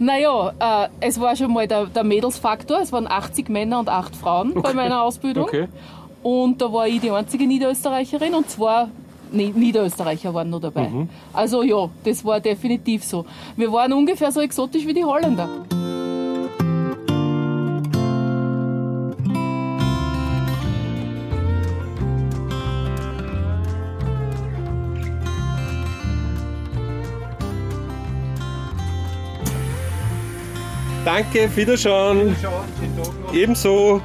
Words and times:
Naja, 0.00 0.54
äh, 0.58 0.88
es 1.00 1.20
war 1.20 1.36
schon 1.36 1.52
mal 1.52 1.68
der, 1.68 1.84
der 1.84 2.04
Mädelsfaktor. 2.04 2.80
Es 2.80 2.90
waren 2.90 3.06
80 3.06 3.50
Männer 3.50 3.80
und 3.80 3.90
8 3.90 4.16
Frauen 4.16 4.54
bei 4.54 4.72
meiner 4.72 5.02
Ausbildung. 5.02 5.44
Okay. 5.44 5.68
Und 6.22 6.60
da 6.62 6.72
war 6.72 6.88
ich 6.88 7.00
die 7.00 7.10
einzige 7.10 7.46
Niederösterreicherin 7.46 8.34
und 8.34 8.48
zwei 8.48 8.86
nee, 9.30 9.52
Niederösterreicher 9.54 10.32
waren 10.32 10.48
noch 10.48 10.60
dabei. 10.60 10.88
Mhm. 10.88 11.10
Also 11.34 11.62
ja, 11.62 11.90
das 12.02 12.24
war 12.24 12.40
definitiv 12.40 13.04
so. 13.04 13.26
Wir 13.56 13.70
waren 13.70 13.92
ungefähr 13.92 14.32
so 14.32 14.40
exotisch 14.40 14.86
wie 14.86 14.94
die 14.94 15.04
Holländer. 15.04 15.48
Danke, 31.12 31.50
Wiederschauen. 31.56 32.36
Ebenso. 33.32 34.00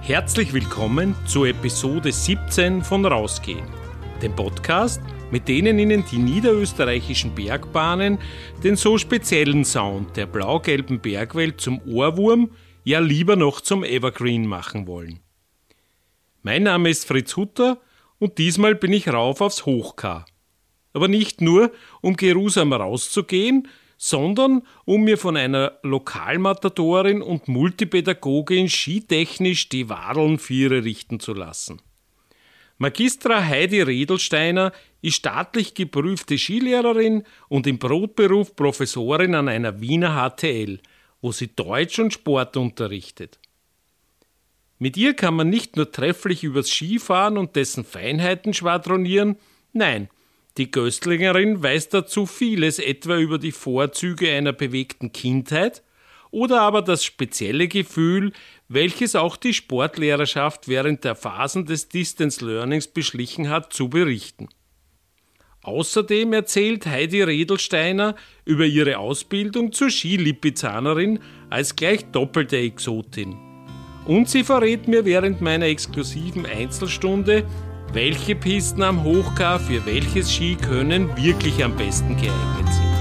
Herzlich 0.00 0.54
willkommen 0.54 1.14
zur 1.26 1.48
Episode 1.48 2.10
17 2.10 2.82
von 2.82 3.04
Rausgehen, 3.04 3.66
dem 4.22 4.34
Podcast, 4.34 5.02
mit 5.30 5.46
denen 5.46 5.78
Ihnen 5.78 6.06
die 6.10 6.16
niederösterreichischen 6.16 7.34
Bergbahnen 7.34 8.16
den 8.64 8.76
so 8.76 8.96
speziellen 8.96 9.66
Sound 9.66 10.16
der 10.16 10.24
blau-gelben 10.24 11.00
Bergwelt 11.00 11.60
zum 11.60 11.82
Ohrwurm, 11.82 12.48
ja 12.86 13.00
lieber 13.00 13.34
noch 13.34 13.60
zum 13.60 13.82
Evergreen 13.82 14.46
machen 14.46 14.86
wollen. 14.86 15.18
Mein 16.42 16.62
Name 16.62 16.88
ist 16.88 17.04
Fritz 17.04 17.36
Hutter 17.36 17.80
und 18.20 18.38
diesmal 18.38 18.76
bin 18.76 18.92
ich 18.92 19.08
rauf 19.08 19.40
aufs 19.40 19.66
Hochkar. 19.66 20.24
Aber 20.92 21.08
nicht 21.08 21.40
nur, 21.40 21.72
um 22.00 22.16
geruhsam 22.16 22.72
rauszugehen, 22.72 23.66
sondern 23.96 24.62
um 24.84 25.02
mir 25.02 25.18
von 25.18 25.36
einer 25.36 25.80
Lokalmatadorin 25.82 27.22
und 27.22 27.48
Multipädagogin 27.48 28.68
skitechnisch 28.68 29.68
die 29.68 29.88
Wadeln 29.88 30.38
Viere 30.38 30.84
richten 30.84 31.18
zu 31.18 31.34
lassen. 31.34 31.82
Magistra 32.78 33.42
Heidi 33.42 33.82
Redelsteiner 33.82 34.70
ist 35.02 35.16
staatlich 35.16 35.74
geprüfte 35.74 36.38
Skilehrerin 36.38 37.24
und 37.48 37.66
im 37.66 37.80
Brotberuf 37.80 38.54
Professorin 38.54 39.34
an 39.34 39.48
einer 39.48 39.80
Wiener 39.80 40.30
HTL, 40.30 40.78
wo 41.26 41.32
sie 41.32 41.48
Deutsch 41.48 41.98
und 41.98 42.12
Sport 42.12 42.56
unterrichtet. 42.56 43.40
Mit 44.78 44.96
ihr 44.96 45.12
kann 45.14 45.34
man 45.34 45.50
nicht 45.50 45.74
nur 45.74 45.90
trefflich 45.90 46.44
übers 46.44 46.68
Skifahren 46.68 47.36
und 47.36 47.56
dessen 47.56 47.84
Feinheiten 47.84 48.54
schwadronieren, 48.54 49.34
nein, 49.72 50.08
die 50.56 50.70
Göstlingerin 50.70 51.60
weiß 51.60 51.88
dazu 51.88 52.26
vieles 52.26 52.78
etwa 52.78 53.18
über 53.18 53.38
die 53.38 53.50
Vorzüge 53.50 54.30
einer 54.30 54.52
bewegten 54.52 55.10
Kindheit 55.10 55.82
oder 56.30 56.60
aber 56.60 56.80
das 56.80 57.04
spezielle 57.04 57.66
Gefühl, 57.66 58.32
welches 58.68 59.16
auch 59.16 59.36
die 59.36 59.52
Sportlehrerschaft 59.52 60.68
während 60.68 61.02
der 61.02 61.16
Phasen 61.16 61.66
des 61.66 61.88
Distance 61.88 62.44
Learnings 62.46 62.86
beschlichen 62.86 63.48
hat, 63.48 63.72
zu 63.72 63.88
berichten. 63.88 64.48
Außerdem 65.66 66.32
erzählt 66.32 66.86
Heidi 66.86 67.22
Redelsteiner 67.22 68.14
über 68.44 68.64
ihre 68.64 68.98
Ausbildung 68.98 69.72
zur 69.72 69.90
Skilipizzanerin 69.90 71.18
als 71.50 71.74
gleich 71.74 72.04
doppelte 72.12 72.56
Exotin. 72.56 73.36
Und 74.04 74.28
sie 74.28 74.44
verrät 74.44 74.86
mir 74.86 75.04
während 75.04 75.40
meiner 75.40 75.66
exklusiven 75.66 76.46
Einzelstunde, 76.46 77.42
welche 77.92 78.36
Pisten 78.36 78.82
am 78.84 79.02
Hochkar 79.02 79.58
für 79.58 79.84
welches 79.86 80.32
Skikönnen 80.32 81.08
wirklich 81.16 81.64
am 81.64 81.76
besten 81.76 82.14
geeignet 82.14 82.72
sind. 82.72 82.95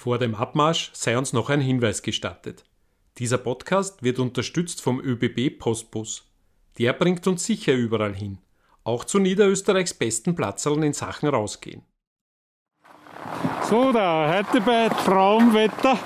Vor 0.00 0.16
dem 0.16 0.34
Abmarsch 0.34 0.88
sei 0.94 1.18
uns 1.18 1.34
noch 1.34 1.50
ein 1.50 1.60
Hinweis 1.60 2.00
gestattet. 2.00 2.64
Dieser 3.18 3.36
Podcast 3.36 4.02
wird 4.02 4.18
unterstützt 4.18 4.80
vom 4.80 4.98
ÖBB 4.98 5.58
Postbus. 5.58 6.26
Der 6.78 6.94
bringt 6.94 7.26
uns 7.26 7.44
sicher 7.44 7.74
überall 7.74 8.14
hin, 8.14 8.38
auch 8.82 9.04
zu 9.04 9.18
Niederösterreichs 9.18 9.92
besten 9.92 10.34
Platzerln 10.34 10.84
in 10.84 10.94
Sachen 10.94 11.28
rausgehen. 11.28 11.82
So, 13.68 13.92
da 13.92 14.38
heute 14.38 14.62
bei 14.62 14.88
Traumwetter 14.88 15.98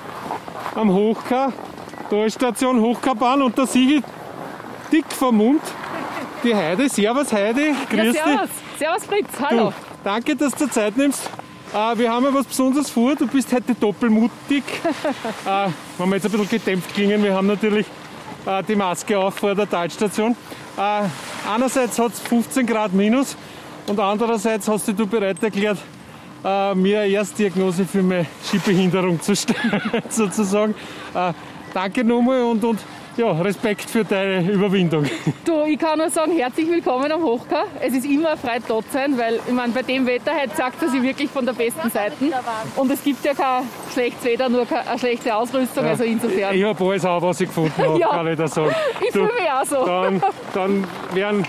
am 0.75 0.91
Hochkar, 0.91 1.53
da 2.09 2.25
ist 2.25 2.35
Station 2.35 2.81
Hochkarbahn 2.81 3.43
und 3.43 3.57
da 3.57 3.65
sehe 3.65 3.99
ich 3.99 4.03
dick 4.91 5.09
vom 5.09 5.37
Mund 5.37 5.61
die 6.43 6.53
Heide. 6.53 6.89
Servus 6.89 7.31
Heide, 7.31 7.67
Ja, 7.69 7.75
grüß 7.89 8.11
dich. 8.11 8.21
servus. 8.21 8.49
Servus 8.77 9.05
Fritz, 9.05 9.39
hallo. 9.39 9.69
Du, 9.69 9.73
danke, 10.03 10.35
dass 10.35 10.53
du 10.53 10.69
Zeit 10.69 10.97
nimmst. 10.97 11.29
Äh, 11.75 11.97
wir 11.97 12.09
haben 12.09 12.23
ja 12.23 12.33
was 12.33 12.45
Besonderes 12.45 12.89
vor. 12.89 13.15
Du 13.15 13.27
bist 13.27 13.51
heute 13.51 13.75
doppelmutig. 13.75 14.63
äh, 15.45 15.67
wenn 15.97 16.09
wir 16.09 16.15
jetzt 16.15 16.25
ein 16.25 16.31
bisschen 16.31 16.47
gedämpft 16.47 16.93
klingen, 16.93 17.21
wir 17.21 17.33
haben 17.33 17.47
natürlich 17.47 17.85
äh, 18.45 18.63
die 18.63 18.77
Maske 18.77 19.19
auf 19.19 19.35
vor 19.35 19.53
der 19.53 19.69
Talstation. 19.69 20.37
Äh, 20.77 21.01
einerseits 21.53 21.99
hat 21.99 22.13
es 22.13 22.21
15 22.21 22.65
Grad 22.65 22.93
minus 22.93 23.35
und 23.87 23.99
andererseits 23.99 24.69
hast 24.69 24.87
dich 24.87 24.95
du 24.95 25.05
bereit 25.05 25.43
erklärt, 25.43 25.79
äh, 26.45 26.73
mir 26.75 27.01
eine 27.01 27.11
Erstdiagnose 27.11 27.83
für 27.83 28.01
meine 28.01 28.25
Skibehinderung 28.41 29.21
zu 29.21 29.35
stellen, 29.35 29.81
sozusagen. 30.09 30.75
Äh, 31.13 31.33
danke 31.73 32.05
nochmal 32.05 32.43
und, 32.43 32.63
und 32.63 32.79
ja, 33.17 33.31
Respekt 33.31 33.89
für 33.89 34.03
deine 34.03 34.51
Überwindung. 34.51 35.05
Du, 35.45 35.63
ich 35.63 35.79
kann 35.79 35.97
nur 35.99 36.09
sagen, 36.09 36.33
herzlich 36.33 36.67
willkommen 36.69 37.09
am 37.11 37.23
Hochkar. 37.23 37.65
Es 37.79 37.93
ist 37.93 38.05
immer 38.05 38.29
eine 38.31 38.37
Freude 38.37 38.63
dort 38.67 38.91
sein, 38.91 39.17
weil 39.17 39.39
ich 39.47 39.53
meine, 39.53 39.71
bei 39.71 39.83
dem 39.83 40.05
Wetter 40.05 40.31
heute 40.37 40.55
sagt 40.55 40.81
er 40.81 40.89
sich 40.89 41.01
wirklich 41.01 41.29
von 41.29 41.45
der 41.45 41.53
besten 41.53 41.89
Seite. 41.89 42.13
Und 42.75 42.91
es 42.91 43.01
gibt 43.03 43.23
ja 43.23 43.33
kein 43.33 43.63
schlechtes 43.93 44.23
Wetter, 44.25 44.49
nur 44.49 44.65
keine 44.65 44.89
eine 44.89 44.99
schlechte 44.99 45.33
Ausrüstung, 45.33 45.85
also 45.85 46.03
insofern. 46.03 46.53
Ich 46.55 46.63
habe 46.63 46.83
alles 46.83 47.05
auch, 47.05 47.21
was 47.21 47.39
ich 47.39 47.47
gefunden 47.47 47.73
habe, 47.77 47.99
Ja. 47.99 48.09
kann 48.09 48.27
ich 48.27 48.37
da 48.37 48.47
sagen. 48.47 48.75
Ich 49.01 49.11
fühle 49.11 49.25
mich 49.33 49.51
auch 49.51 49.65
so. 49.65 49.85
Dann, 49.85 50.23
dann 50.53 50.87
werden 51.13 51.47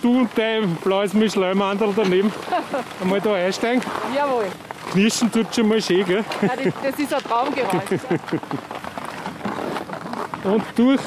du 0.00 0.20
und 0.20 0.30
dein 0.36 0.76
blaues 0.76 1.12
Mischleumandel 1.12 1.92
daneben 1.96 2.32
einmal 3.02 3.20
da 3.20 3.34
einsteigen. 3.34 3.82
Jawohl. 4.16 4.44
Knirschen 4.92 5.30
tut 5.30 5.52
schon 5.54 5.68
mal 5.68 5.82
schön, 5.82 6.04
gell? 6.06 6.24
Ja, 6.40 6.48
das, 6.48 6.72
das 6.82 6.98
ist 6.98 7.12
ein 7.14 7.20
Traumgeräusch. 7.22 8.00
Und 10.48 10.64
durch 10.76 11.00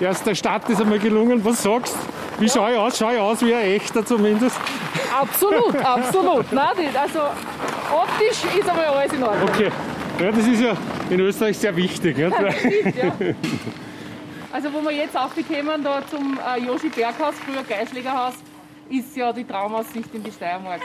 erste 0.00 0.34
Stadt 0.34 0.68
ist 0.68 0.80
einmal 0.80 0.98
gelungen. 0.98 1.44
Was 1.44 1.62
sagst 1.62 1.94
du? 1.94 2.42
Wie 2.42 2.48
schaue 2.48 2.72
ich 2.72 2.78
aus? 2.78 2.98
Schaue 2.98 3.14
ich 3.14 3.20
aus 3.20 3.40
wie 3.42 3.54
ein 3.54 3.66
echter 3.72 4.04
zumindest? 4.04 4.58
Absolut, 5.20 5.76
absolut. 5.84 6.52
Nein, 6.52 6.96
also 7.00 7.20
optisch 7.92 8.44
ist 8.58 8.68
einmal 8.68 8.86
alles 8.86 9.12
in 9.12 9.22
Ordnung. 9.22 9.48
Okay. 9.48 9.70
Ja, 10.20 10.30
das 10.30 10.46
ist 10.46 10.60
ja 10.60 10.76
in 11.10 11.20
Österreich 11.20 11.58
sehr 11.58 11.74
wichtig. 11.76 12.16
Nicht? 12.16 12.34
Stimmt, 12.58 12.96
ja. 12.96 13.12
Also 14.52 14.72
wo 14.72 14.82
wir 14.82 14.92
jetzt 14.92 15.16
aufgekommen 15.16 15.82
da 15.82 16.02
zum 16.10 16.38
äh, 16.38 16.60
Joshi 16.60 16.88
Berghaus, 16.88 17.34
früher 17.44 17.62
Geischlägerhaus, 17.62 18.34
ist 18.90 19.16
ja 19.16 19.32
die 19.32 19.44
Traumaussicht 19.44 20.14
in 20.14 20.22
die 20.22 20.30
Steiermark. 20.30 20.80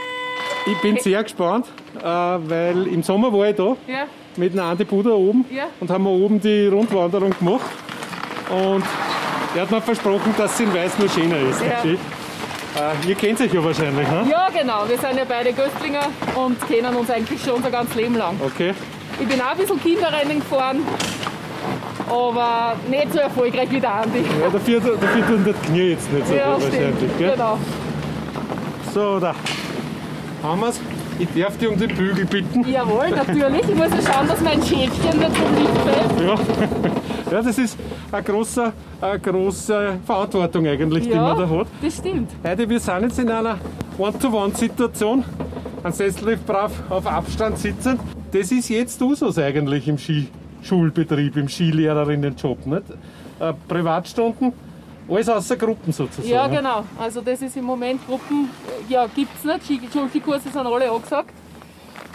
Ich 0.66 0.82
bin 0.82 0.98
sehr 0.98 1.22
gespannt, 1.24 1.68
äh, 1.98 2.04
weil 2.04 2.88
im 2.88 3.04
Sommer 3.04 3.32
war 3.34 3.50
ich 3.50 3.56
da 3.56 3.76
Ja, 3.88 4.06
mit 4.38 4.54
einem 4.54 4.70
Andi 4.72 4.84
Buda 4.86 5.12
oben 5.12 5.46
Ja. 5.50 5.66
und 5.80 5.90
haben 5.90 6.04
wir 6.04 6.12
oben 6.12 6.40
die 6.40 6.68
Rundwanderung 6.68 7.32
gemacht. 7.38 7.66
Und 8.50 8.84
er 9.56 9.62
hat 9.64 9.72
mir 9.72 9.82
versprochen, 9.82 10.34
dass 10.38 10.58
sie 10.58 10.64
in 10.64 10.74
Weiß 10.74 10.98
nur 11.00 11.10
schöner 11.10 11.38
ist. 11.50 11.62
Ja. 11.62 11.84
Äh, 11.84 13.08
ihr 13.10 13.16
kennt 13.16 13.42
euch 13.42 13.52
ja 13.54 13.64
wahrscheinlich, 13.64 14.08
ne? 14.08 14.26
ja 14.30 14.48
genau. 14.54 14.88
Wir 14.88 14.98
sind 14.98 15.18
ja 15.18 15.24
beide 15.28 15.52
Göstlinger 15.54 16.08
und 16.36 16.56
kennen 16.68 16.96
uns 16.96 17.10
eigentlich 17.10 17.42
schon 17.42 17.54
unser 17.56 17.72
ganzes 17.72 17.96
Leben 17.96 18.16
lang. 18.16 18.36
Okay. 18.46 18.74
Ich 19.20 19.28
bin 19.28 19.42
auch 19.42 19.52
ein 19.52 19.58
bisschen 19.58 19.82
Kinderrennen 19.82 20.40
gefahren, 20.40 20.82
aber 22.08 22.76
nicht 22.90 23.12
so 23.14 23.20
erfolgreich 23.20 23.70
wie 23.72 23.80
der 23.80 23.94
Andi. 23.96 24.20
Ja, 24.42 24.50
dafür, 24.50 24.80
dafür 24.80 25.28
tun 25.28 25.44
die 25.46 25.68
Knie 25.68 25.90
jetzt 25.92 26.12
nicht 26.14 26.28
so 26.28 26.34
Ja, 26.36 26.54
gut 26.54 26.64
stimmt. 26.64 26.74
wahrscheinlich. 26.84 27.18
Gell? 27.18 27.32
Genau. 27.32 27.58
So, 28.94 29.20
da 29.20 29.34
haben 30.44 30.62
wir's. 30.62 30.80
Ich 31.20 31.28
darf 31.42 31.58
dich 31.58 31.68
um 31.68 31.78
den 31.80 31.96
Bügel 31.96 32.26
bitten. 32.26 32.68
Jawohl, 32.68 33.10
natürlich. 33.10 33.62
Ich 33.70 33.76
muss 33.76 33.90
ja 33.90 34.14
schauen, 34.14 34.28
dass 34.28 34.42
mein 34.42 34.62
Schäfchen 34.62 35.20
nicht 35.20 35.32
Licht 35.58 35.78
fällt. 35.86 36.22
Ja. 36.28 37.32
ja, 37.32 37.42
das 37.42 37.58
ist 37.58 37.78
eine 38.12 38.24
große, 38.24 38.72
eine 39.02 39.20
große 39.20 40.00
Verantwortung 40.06 40.68
eigentlich, 40.68 41.06
die 41.06 41.10
Ja, 41.12 41.34
man 41.34 41.38
da 41.40 41.50
hat. 41.50 41.68
das 41.82 41.98
stimmt. 41.98 42.30
Heute, 42.44 42.70
wir 42.70 42.80
sind 42.80 43.02
jetzt 43.02 43.20
in 43.20 43.30
einer 43.32 43.58
One-to-One-Situation. 43.98 45.24
Ein 45.84 45.92
Sessel 45.94 46.30
ist 46.30 46.46
brav 46.46 46.72
auf 46.90 47.08
Abstand 47.08 47.58
sitzen. 47.58 48.00
Das 48.32 48.52
ist 48.52 48.70
jetzt 48.70 49.02
Usus 49.02 49.40
eigentlich 49.40 49.88
im 49.88 49.98
Skischulbetrieb, 49.98 51.38
im 51.38 51.48
Skillehrerinnenjob. 51.48 52.66
Nicht? 52.68 52.84
Äh, 53.40 53.54
Privatstunden 53.68 54.54
Alles 55.10 55.30
außer 55.30 55.56
Gruppen 55.56 55.92
sozusagen. 55.94 56.28
Ja, 56.30 56.48
genau. 56.48 56.84
Also 57.00 57.22
das 57.22 57.42
ist 57.42 57.56
im 57.58 57.66
Moment 57.66 58.06
Gruppen, 58.08 58.50
ja, 58.90 59.08
gibt 59.08 59.32
es 59.38 59.44
nicht. 59.70 59.92
Schulskikurse 59.94 60.50
sind 60.50 60.58
alle 60.68 60.92
angesagt. 60.92 61.32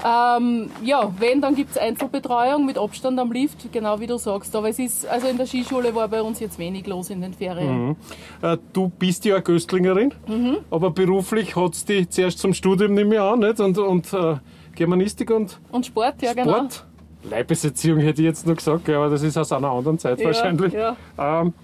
Ähm, 0.04 0.68
ja, 0.82 1.12
wenn, 1.20 1.40
dann 1.40 1.54
gibt 1.54 1.70
es 1.70 1.78
Einzelbetreuung 1.78 2.66
mit 2.66 2.76
Abstand 2.76 3.20
am 3.20 3.30
Lift, 3.30 3.72
genau 3.72 4.00
wie 4.00 4.08
du 4.08 4.18
sagst. 4.18 4.54
Aber 4.56 4.68
es 4.68 4.78
ist, 4.80 5.06
also 5.06 5.28
in 5.28 5.36
der 5.36 5.46
Skischule 5.46 5.94
war 5.94 6.08
bei 6.08 6.20
uns 6.20 6.40
jetzt 6.40 6.58
wenig 6.58 6.86
los 6.88 7.08
in 7.10 7.20
den 7.20 7.32
Ferien. 7.34 7.96
Äh, 8.42 8.56
Du 8.72 8.88
bist 8.88 9.24
ja 9.24 9.38
Göstlingerin, 9.38 10.12
Mhm. 10.26 10.56
aber 10.72 10.90
beruflich 10.90 11.54
hat 11.54 11.74
es 11.74 11.84
dich 11.84 12.10
zuerst 12.10 12.40
zum 12.40 12.52
Studium 12.52 12.94
nicht 12.94 13.06
mehr 13.06 13.22
an, 13.22 13.38
nicht? 13.40 13.60
Und, 13.60 13.78
und 13.78 14.12
äh, 14.12 14.36
Germanistik 14.74 15.30
und 15.30 15.60
Und 15.70 15.86
Sport, 15.86 16.20
ja 16.20 16.32
genau. 16.32 16.52
Sport. 16.52 16.86
Leibeserziehung 17.30 18.00
hätte 18.00 18.22
ich 18.22 18.26
jetzt 18.26 18.44
noch 18.44 18.56
gesagt, 18.56 18.88
aber 18.90 19.08
das 19.08 19.22
ist 19.22 19.36
aus 19.38 19.52
einer 19.52 19.70
anderen 19.70 19.98
Zeit 20.00 20.18
Ja, 20.18 20.26
wahrscheinlich. 20.26 20.72
ja. 20.72 20.96
Ähm, 21.16 21.54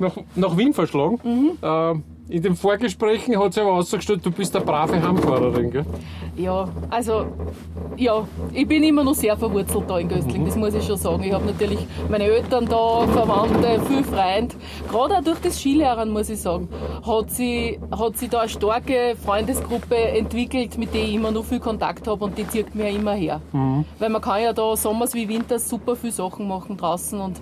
nach, 0.00 0.16
nach 0.34 0.56
Wien 0.56 0.72
verschlagen. 0.72 1.18
Mhm. 1.22 1.58
Ähm, 1.62 2.04
in 2.30 2.42
den 2.42 2.54
Vorgesprächen 2.54 3.36
hat 3.38 3.54
sich 3.54 3.62
aber 3.62 3.72
ausgestellt, 3.72 4.24
du 4.24 4.30
bist 4.30 4.54
eine 4.54 4.64
brave 4.64 5.02
Heimfahrerin. 5.02 5.70
Gell? 5.72 5.84
Ja, 6.36 6.68
also 6.88 7.26
ja, 7.96 8.24
ich 8.52 8.68
bin 8.68 8.84
immer 8.84 9.02
noch 9.02 9.14
sehr 9.14 9.36
verwurzelt 9.36 9.84
da 9.88 9.98
in 9.98 10.08
Göstling, 10.08 10.46
das 10.46 10.56
muss 10.56 10.74
ich 10.74 10.84
schon 10.84 10.96
sagen. 10.96 11.24
Ich 11.24 11.32
habe 11.32 11.44
natürlich 11.44 11.80
meine 12.08 12.24
Eltern 12.24 12.66
da, 12.66 13.06
Verwandte, 13.08 13.80
viel 13.88 14.04
Freunde. 14.04 14.54
Gerade 14.88 15.18
auch 15.18 15.24
durch 15.24 15.40
das 15.40 15.58
Skilehren, 15.58 16.10
muss 16.10 16.30
ich 16.30 16.40
sagen, 16.40 16.68
hat 17.04 17.30
sie, 17.32 17.80
hat 17.90 18.16
sie 18.16 18.28
da 18.28 18.40
eine 18.40 18.48
starke 18.48 19.16
Freundesgruppe 19.22 19.96
entwickelt, 19.96 20.78
mit 20.78 20.94
der 20.94 21.02
ich 21.02 21.14
immer 21.14 21.32
noch 21.32 21.44
viel 21.44 21.60
Kontakt 21.60 22.06
habe 22.06 22.24
und 22.24 22.38
die 22.38 22.46
zieht 22.46 22.74
mir 22.76 22.90
immer 22.90 23.14
her. 23.14 23.40
Weil 23.98 24.08
man 24.08 24.22
kann 24.22 24.40
ja 24.40 24.52
da 24.52 24.76
sommers 24.76 25.14
wie 25.14 25.28
winters 25.28 25.68
super 25.68 25.96
viele 25.96 26.12
Sachen 26.12 26.46
machen 26.46 26.76
draußen 26.76 27.20
und 27.20 27.40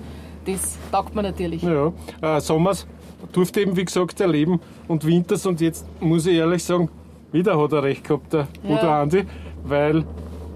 das 0.53 0.79
taugt 0.91 1.15
mir 1.15 1.23
natürlich. 1.23 1.63
Ja, 1.63 1.93
äh, 2.21 2.41
Sommers 2.41 2.87
durfte 3.33 3.61
eben, 3.61 3.77
wie 3.77 3.85
gesagt, 3.85 4.21
erleben 4.21 4.61
und 4.87 5.05
Winters 5.05 5.47
und 5.47 5.61
jetzt 5.61 5.85
muss 6.01 6.27
ich 6.27 6.37
ehrlich 6.37 6.65
sagen, 6.65 6.89
wieder 7.33 7.61
hat 7.61 7.73
er 7.73 7.83
recht 7.83 8.05
gehabt, 8.05 8.33
der 8.33 8.49
Bruder 8.63 8.95
Andi, 9.01 9.25
weil 9.65 10.05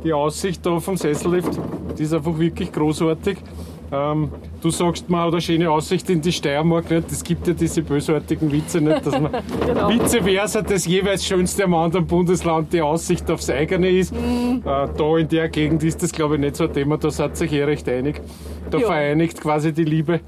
die 0.04 0.12
Aussicht 0.12 0.64
da 0.64 0.80
vom 0.80 0.96
Sessellift, 0.96 1.58
die 1.98 2.02
ist 2.02 2.14
einfach 2.14 2.38
wirklich 2.38 2.72
großartig. 2.72 3.38
Ähm, 3.94 4.30
du 4.62 4.70
sagst, 4.70 5.10
man 5.10 5.20
hat 5.26 5.32
eine 5.32 5.40
schöne 5.42 5.70
Aussicht 5.70 6.08
in 6.08 6.22
die 6.22 6.32
Steiermark, 6.32 6.90
nicht? 6.90 7.12
Es 7.12 7.22
gibt 7.22 7.46
ja 7.46 7.52
diese 7.52 7.82
bösartigen 7.82 8.50
Witze 8.50 8.80
nicht, 8.80 9.04
dass 9.04 9.20
man 9.20 9.30
Genau. 9.66 9.88
vice 9.90 10.16
versa 10.22 10.62
das 10.62 10.86
jeweils 10.86 11.26
schönste 11.26 11.64
am 11.64 11.74
anderen 11.74 12.06
Bundesland 12.06 12.72
die 12.72 12.80
Aussicht 12.80 13.30
aufs 13.30 13.50
eigene 13.50 13.90
ist. 13.90 14.14
Mhm. 14.14 14.62
Äh, 14.64 14.88
da 14.96 15.18
in 15.18 15.28
der 15.28 15.48
Gegend 15.50 15.82
ist 15.84 16.02
das, 16.02 16.10
glaube 16.10 16.36
ich, 16.36 16.40
nicht 16.40 16.56
so 16.56 16.64
ein 16.64 16.72
Thema, 16.72 16.96
da 16.96 17.10
seid 17.10 17.38
ihr 17.42 17.52
eh 17.52 17.64
recht 17.64 17.86
einig. 17.88 18.20
Da 18.70 18.78
Ja. 18.78 18.86
vereinigt 18.86 19.38
quasi 19.40 19.72
die 19.74 19.84
Liebe 19.84 20.20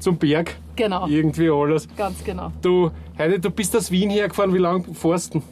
zum 0.00 0.16
Berg 0.16 0.56
Genau, 0.74 1.06
irgendwie 1.06 1.48
alles. 1.48 1.86
ganz 1.96 2.22
genau. 2.24 2.50
Du, 2.60 2.90
Heidi, 3.16 3.40
du 3.40 3.50
bist 3.50 3.74
aus 3.76 3.90
Wien 3.90 4.10
hergefahren, 4.10 4.52
wie 4.52 4.58
lange 4.58 4.82
fährst 4.92 5.34
du? 5.34 5.42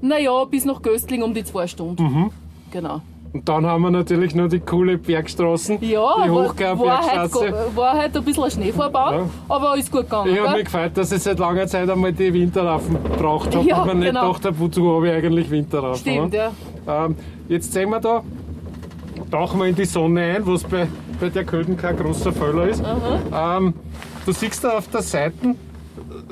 Naja, 0.00 0.44
bis 0.46 0.64
nach 0.64 0.80
Göstling 0.80 1.22
um 1.22 1.34
die 1.34 1.44
zwei 1.44 1.66
Stunden. 1.66 2.02
Mhm. 2.02 2.30
Genau. 2.70 3.02
Und 3.36 3.46
dann 3.46 3.66
haben 3.66 3.82
wir 3.82 3.90
natürlich 3.90 4.34
noch 4.34 4.48
die 4.48 4.60
coole 4.60 4.96
Bergstraßen, 4.96 5.76
Ja, 5.82 6.24
die 6.24 6.30
war, 6.30 6.78
war, 6.78 7.06
halt, 7.06 7.34
war 7.76 7.92
halt 7.92 8.16
ein 8.16 8.24
bisschen 8.24 8.44
ein 8.44 8.50
Schneefahrbahn, 8.50 9.14
Ja. 9.14 9.28
aber 9.46 9.76
ist 9.76 9.92
gut 9.92 10.04
gegangen. 10.04 10.32
Ich 10.32 10.40
habe 10.40 10.56
mich 10.56 10.64
gefreut, 10.64 10.92
dass 10.94 11.12
ich 11.12 11.20
seit 11.22 11.38
langer 11.38 11.66
Zeit 11.66 11.90
einmal 11.90 12.14
die 12.14 12.32
Winterreifen 12.32 12.94
gebraucht 12.94 13.54
habe 13.54 13.68
Ja, 13.68 13.82
und 13.82 13.98
nicht 13.98 14.08
genau. 14.08 14.28
gedacht 14.28 14.46
habe, 14.46 14.58
wozu 14.58 14.90
habe 14.96 15.08
ich 15.08 15.12
eigentlich 15.16 15.50
Winterreifen. 15.50 15.98
Stimmt, 16.00 16.32
ja. 16.32 16.50
Ähm, 16.88 17.14
jetzt 17.46 17.74
sehen 17.74 17.90
wir 17.90 18.00
da, 18.00 18.22
tauchen 19.30 19.60
wir 19.60 19.66
in 19.66 19.74
die 19.74 19.84
Sonne 19.84 20.22
ein, 20.22 20.46
was 20.46 20.64
bei, 20.64 20.86
bei 21.20 21.28
der 21.28 21.44
Köden 21.44 21.76
kein 21.76 21.94
großer 21.94 22.32
Fehler 22.32 22.68
ist. 22.68 22.82
Ähm, 23.34 23.74
du 24.24 24.32
siehst 24.32 24.64
da 24.64 24.78
auf 24.78 24.88
der 24.88 25.02
Seite, 25.02 25.34
äh, 25.48 25.54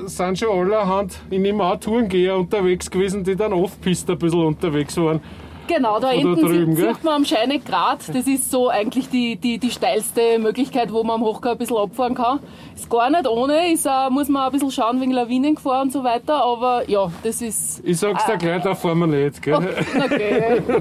sind 0.06 0.38
schon 0.38 0.58
allerhand, 0.58 1.18
ich 1.28 1.38
nehme 1.38 1.64
auch 1.64 1.76
Tourengeher 1.78 2.38
unterwegs 2.38 2.90
gewesen, 2.90 3.24
die 3.24 3.36
dann 3.36 3.52
off-piste 3.52 4.12
ein 4.12 4.18
bisschen 4.18 4.42
unterwegs 4.46 4.96
waren. 4.96 5.20
Genau, 5.66 5.98
da 5.98 6.10
hinten 6.10 6.40
drüben, 6.40 6.76
sieht, 6.76 6.86
sieht 6.86 7.04
man 7.04 7.14
am 7.14 7.24
Scheinegrat. 7.24 8.08
Das 8.08 8.26
ist 8.26 8.50
so 8.50 8.68
eigentlich 8.68 9.08
die, 9.08 9.36
die, 9.36 9.58
die 9.58 9.70
steilste 9.70 10.38
Möglichkeit, 10.38 10.92
wo 10.92 11.02
man 11.02 11.16
am 11.16 11.22
Hochgau 11.22 11.52
ein 11.52 11.58
bisschen 11.58 11.76
abfahren 11.76 12.14
kann. 12.14 12.40
Ist 12.74 12.90
gar 12.90 13.08
nicht 13.10 13.26
ohne, 13.26 13.72
ist 13.72 13.88
auch, 13.88 14.10
muss 14.10 14.28
man 14.28 14.42
auch 14.42 14.46
ein 14.46 14.52
bisschen 14.52 14.70
schauen 14.70 15.00
wegen 15.00 15.12
Lawinengefahr 15.12 15.82
und 15.82 15.92
so 15.92 16.04
weiter, 16.04 16.44
aber 16.44 16.88
ja, 16.88 17.10
das 17.22 17.40
ist. 17.40 17.82
Ich 17.84 17.98
sag's 17.98 18.26
dir 18.26 18.36
gleich, 18.36 18.62
da 18.62 18.74
fahren 18.74 18.98
wir 18.98 19.06
nicht. 19.06 19.40
Gell? 19.42 19.54
Okay. 19.54 20.62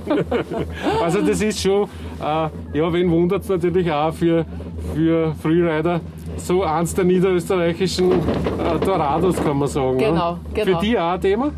Also 1.02 1.22
das 1.22 1.42
ist 1.42 1.62
schon, 1.62 1.84
äh, 2.22 2.50
ja, 2.78 2.94
wen 2.94 3.10
wundert 3.12 3.44
es 3.44 3.50
natürlich 3.50 3.92
auch 3.92 4.14
für, 4.14 4.46
für 4.94 5.34
Freerider, 5.42 6.02
so 6.38 6.64
eins 6.64 6.94
der 6.94 7.06
niederösterreichischen 7.06 8.12
äh, 8.12 8.86
Dorados, 8.86 9.36
kann 9.44 9.58
man 9.58 9.68
sagen. 9.68 9.98
Genau, 9.98 10.34
ne? 10.34 10.40
genau. 10.54 10.80
Für 10.80 10.86
die 10.86 10.98
auch 10.98 11.12
ein 11.12 11.22
Thema? 11.22 11.52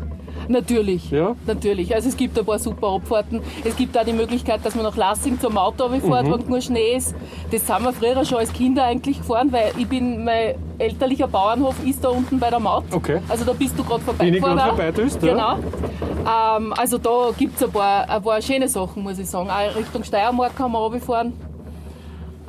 Natürlich. 0.48 1.10
Ja. 1.10 1.34
Natürlich. 1.46 1.94
Also 1.94 2.08
es 2.08 2.16
gibt 2.16 2.38
ein 2.38 2.44
paar 2.44 2.58
super 2.58 2.88
Abfahrten. 2.94 3.40
Es 3.64 3.76
gibt 3.76 3.96
auch 3.98 4.04
die 4.04 4.12
Möglichkeit, 4.12 4.60
dass 4.64 4.74
man 4.74 4.84
nach 4.84 4.96
Lassing 4.96 5.38
zum 5.40 5.56
Auto 5.58 5.88
fährt, 5.88 6.04
Mhm. 6.26 6.32
wenn 6.32 6.48
nur 6.48 6.60
Schnee 6.60 6.96
ist. 6.96 7.14
Das 7.50 7.66
sind 7.66 7.82
wir 7.82 7.92
früher 7.92 8.24
schon 8.24 8.38
als 8.38 8.52
Kinder 8.52 8.84
eigentlich 8.84 9.18
gefahren, 9.18 9.50
weil 9.52 9.72
ich 9.78 9.86
bin, 9.88 10.24
mein 10.24 10.54
elterlicher 10.78 11.26
Bauernhof 11.28 11.74
ist 11.86 12.04
da 12.04 12.08
unten 12.08 12.38
bei 12.38 12.50
der 12.50 12.60
Maut. 12.60 12.84
Okay. 12.92 13.20
Also 13.28 13.44
da 13.44 13.52
bist 13.52 13.78
du 13.78 13.84
gerade 13.84 14.02
Bin 14.18 14.34
ich 14.34 14.40
vorbeigefahren. 14.40 14.56
gerade 14.56 14.72
auch. 14.72 14.76
vorbeidüst, 14.76 15.22
ja. 15.22 15.32
Genau. 15.32 16.56
Ähm, 16.58 16.72
also 16.76 16.98
da 16.98 17.30
gibt 17.36 17.56
es 17.56 17.62
ein 17.62 17.70
paar, 17.70 18.08
ein 18.08 18.22
paar 18.22 18.42
schöne 18.42 18.68
Sachen, 18.68 19.02
muss 19.02 19.18
ich 19.18 19.28
sagen. 19.28 19.48
Auch 19.48 19.76
Richtung 19.76 20.02
Steiermark 20.04 20.56
kann 20.56 20.72
man 20.72 20.82
runterfahren. 20.82 21.32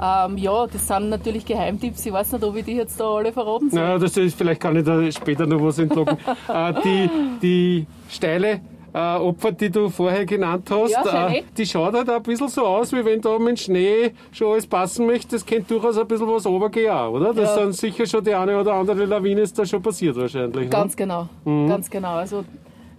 Ähm, 0.01 0.37
ja, 0.37 0.67
das 0.67 0.87
sind 0.87 1.09
natürlich 1.09 1.45
Geheimtipps. 1.45 2.05
Ich 2.05 2.13
weiß 2.13 2.33
nicht, 2.33 2.43
ob 2.43 2.55
ich 2.55 2.65
die 2.65 2.75
jetzt 2.75 2.99
da 2.99 3.05
alle 3.15 3.31
verraten 3.33 3.69
soll. 3.69 3.79
Na, 3.81 3.97
das 3.97 4.15
ist, 4.17 4.37
vielleicht 4.37 4.61
kann 4.61 4.75
ich 4.75 4.85
da 4.85 5.11
später 5.11 5.45
noch 5.47 5.61
was 5.61 5.79
entlocken. 5.79 6.17
äh, 6.47 6.73
die, 6.83 7.09
die 7.41 7.87
steile 8.09 8.61
äh, 8.93 8.99
Opfer, 9.17 9.51
die 9.51 9.69
du 9.69 9.89
vorher 9.89 10.25
genannt 10.25 10.69
hast, 10.71 10.91
Ja, 10.91 11.27
äh, 11.29 11.43
die 11.57 11.65
schaut 11.65 11.93
halt 11.93 12.09
ein 12.09 12.23
bisschen 12.23 12.47
so 12.47 12.65
aus, 12.65 12.91
wie 12.93 13.03
wenn 13.03 13.21
da 13.21 13.37
mit 13.39 13.59
Schnee 13.59 14.11
schon 14.31 14.51
alles 14.53 14.65
passen 14.67 15.05
möchte. 15.07 15.35
Das 15.35 15.45
könnte 15.45 15.73
durchaus 15.73 15.97
ein 15.97 16.07
bisschen 16.07 16.27
was 16.27 16.45
runtergehen 16.45 16.95
oder? 17.09 17.33
Das 17.33 17.55
Ja. 17.55 17.63
sind 17.63 17.75
sicher 17.75 18.05
schon 18.05 18.23
die 18.23 18.33
eine 18.33 18.59
oder 18.59 18.73
andere 18.73 19.05
Lawine 19.05 19.41
ist 19.41 19.57
da 19.57 19.65
schon 19.65 19.81
passiert 19.81 20.15
wahrscheinlich. 20.15 20.63
Ne? 20.65 20.69
Ganz 20.69 20.95
genau, 20.95 21.27
Mhm. 21.43 21.67
ganz 21.69 21.89
genau. 21.89 22.13
Also 22.15 22.43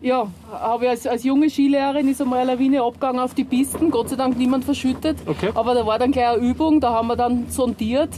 ja, 0.00 0.28
habe 0.52 0.84
ich 0.84 0.90
als, 0.90 1.06
als 1.06 1.24
junge 1.24 1.50
Skilehrerin 1.50 2.08
ist 2.08 2.20
einmal 2.20 2.40
eine 2.40 2.52
Lawine 2.52 2.82
abgegangen 2.82 3.20
auf 3.20 3.34
die 3.34 3.44
Pisten, 3.44 3.90
Gott 3.90 4.08
sei 4.10 4.16
Dank 4.16 4.36
niemand 4.38 4.64
verschüttet. 4.64 5.18
Okay. 5.26 5.50
Aber 5.54 5.74
da 5.74 5.84
war 5.86 5.98
dann 5.98 6.12
gleich 6.12 6.28
eine 6.28 6.38
Übung, 6.42 6.80
da 6.80 6.92
haben 6.92 7.08
wir 7.08 7.16
dann 7.16 7.46
sondiert. 7.48 8.10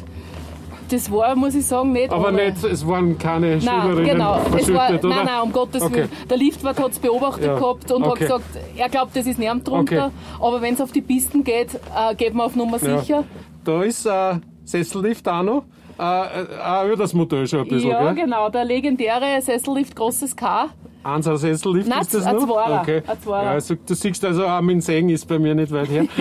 Das 0.91 1.09
war, 1.12 1.37
muss 1.37 1.55
ich 1.55 1.65
sagen, 1.65 1.93
nicht 1.93 2.11
Aber 2.11 2.29
ohne. 2.29 2.47
nicht, 2.50 2.65
es 2.65 2.85
waren 2.87 3.17
keine 3.17 3.59
Nein, 3.59 3.61
Schülerinnen 3.61 4.06
genau. 4.11 4.38
Es 4.41 4.49
verschüttet, 4.49 4.75
war, 4.75 4.91
oder? 4.91 5.09
nein, 5.09 5.25
nein, 5.27 5.41
um 5.44 5.53
Gottes 5.53 5.82
Okay. 5.82 5.94
Willen. 5.94 6.09
Der 6.29 6.37
Liftwart 6.37 6.81
hat 6.82 6.91
es 6.91 6.99
beobachtet 6.99 7.44
Ja. 7.47 7.59
gehabt 7.61 7.93
und 7.93 8.03
Okay. 8.03 8.10
hat 8.10 8.19
gesagt, 8.19 8.44
er 8.77 8.89
glaubt, 8.89 9.15
das 9.17 9.25
ist 9.27 9.39
niemand 9.39 9.69
drunter. 9.69 10.06
Okay. 10.06 10.44
Aber 10.44 10.60
wenn 10.60 10.75
es 10.75 10.81
auf 10.81 10.91
die 10.91 11.01
Pisten 11.01 11.44
geht, 11.44 11.75
äh, 11.75 12.15
geht 12.17 12.34
man 12.34 12.46
auf 12.46 12.56
Nummer 12.56 12.79
Ja. 12.84 12.99
sicher. 12.99 13.25
Da 13.65 13.82
ist 13.84 14.05
äh, 14.05 14.34
Sessellift 14.65 15.29
auch 15.29 15.43
noch. 15.44 15.63
Äh, 15.96 16.03
äh, 16.03 16.46
auch 16.60 16.84
über 16.87 16.96
das 16.96 17.15
Modell 17.15 17.46
schon 17.46 17.60
ein 17.60 17.69
bisschen, 17.69 17.91
ja, 17.91 18.13
gell? 18.13 18.25
genau. 18.25 18.49
Der 18.49 18.65
legendäre 18.65 19.41
Sessellift 19.43 19.94
Großes 19.94 20.34
K. 20.34 20.70
Einser 21.02 21.36
Sessellift 21.38 21.88
Nein, 21.88 22.02
ist 22.02 22.12
das 22.14 22.26
ein 22.26 22.36
noch? 22.36 22.46
Zweier. 22.46 22.80
Okay. 22.82 23.02
Ein 23.06 23.22
Zweier. 23.22 23.42
Ja, 23.44 23.50
also, 23.52 23.74
du 23.74 23.94
siehst 23.94 24.24
also, 24.24 24.46
auch 24.46 24.58
dem 24.60 24.80
Sägen 24.80 25.08
ist 25.08 25.26
bei 25.26 25.38
mir 25.38 25.54
nicht 25.54 25.72
weit 25.72 25.88
her. 25.88 26.04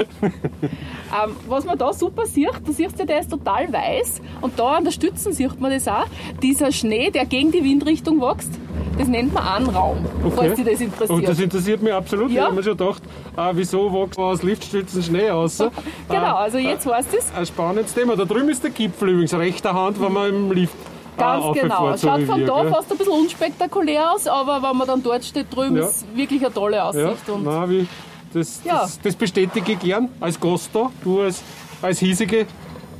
Ähm, 1.11 1.35
was 1.47 1.65
man 1.65 1.75
da 1.75 1.91
super 1.91 2.27
sieht, 2.27 2.51
du 2.65 2.71
siehst 2.71 2.99
ja, 2.99 3.03
der 3.05 3.21
ist 3.21 3.31
total 3.31 3.73
weiß 3.73 4.21
und 4.41 4.59
da 4.59 4.73
an 4.75 4.83
der 4.83 4.91
Stützen 4.91 5.33
sieht 5.33 5.59
man 5.59 5.71
das 5.71 5.87
auch. 5.87 6.05
Dieser 6.43 6.71
Schnee, 6.71 7.09
der 7.09 7.25
gegen 7.25 7.51
die 7.51 7.63
Windrichtung 7.63 8.21
wächst, 8.21 8.51
das 8.95 9.07
nennt 9.07 9.33
man 9.33 9.41
Anraum, 9.43 10.05
falls 10.35 10.53
dich 10.53 10.65
das 10.65 10.81
interessiert. 10.81 11.09
Und 11.09 11.27
das 11.27 11.39
interessiert 11.39 11.81
mich 11.81 11.91
absolut. 11.93 12.29
Ich 12.29 12.35
Ja. 12.35 12.43
habe 12.45 12.55
mir 12.57 12.61
schon 12.63 12.77
gedacht, 12.77 13.01
ah, 13.35 13.49
wieso 13.55 13.91
wächst 13.91 14.19
man 14.19 14.27
aus 14.27 14.43
Liftstützen 14.43 15.01
Schnee 15.01 15.29
raus? 15.29 15.57
genau, 16.09 16.21
Ah, 16.21 16.41
also 16.41 16.59
jetzt 16.59 16.85
weißt 16.85 17.11
du 17.11 17.17
es. 17.17 17.33
Ein 17.35 17.45
spannendes 17.47 17.91
Thema. 17.95 18.15
Da 18.15 18.25
drüben 18.25 18.49
ist 18.49 18.63
der 18.63 18.69
Gipfel 18.69 19.09
übrigens, 19.09 19.33
rechter 19.33 19.73
Hand, 19.73 19.99
wenn 19.99 20.13
man 20.13 20.29
im 20.29 20.51
Lift 20.51 20.75
Ganz 21.17 21.45
äh, 21.57 21.59
genau. 21.61 21.95
so 21.95 22.07
Schaut 22.07 22.21
von 22.23 22.39
wir, 22.39 22.47
da 22.47 22.61
gell? 22.61 22.71
fast 22.71 22.91
ein 22.91 22.97
bisschen 22.97 23.13
unspektakulär 23.13 24.11
aus, 24.13 24.27
aber 24.27 24.61
wenn 24.61 24.77
man 24.77 24.87
dann 24.87 25.03
dort 25.03 25.23
steht 25.25 25.53
drüben, 25.53 25.77
Ja. 25.77 25.85
ist 25.87 26.05
wirklich 26.15 26.43
eine 26.45 26.53
tolle 26.53 26.77
Ja, 26.77 26.85
Aussicht. 26.89 27.29
Und 27.29 27.43
nein, 27.45 27.69
wie, 27.69 27.87
das, 28.33 28.61
Ja. 28.63 28.81
das, 28.81 28.99
das 29.01 29.15
bestätige 29.15 29.71
ich 29.73 29.79
gern 29.79 30.09
als 30.19 30.39
Gast 30.39 30.69
da. 30.73 30.89
Du 31.03 31.21
als, 31.21 31.41
als 31.81 31.99
Hiesige 31.99 32.45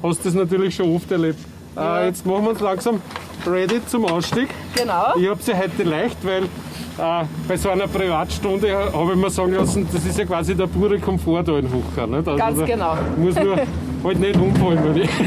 hast 0.03 0.25
das 0.25 0.33
natürlich 0.33 0.75
schon 0.75 0.95
oft 0.95 1.11
erlebt. 1.11 1.39
Ja. 1.75 1.99
Äh, 2.01 2.07
jetzt 2.07 2.25
machen 2.25 2.43
wir 2.43 2.49
uns 2.51 2.59
langsam 2.59 3.01
ready 3.47 3.79
zum 3.85 4.05
Ausstieg. 4.05 4.49
genau. 4.75 5.13
Ich 5.17 5.27
habe 5.29 5.41
sie 5.41 5.53
heute 5.55 5.83
leicht, 5.83 6.17
weil 6.25 6.43
äh, 6.43 7.25
bei 7.47 7.55
so 7.55 7.69
einer 7.69 7.87
Privatstunde 7.87 8.91
habe 8.93 9.11
ich 9.13 9.17
mir 9.17 9.29
sagen 9.29 9.53
lassen, 9.53 9.87
das 9.93 10.03
ist 10.05 10.17
ja 10.17 10.25
quasi 10.25 10.55
der 10.55 10.67
pure 10.67 10.99
Komfort 10.99 11.43
da 11.43 11.57
in 11.57 11.69
Hochkar. 11.71 12.07
Nicht? 12.07 12.27
Also 12.27 12.37
Ganz 12.37 12.65
genau. 12.65 12.97
Muss 13.17 13.35
nur 13.35 13.55
halt 14.03 14.19
nicht 14.19 14.35
umfallen. 14.35 14.83
Würde 14.83 15.01
ich. 15.03 15.09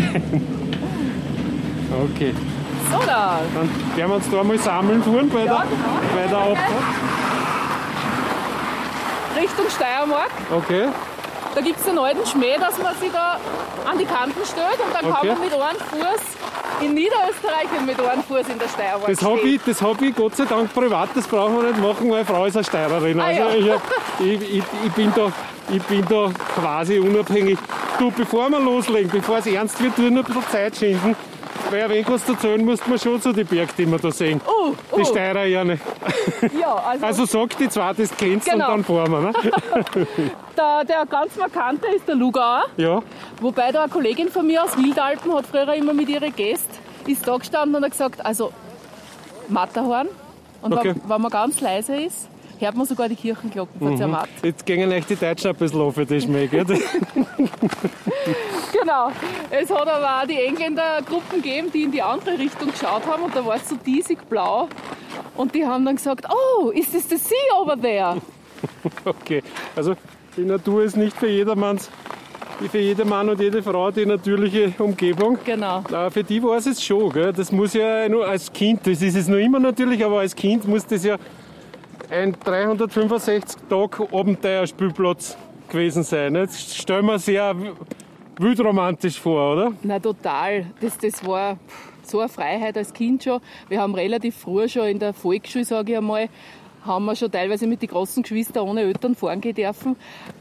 Okay, 2.15 2.33
Da. 3.07 3.41
dann 3.55 3.71
werden 3.97 4.11
wir 4.11 4.17
uns 4.17 4.31
da 4.31 4.43
mal 4.45 4.59
sammeln 4.59 5.03
tun 5.05 5.29
bei, 5.29 5.41
Ja, 5.41 5.45
der, 5.45 5.65
genau. 5.65 6.15
bei 6.15 6.27
der 6.29 6.39
Abfahrt. 6.39 6.85
Richtung 9.37 9.65
Steiermark. 9.75 10.31
Okay, 10.55 10.89
Da 11.55 11.61
gibt 11.61 11.81
es 11.81 11.89
einen 11.89 11.99
alten 11.99 12.27
Schmäh, 12.27 12.57
dass 12.59 12.79
man 12.79 12.95
sich 12.97 13.11
da 13.13 13.39
an 13.91 13.99
die 13.99 14.05
Kanten 14.05 14.41
stellt 14.45 14.79
und 14.85 14.95
dann 14.95 15.05
Okay. 15.13 15.29
kann 15.29 15.39
man 15.39 15.41
mit 15.41 15.53
einem 15.53 15.79
Fuß 15.91 16.23
in 16.87 16.95
Niederösterreich 16.95 17.69
und 17.79 17.87
mit 17.87 18.01
einem 18.01 18.23
Fuß 18.23 18.49
in 18.49 18.59
der 18.59 18.69
Steiermark 18.69 19.07
Das 19.09 19.23
habe 19.23 19.39
stehe. 19.39 19.55
ich, 19.57 19.61
das 19.67 19.83
hab 19.83 20.01
ich 20.03 20.15
Gott 20.15 20.37
sei 20.37 20.45
Dank 20.45 20.73
privat, 20.73 21.11
das 21.15 21.27
brauchen 21.27 21.57
wir 21.57 21.69
nicht 21.73 21.81
machen, 21.81 22.09
meine 22.09 22.25
Frau 22.25 22.45
ist 22.47 22.57
eine 22.57 22.65
Steirerin. 22.65 23.21
Ah, 23.21 23.25
Also 23.27 23.41
ja. 23.41 23.55
ich, 23.55 23.71
hab, 23.71 23.81
ich, 24.21 24.43
ich, 24.59 24.63
ich, 24.87 24.93
bin 24.93 25.13
da, 25.15 25.33
ich 25.71 25.83
bin 25.85 26.05
da 26.09 26.31
quasi 26.61 26.99
unabhängig. 26.99 27.59
Du, 27.99 28.11
bevor 28.11 28.49
wir 28.51 28.61
loslegen, 28.61 29.11
bevor 29.11 29.39
es 29.39 29.47
ernst 29.47 29.81
wird, 29.83 29.95
tu 29.97 30.03
nur 30.03 30.21
ein 30.21 30.25
bisschen 30.25 30.49
Zeit 30.51 30.77
schinden. 30.77 31.15
Weil 31.71 31.83
ein 31.85 31.91
wenig 31.91 32.09
was 32.11 32.29
erzählen 32.29 32.65
muss 32.65 32.87
man 32.87 32.99
schon 32.99 33.21
zu 33.21 33.33
den 33.33 33.47
Berg, 33.47 33.75
die 33.77 33.87
wir 33.87 33.99
da 33.99 34.11
sehen. 34.11 34.41
Uh, 34.47 34.75
Die 34.97 35.01
uh, 35.01 35.05
Steirer 35.05 35.45
ja 35.45 35.65
nicht. 35.65 35.83
ja, 36.61 36.75
also, 36.75 37.07
Also 37.07 37.25
sag 37.25 37.57
die 37.59 37.69
zwei, 37.69 37.93
das 37.95 38.11
kennst 38.17 38.47
Genau. 38.51 38.73
und 38.73 38.73
dann 38.73 38.85
fahren 38.85 39.11
wir. 39.13 39.21
Ne? 39.21 39.33
der, 40.57 40.85
der 40.85 41.07
ganz 41.07 41.37
markante 41.37 41.87
ist 41.95 42.07
der 42.09 42.15
Lugauer. 42.15 42.65
Ja, 42.77 43.03
Wobei 43.41 43.73
da 43.73 43.83
eine 43.85 43.93
Kollegin 43.93 44.29
von 44.29 44.47
mir 44.47 44.63
aus 44.65 44.77
Wildalpen 44.77 45.33
hat 45.35 45.47
früher 45.47 45.73
immer 45.75 45.95
mit 45.95 46.09
ihren 46.09 46.35
Gästen, 46.35 46.71
ist 47.07 47.27
da 47.27 47.37
gestanden 47.37 47.77
und 47.77 47.85
hat 47.85 47.93
gesagt, 47.93 48.25
also 48.25 48.53
Matterhorn. 49.49 50.09
Und 50.63 50.73
Okay. 50.75 50.95
wenn, 50.95 51.11
wenn 51.11 51.21
man 51.23 51.31
ganz 51.31 51.61
leise 51.61 51.97
ist, 51.97 52.29
hört 52.63 52.77
man 52.77 52.87
sogar 52.87 53.09
die 53.09 53.17
Kirchenglocken 53.17 53.79
von 53.79 53.97
Zermatt. 53.97 54.29
jetzt 54.43 54.65
gehen 54.65 54.91
euch 54.91 55.05
die 55.07 55.17
Deutschen 55.17 55.51
ein 55.51 55.57
bisschen 55.57 55.81
auf 55.81 55.95
für 55.95 56.07
das 56.07 56.23
Schmäh, 56.23 56.47
gell? 56.47 56.65
Genau. 58.73 59.11
Es 59.51 59.71
hat 59.71 59.89
aber 59.89 60.23
auch 60.23 60.27
die 60.27 60.39
Engländer 60.39 61.01
Gruppen 61.07 61.43
gegeben, 61.43 61.71
die 61.73 61.83
in 61.83 61.93
die 61.93 62.03
andere 62.03 62.39
Richtung 62.39 62.71
geschaut 62.71 63.07
haben 63.07 63.23
und 63.25 63.35
da 63.35 63.45
war 63.45 63.57
es 63.57 63.69
so 63.69 63.77
diesig 63.77 64.29
blau. 64.29 64.69
Und 65.37 65.55
die 65.55 65.67
haben 65.67 65.85
dann 65.85 65.97
gesagt, 65.97 66.27
oh, 66.29 66.71
is 66.71 66.91
this 66.91 67.09
the 67.09 67.17
sea 67.17 67.37
over 67.61 67.81
there? 67.81 68.17
Okay, 69.05 69.43
also 69.75 69.95
die 70.37 70.45
Natur 70.45 70.85
ist 70.85 70.97
nicht 70.97 71.17
für 71.17 71.29
jedermanns, 71.29 71.91
für 72.71 72.79
jedermann 72.79 73.29
und 73.29 73.41
jede 73.41 73.61
Frau 73.63 73.91
die 73.91 74.07
natürliche 74.07 74.73
Umgebung. 74.79 75.37
Genau. 75.45 75.83
Für 76.11 76.23
die 76.23 76.41
war 76.43 76.57
es 76.59 76.67
jetzt 76.67 76.85
schon, 76.85 77.13
gell? 77.13 77.33
das 77.33 77.51
muss 77.51 77.75
ja 77.75 78.09
nur 78.09 78.27
als 78.27 78.53
Kind, 78.53 78.87
das 78.87 79.03
ist 79.03 79.17
es 79.17 79.27
noch 79.27 79.39
immer 79.39 79.59
natürlich, 79.59 80.05
aber 80.05 80.21
als 80.21 80.35
Kind 80.37 80.67
muss 80.69 80.87
das 80.87 81.05
ja 81.05 81.17
ein 82.13 82.37
365 82.45 83.57
Tage 83.69 84.07
Abenteuerspielplatz 84.13 85.37
gewesen 85.69 86.03
sein. 86.03 86.35
Das 86.35 86.77
stellen 86.77 87.07
wir 87.07 87.19
sehr 87.19 87.57
wildromantisch 88.39 89.19
vor, 89.19 89.55
oder? 89.55 89.73
Na 89.83 89.99
total. 89.99 90.67
Das, 90.81 90.99
das 90.99 91.27
war 91.27 91.57
so 92.03 92.21
eine 92.21 92.29
Freiheit 92.29 92.77
als 92.77 92.93
Kind 92.93 93.25
schon. 93.25 93.41
Wir 93.69 93.81
haben 93.81 93.95
relativ 93.95 94.37
früh 94.37 94.69
schon 94.69 94.89
in 94.89 94.99
der 94.99 95.15
Volksschule, 95.15 95.65
sage 95.65 95.93
ich 95.93 95.99
einmal, 95.99 96.29
haben 96.85 97.05
wir 97.07 97.17
schon 97.17 97.31
teilweise 97.31 97.67
mit 97.67 97.81
den 97.81 97.89
großen 97.89 98.23
Geschwistern 98.23 98.69
ohne 98.69 98.83
Eltern 98.83 99.15
fahren 99.15 99.41
dürfen. 99.41 99.97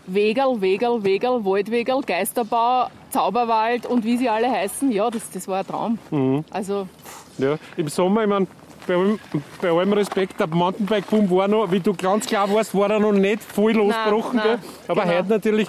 Wegerl, 0.07 0.59
Wegerl, 0.59 1.03
Wegerl, 1.03 1.45
Waldwegerl, 1.45 2.01
Geisterbau, 2.01 2.87
Zauberwald 3.11 3.85
und 3.85 4.03
wie 4.03 4.17
sie 4.17 4.27
alle 4.27 4.51
heißen. 4.51 4.91
Ja, 4.91 5.09
das, 5.09 5.29
das 5.29 5.47
war 5.47 5.59
ein 5.59 5.67
Traum. 5.67 6.43
Also, 6.49 6.87
Ja, 7.37 7.57
Im 7.77 7.87
Sommer, 7.87 8.23
ich 8.23 8.29
mein, 8.29 8.47
bei, 8.87 8.95
allem, 8.95 9.19
bei 9.61 9.69
allem 9.69 9.93
Respekt, 9.93 10.39
der 10.39 10.47
Mountainbike-Boom 10.47 11.29
war 11.29 11.47
noch, 11.47 11.71
wie 11.71 11.79
du 11.79 11.93
ganz 11.93 12.25
klar 12.25 12.51
weißt, 12.51 12.75
war 12.75 12.89
er 12.89 12.99
noch 12.99 13.11
nicht 13.11 13.43
voll 13.43 13.73
losgebrochen. 13.73 14.37
nein, 14.37 14.59
gell? 14.59 14.69
Aber 14.87 15.03
genau. 15.03 15.17
heute 15.17 15.29
natürlich, 15.29 15.67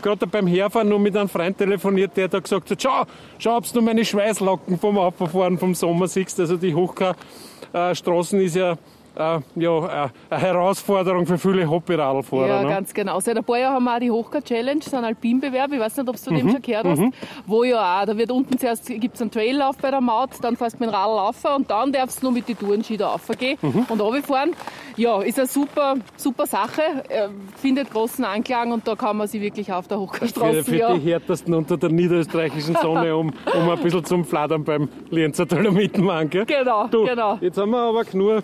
gerade 0.00 0.26
beim 0.26 0.46
Herfahren 0.46 0.88
noch 0.88 0.98
mit 0.98 1.16
einem 1.16 1.28
Freund 1.28 1.58
telefoniert, 1.58 2.16
der 2.16 2.28
da 2.28 2.40
gesagt 2.40 2.70
hat, 2.70 2.82
schau, 2.82 3.04
schau, 3.38 3.56
ob 3.56 3.72
du 3.72 3.80
meine 3.80 4.04
Schweißlocken 4.04 4.78
vom 4.78 4.98
Abfahren 4.98 5.58
vom 5.58 5.74
Sommer 5.74 6.08
siehst. 6.08 6.38
Also 6.40 6.56
die 6.56 6.74
Hochka-Straßen 6.74 8.40
ist 8.40 8.56
ja, 8.56 8.76
äh, 9.16 9.38
ja 9.56 10.04
äh, 10.04 10.08
eine 10.30 10.40
Herausforderung 10.40 11.26
für 11.26 11.38
viele 11.38 11.68
Hobbyradlfahrer. 11.68 12.46
ja, 12.46 12.62
ne? 12.62 12.68
ganz 12.68 12.94
genau. 12.94 13.20
Seit 13.20 13.36
ein 13.36 13.44
paar 13.44 13.58
Jahren 13.58 13.74
haben 13.74 13.84
wir 13.84 13.94
auch 13.94 14.00
die 14.00 14.10
Hochka-Challenge, 14.10 14.82
so 14.82 14.96
einen 14.96 15.06
Alpinbewerb. 15.06 15.72
Ich 15.72 15.80
weiß 15.80 15.96
nicht, 15.98 16.08
ob 16.08 16.16
du 16.16 16.22
von 16.22 16.34
dem 16.34 16.50
schon 16.50 16.62
gehört 16.62 16.86
hast. 16.86 17.02
Wo 17.46 17.64
ja 17.64 18.00
auch, 18.02 18.06
da 18.06 18.16
wird 18.16 18.30
unten 18.30 18.58
zuerst 18.58 18.86
gibt's 18.86 19.20
einen 19.20 19.30
Traillauf 19.30 19.76
bei 19.78 19.90
der 19.90 20.00
Maut, 20.00 20.30
dann 20.42 20.56
fährst 20.56 20.76
du 20.76 20.84
mit 20.84 20.90
dem 20.90 20.94
Radl 20.94 21.14
laufen 21.16 21.50
und 21.56 21.70
dann 21.70 21.92
darfst 21.92 22.20
du 22.20 22.26
nur 22.26 22.32
mit 22.32 22.48
den 22.48 22.58
Tourenski 22.58 22.96
da 22.96 23.08
raufgehen 23.08 23.58
und 23.88 24.00
runterfahren. 24.00 24.52
Ja, 24.96 25.22
ist 25.22 25.38
eine 25.38 25.48
super, 25.48 25.94
super 26.16 26.46
Sache, 26.46 26.82
äh, 27.08 27.28
findet 27.56 27.90
großen 27.90 28.24
Anklang 28.24 28.72
und 28.72 28.86
da 28.86 28.94
kann 28.94 29.16
man 29.16 29.26
sich 29.26 29.40
wirklich 29.40 29.72
auf 29.72 29.88
der 29.88 29.96
Für, 29.96 30.02
Hochka-Straße 30.02 30.64
für 30.64 30.76
ja, 30.76 30.94
die 30.94 31.10
härtesten 31.10 31.54
unter 31.54 31.76
der 31.78 31.90
niederösterreichischen 31.90 32.76
Sonne, 32.76 33.16
um, 33.16 33.32
um 33.54 33.70
ein 33.70 33.78
bisschen 33.80 34.04
zum 34.04 34.24
Fladern 34.24 34.64
beim 34.64 34.88
Lienzer 35.10 35.46
Dolomitenmann. 35.46 36.28
Gell? 36.28 36.44
Genau, 36.44 36.86
Du, 36.88 37.04
genau. 37.04 37.38
Jetzt 37.40 37.58
haben 37.58 37.70
wir 37.70 37.78
aber 37.78 38.04
genug 38.04 38.42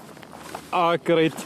äh, 0.72 0.98
geredet. 0.98 1.38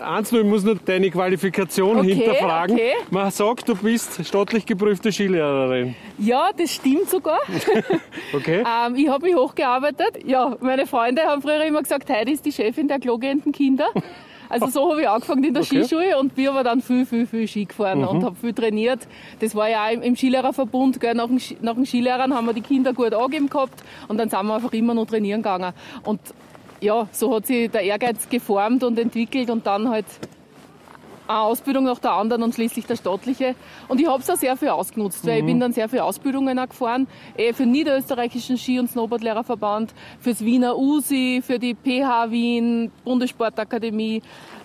Eins 0.00 0.32
nur, 0.32 0.40
ich 0.40 0.46
muss 0.46 0.64
nur 0.64 0.76
deine 0.76 1.10
Qualifikation 1.10 1.98
Okay, 1.98 2.14
hinterfragen. 2.14 2.74
okay. 2.76 2.92
Man 3.10 3.30
sagt, 3.30 3.68
du 3.68 3.74
bist 3.76 4.24
staatlich 4.24 4.64
geprüfte 4.64 5.12
Skilehrerin. 5.12 5.94
Ja, 6.16 6.50
das 6.56 6.72
stimmt 6.74 7.10
sogar. 7.10 7.38
Okay? 8.32 8.62
Ähm, 8.64 8.94
ich 8.94 9.08
habe 9.08 9.26
mich 9.26 9.34
hochgearbeitet. 9.34 10.24
Ja, 10.24 10.56
meine 10.60 10.86
Freunde 10.86 11.22
haben 11.22 11.42
früher 11.42 11.62
immer 11.64 11.82
gesagt, 11.82 12.08
Heidi 12.08 12.32
ist 12.32 12.46
die 12.46 12.52
Chefin 12.52 12.86
der 12.88 12.98
klogehenden 13.00 13.52
Kinder. 13.52 13.86
Also 14.48 14.66
so 14.68 14.90
habe 14.90 15.02
ich 15.02 15.08
angefangen 15.08 15.44
in 15.44 15.52
der 15.54 15.62
Okay. 15.64 15.78
Mhm. 15.78 15.84
Skischule 15.84 16.18
und 16.18 16.34
bin 16.34 16.48
aber 16.48 16.64
dann 16.64 16.80
viel, 16.80 17.04
viel, 17.06 17.26
viel 17.26 17.46
Ski 17.46 17.64
gefahren 17.66 18.04
und 18.04 18.24
habe 18.24 18.36
viel 18.36 18.52
trainiert. 18.54 19.00
Das 19.40 19.54
war 19.54 19.68
ja 19.68 19.86
auch 19.86 19.90
im, 19.92 20.02
im 20.02 20.16
Skilehrerverbund. 20.16 21.00
Gell? 21.00 21.14
Nach, 21.14 21.26
den, 21.26 21.38
Ski- 21.40 21.56
nach 21.60 21.74
den 21.74 21.84
Skilehrern 21.86 22.34
haben 22.34 22.46
wir 22.46 22.52
die 22.54 22.60
Kinder 22.62 22.92
gut 22.92 23.12
angegeben 23.12 23.48
gehabt 23.50 23.82
und 24.08 24.16
dann 24.18 24.30
sind 24.30 24.42
wir 24.44 24.54
einfach 24.54 24.72
immer 24.72 24.94
noch 24.94 25.06
trainieren 25.06 25.42
gegangen. 25.42 25.72
Und 26.04 26.20
ja, 26.80 27.08
so 27.12 27.34
hat 27.34 27.46
sich 27.46 27.70
der 27.70 27.82
Ehrgeiz 27.82 28.28
geformt 28.28 28.82
und 28.84 28.98
entwickelt 28.98 29.50
und 29.50 29.66
dann 29.66 29.88
halt 29.88 30.06
eine 31.30 31.40
Ausbildung 31.40 31.84
nach 31.84 32.00
der 32.00 32.12
anderen 32.12 32.42
und 32.42 32.54
schließlich 32.54 32.86
der 32.86 32.96
staatliche. 32.96 33.54
Und 33.86 34.00
ich 34.00 34.08
habe 34.08 34.20
es 34.20 34.28
auch 34.28 34.36
sehr 34.36 34.56
viel 34.56 34.70
ausgenutzt, 34.70 35.24
weil 35.24 35.38
ich 35.38 35.46
bin 35.46 35.60
dann 35.60 35.72
sehr 35.72 35.88
viele 35.88 36.02
Ausbildungen 36.02 36.58
auch 36.58 36.68
gefahren, 36.68 37.06
eh 37.36 37.52
für 37.52 37.62
den 37.62 37.72
niederösterreichischen 37.72 38.58
Ski- 38.58 38.80
und 38.80 38.90
Snowboardlehrerverband, 38.90 39.94
fürs 40.18 40.44
Wiener 40.44 40.76
USI, 40.76 41.40
für 41.46 41.60
die 41.60 41.74
PH 41.74 42.30
Wien, 42.32 42.90
Bundessportakademie. 43.04 44.22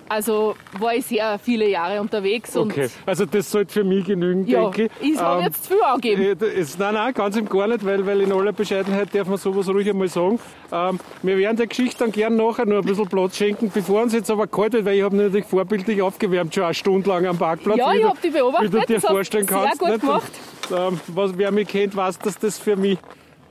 Also 0.07 0.55
war 0.79 0.93
ich 0.93 1.05
sehr 1.07 1.39
viele 1.39 1.67
Jahre 1.67 1.99
unterwegs 1.99 2.55
Okay, 2.55 2.89
also 3.07 3.25
das 3.25 3.49
sollte 3.49 3.73
für 3.73 3.83
mich 3.83 4.05
genügen, 4.05 4.45
ja, 4.45 4.61
denke 4.69 4.89
ich. 5.01 5.13
ich 5.13 5.19
habe 5.19 5.39
Ähm, 5.39 5.45
jetzt 5.47 5.67
viel 5.67 5.81
angegeben. 5.81 6.21
Äh, 6.21 6.35
das 6.35 6.49
ist- 6.49 6.79
Nein, 6.79 6.93
nein, 6.93 7.13
ganz 7.13 7.35
im 7.37 7.49
gar 7.49 7.67
nicht, 7.67 7.83
weil, 7.83 8.05
weil 8.05 8.21
in 8.21 8.31
aller 8.31 8.51
Bescheidenheit 8.53 9.13
darf 9.15 9.27
man 9.27 9.37
sowas 9.37 9.67
ruhig 9.67 9.89
einmal 9.89 10.07
sagen. 10.07 10.39
Ähm, 10.71 10.99
wir 11.23 11.37
werden 11.37 11.57
der 11.57 11.67
Geschichte 11.67 12.03
dann 12.03 12.11
gern 12.11 12.35
nachher 12.35 12.65
noch 12.67 12.77
ein 12.77 12.85
bisschen 12.85 13.07
Platz 13.07 13.35
schenken, 13.37 13.71
bevor 13.73 14.03
uns 14.03 14.13
jetzt 14.13 14.29
aber 14.29 14.45
kalt 14.45 14.73
wird, 14.73 14.85
weil 14.85 14.97
ich 14.97 15.01
habe 15.03 15.15
mich 15.15 15.25
natürlich 15.25 15.45
vorbildlich 15.47 16.01
aufgewärmt, 16.01 16.53
schon 16.53 16.65
eine 16.65 16.73
Stunde 16.75 17.09
lang 17.09 17.25
am 17.25 17.37
Parkplatz. 17.37 17.77
Ja, 17.77 17.91
ich 17.93 18.01
du- 18.01 18.09
hab 18.09 18.21
die 18.21 18.29
beobachtet, 18.29 18.73
Wie 18.73 18.79
du 18.79 18.85
dir 18.85 19.01
vorstellen 19.01 19.47
sehr 19.47 19.57
kannst. 19.57 19.79
gut 19.79 19.89
nicht? 19.89 20.01
gemacht. 20.01 20.31
Und, 20.69 20.77
ähm, 20.77 20.99
was, 21.07 21.35
wer 21.37 21.51
mich 21.51 21.67
kennt, 21.67 21.95
weiß, 21.95 22.19
dass 22.19 22.37
das 22.37 22.59
für 22.59 22.75
mich 22.75 22.99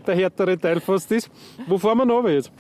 der 0.07 0.15
härtere 0.15 0.59
Teil 0.59 0.81
fast 0.81 1.11
ist. 1.13 1.31
Wo 1.67 1.79
fahren 1.79 1.99
wir 1.99 2.05
noch 2.05 2.29
jetzt? 2.29 2.53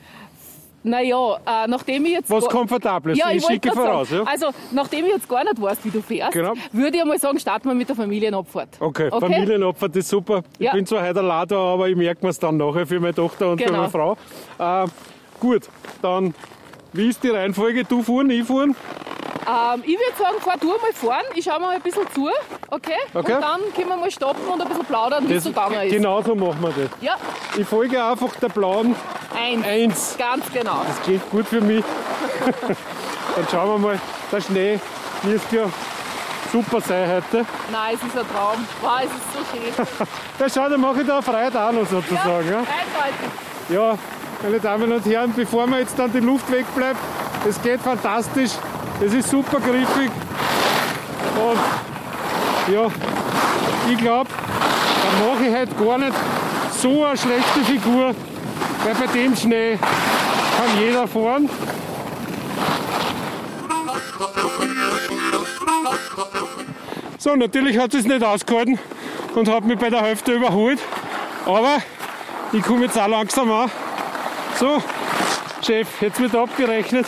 Naja, 0.87 1.37
äh, 1.47 1.67
nachdem 1.67 2.05
ich 2.05 2.13
jetzt... 2.13 2.31
Was 2.31 2.45
gar- 2.45 2.53
Komfortables. 2.59 3.19
Ja, 3.19 3.31
ich 3.31 3.39
ich 3.39 3.47
schicke 3.47 3.73
voraus. 3.73 4.11
sagen, 4.11 4.25
Ja? 4.27 4.31
also 4.31 4.51
nachdem 4.71 5.07
ich 5.07 5.13
jetzt 5.13 5.29
gar 5.29 5.43
nicht 5.43 5.61
weiß, 5.61 5.79
wie 5.83 5.91
du 5.91 6.03
fährst, 6.03 6.33
Genau. 6.33 6.53
würde 6.73 6.97
ich 6.97 7.03
einmal 7.03 7.19
sagen, 7.19 7.39
starten 7.41 7.69
wir 7.69 7.75
mit 7.75 7.89
der 7.89 7.97
Familienabfahrt. 7.97 8.69
Okay, 8.81 9.09
Familienopfer, 9.11 9.89
das 9.89 9.97
ist 9.99 10.09
super. 10.11 10.43
Ich 10.59 10.67
Ja. 10.67 10.73
bin 10.73 10.85
zwar 10.87 11.03
heute 11.03 11.23
da, 11.49 11.57
aber 11.57 11.89
ich 11.89 11.97
merke 11.97 12.23
mir 12.25 12.31
es 12.31 12.39
dann 12.39 12.59
nachher 12.59 12.87
für 12.87 13.01
meine 13.01 13.15
Tochter 13.15 13.51
und 13.51 13.59
für 13.61 13.67
Genau. 13.67 13.79
meine 13.79 13.91
Frau. 13.91 14.17
Äh, 14.59 14.87
gut, 15.41 15.63
dann, 16.03 16.35
wie 16.93 17.09
ist 17.09 17.25
die 17.25 17.31
Reihenfolge? 17.31 17.85
Du 17.85 18.03
fuhren, 18.03 18.29
ich 18.29 18.45
fuhren? 18.45 18.77
Ähm, 19.47 19.83
ich 19.85 19.97
würde 19.99 20.17
sagen, 20.19 20.41
fahr 20.41 20.57
du 20.59 20.69
mal 20.69 20.93
fahren, 20.93 21.25
ich 21.35 21.45
schaue 21.45 21.61
mal 21.61 21.75
ein 21.75 21.81
bisschen 21.83 22.07
zu, 22.15 22.29
okay? 22.71 22.93
Okay. 23.13 23.35
Und 23.35 23.43
dann 23.43 23.61
können 23.75 23.89
wir 23.89 23.97
mal 23.97 24.11
stoppen 24.11 24.47
und 24.47 24.61
ein 24.63 24.69
bisschen 24.69 24.85
plaudern, 24.87 25.29
wie 25.29 25.35
es 25.35 25.45
so 25.45 25.51
gegangen 25.51 25.81
ist. 25.83 25.93
genau 25.93 26.23
so 26.23 26.35
machen 26.35 26.59
wir 26.63 26.71
das. 26.71 26.91
Ja, 27.01 27.17
Ich 27.57 27.67
folge 27.67 28.03
einfach 28.03 28.35
der 28.37 28.49
blauen 28.49 28.95
eins. 29.35 29.67
Eins. 29.67 30.17
Ganz 30.19 30.51
genau. 30.53 30.83
Das 30.87 31.03
klingt 31.03 31.31
gut 31.31 31.47
für 31.47 31.61
mich. 31.61 31.85
dann 33.37 33.47
schauen 33.51 33.69
wir 33.71 33.79
mal, 33.79 34.01
der 34.33 34.41
Schnee 34.41 34.81
müsste 35.23 35.57
ja 35.57 35.65
super 36.53 36.81
sein 36.81 37.09
heute. 37.11 37.45
Nein, 37.71 37.95
es 37.97 38.03
ist 38.03 38.17
ein 38.19 38.27
Traum. 38.35 38.67
Wow, 38.81 39.01
es 39.01 39.07
ist 39.07 39.33
so 39.33 39.85
schön. 39.97 40.09
Ja, 40.39 40.49
schau, 40.49 40.69
dann 40.69 40.81
mache 40.81 41.03
ich 41.03 41.07
da 41.07 41.21
Freiheit 41.23 41.57
auch 41.57 41.71
noch 41.73 41.87
sozusagen. 41.87 42.49
Ja. 42.49 42.59
eindeutig. 42.59 43.69
Ja, 43.69 43.99
meine 44.43 44.61
Damen 44.61 44.93
und 44.93 45.07
Herren, 45.07 45.33
bevor 45.35 45.67
mir 45.67 45.79
jetzt 45.81 45.99
dann 45.99 46.13
die 46.13 46.19
Luft 46.21 46.51
wegbleibt, 46.51 46.99
es 47.49 47.61
geht 47.63 47.81
fantastisch, 47.81 48.51
es 49.01 49.13
ist 49.15 49.31
super 49.31 49.59
griffig 49.61 50.11
und 51.37 52.75
ja, 52.75 52.87
ich 53.91 53.99
glaube, 53.99 54.31
da 54.31 55.27
mache 55.27 55.47
ich 55.47 55.55
heute 55.55 55.75
gar 55.75 55.99
nicht 55.99 56.17
so 56.81 57.05
eine 57.05 57.17
schlechte 57.17 57.61
Figur, 57.61 58.15
weil 58.85 58.95
bei 58.95 59.07
dem 59.13 59.37
Schnee 59.37 59.79
kann 59.79 60.81
jeder 60.81 61.07
fahren. 61.07 61.49
So, 67.19 67.35
natürlich 67.37 67.79
hat 67.79 67.95
es 67.95 68.05
nicht 68.05 68.23
ausgehalten 68.23 68.79
und 69.35 69.49
hat 69.49 69.65
mich 69.65 69.79
bei 69.79 69.91
der 69.91 70.03
Hälfte 70.03 70.33
überholt, 70.33 70.79
aber 71.47 71.79
ich 72.53 72.63
komme 72.63 72.85
jetzt 72.85 72.99
auch 72.99 73.09
langsam 73.09 73.51
an. 73.51 73.71
So, 74.59 74.83
Chef, 75.63 75.89
jetzt 76.01 76.21
wird 76.21 76.35
abgerechnet. 76.37 77.07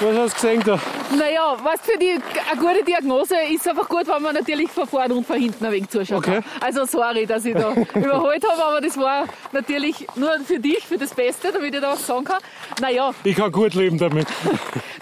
Was 0.00 0.16
hast 0.16 0.42
du 0.42 0.48
gesehen 0.48 0.62
da? 0.64 0.80
Naja, 1.16 1.56
was 1.62 1.80
für 1.82 1.98
die 1.98 2.10
eine 2.50 2.60
gute 2.60 2.82
Diagnose 2.84 3.36
ist 3.52 3.68
einfach 3.68 3.88
gut, 3.88 4.06
wenn 4.08 4.22
man 4.22 4.34
natürlich 4.34 4.70
von 4.70 4.86
vorne 4.86 5.14
und 5.14 5.26
von 5.26 5.36
hinten 5.38 5.64
ein 5.64 5.72
wenig 5.72 5.88
zuschaut. 5.88 6.18
Okay. 6.18 6.40
Also 6.60 6.84
sorry, 6.86 7.26
dass 7.26 7.44
ich 7.44 7.54
da 7.54 7.72
überholt 7.94 8.44
habe, 8.48 8.64
aber 8.64 8.80
das 8.80 8.96
war 8.96 9.26
natürlich 9.52 10.06
nur 10.16 10.38
für 10.40 10.58
dich, 10.58 10.84
für 10.86 10.98
das 10.98 11.14
Beste, 11.14 11.52
damit 11.52 11.74
ich 11.74 11.80
da 11.80 11.92
was 11.92 12.06
sagen 12.06 12.24
kann. 12.24 12.38
Naja, 12.80 13.12
Ich 13.22 13.36
kann 13.36 13.52
gut 13.52 13.74
leben 13.74 13.98
damit. 13.98 14.26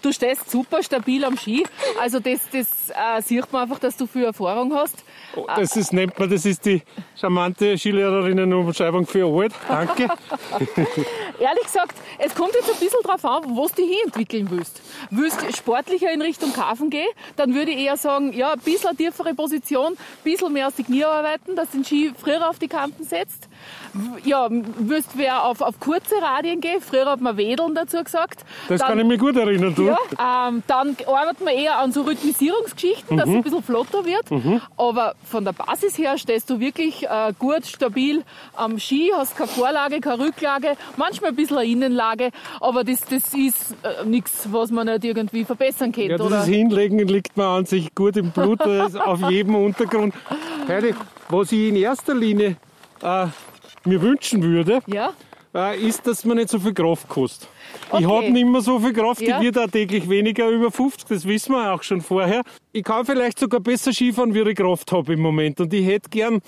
du 0.03 0.13
stehst 0.13 0.51
super 0.51 0.83
stabil 0.83 1.25
am 1.25 1.37
Ski. 1.39 1.65
Also 2.01 2.21
das, 2.21 2.41
das 2.53 2.69
äh, 2.91 3.23
sieht 3.23 3.51
man 3.53 3.63
einfach, 3.63 3.79
dass 3.79 3.97
du 3.97 4.07
viel 4.07 4.25
Erfahrung 4.25 4.75
hast. 4.75 5.05
Das 5.57 5.77
ist, 5.77 5.93
nennt 5.93 6.19
man, 6.19 6.29
das 6.29 6.45
ist 6.45 6.65
die 6.67 6.83
charmante 7.17 7.77
Skilehrerinnenumschreibung 7.77 9.07
für 9.07 9.27
alt. 9.27 9.53
Danke. 9.69 10.03
Ehrlich 11.39 11.65
gesagt, 11.65 11.97
es 12.19 12.35
kommt 12.35 12.55
jetzt 12.55 12.71
ein 12.71 12.79
bisschen 12.79 13.03
drauf 13.03 13.25
an, 13.25 13.43
wo 13.57 13.67
du 13.69 13.75
dich 13.75 13.89
hin 13.89 13.99
entwickeln 14.07 14.49
willst. 14.51 14.81
Willst 15.11 15.43
du 15.43 15.53
sportlicher 15.53 16.13
in 16.13 16.23
Richtung 16.23 16.53
Kafen 16.53 16.91
gehen, 16.91 17.09
dann 17.37 17.55
würde 17.55 17.73
ich 17.73 17.79
eher 17.79 17.97
sagen, 17.97 18.33
ja, 18.33 18.53
ein 18.53 18.61
bisschen 18.61 18.97
tiefere 18.97 19.35
Position, 19.35 19.93
ein 19.93 19.97
bisschen 20.25 20.53
mehr 20.53 20.69
aus 20.69 20.75
die 20.75 20.85
Knie 20.85 21.05
arbeiten, 21.05 21.57
dass 21.57 21.71
du 21.71 21.79
den 21.79 21.85
Ski 21.85 22.13
früher 22.17 22.49
auf 22.49 22.59
die 22.59 22.69
Kanten 22.69 23.05
setzt. 23.05 23.49
Ja, 24.25 24.49
willst 24.51 25.11
wer 25.17 25.45
auf, 25.45 25.61
auf 25.61 25.79
kurze 25.81 26.15
Radien 26.23 26.61
gehen, 26.61 26.81
früher 26.81 27.07
hat 27.07 27.21
man 27.21 27.37
Wedeln 27.37 27.75
dazu 27.75 28.03
gesagt. 28.03 28.45
Das 28.69 28.81
Dann- 28.81 28.89
kann 28.89 28.99
ich 29.01 29.07
mich 29.07 29.19
gut 29.19 29.37
erinnern, 29.37 29.75
du. 29.75 29.87
ja, 29.89 29.99
ähm, 30.49 30.63
dann 30.67 30.97
arbeitet 31.07 31.45
man 31.45 31.55
eher 31.55 31.79
an 31.79 31.93
so 31.93 32.03
Rhythmisierungsgeschichten, 32.03 33.17
dass 33.17 33.29
es 33.29 33.35
ein 33.35 33.43
bisschen 33.43 33.63
flotter 33.63 34.05
wird. 34.05 34.25
Aber 34.77 35.15
von 35.25 35.45
der 35.45 35.53
Basis 35.53 35.99
her 35.99 36.17
stehst 36.19 36.49
du 36.51 36.59
wirklich 36.61 37.05
äh, 37.09 37.33
gut, 37.39 37.67
stabil 37.67 38.23
am 38.55 38.79
Ski, 38.79 39.13
hast 39.17 39.37
keine 39.37 39.49
Vorlage, 39.49 40.01
keine 40.01 40.25
Rücklage, 40.25 40.77
manchmal 40.97 41.31
ein 41.31 41.37
bisschen 41.37 41.59
eine 41.59 41.69
Innenlage, 41.69 42.31
aber 42.61 42.85
das, 42.85 43.01
das 43.03 43.35
ist 43.35 43.75
äh, 43.83 44.05
nichts, 44.07 44.49
was 44.51 44.71
man 44.71 44.87
nicht 44.87 45.05
irgendwie 45.05 45.45
verbessern 45.45 45.93
könnte. 45.93 46.11
Ja, 46.13 46.17
oder? 46.17 46.43
dieses 46.43 46.47
Hinlegen 46.47 46.99
liegt 47.01 47.37
mir 47.37 47.47
an 47.47 47.67
sich 47.67 47.95
gut 47.95 48.17
im 48.17 48.31
Blut, 48.31 48.61
das 48.65 48.97
auf 48.97 49.21
jedem 49.31 49.55
Untergrund. 49.55 50.15
Heidi, 50.69 50.95
was 51.29 51.53
ich 51.53 51.69
in 51.69 51.77
erster 51.77 52.15
Linie 52.15 52.57
äh, 53.03 53.27
mir 53.85 54.01
wünschen 54.03 54.43
würde, 54.43 54.81
ja? 54.87 55.13
äh, 55.55 55.79
ist, 55.81 56.07
dass 56.07 56.25
man 56.25 56.37
nicht 56.39 56.49
so 56.49 56.59
viel 56.59 56.73
Kraft 56.75 57.09
kostet. 57.09 57.49
Ich 57.89 57.93
Okay. 57.93 58.07
habe 58.07 58.31
nicht 58.31 58.47
mehr 58.47 58.61
so 58.61 58.79
viel 58.79 58.93
Kraft, 58.93 59.21
Ja. 59.21 59.39
ich 59.39 59.45
werde 59.45 59.65
auch 59.65 59.71
täglich 59.71 60.09
weniger 60.09 60.49
über 60.49 60.71
50, 60.71 61.09
das 61.09 61.27
wissen 61.27 61.53
wir 61.53 61.73
auch 61.73 61.83
schon 61.83 62.01
vorher. 62.01 62.43
Ich 62.73 62.85
kann 62.85 63.05
vielleicht 63.05 63.39
sogar 63.39 63.61
besser 63.61 63.93
Skifahren, 63.93 64.35
wie 64.35 64.41
ich 64.41 64.57
Kraft 64.57 64.91
habe 64.93 65.13
im 65.13 65.21
Moment. 65.21 65.61
Und 65.61 65.73
ich 65.75 65.87
hätte 65.87 66.09
gern, 66.11 66.41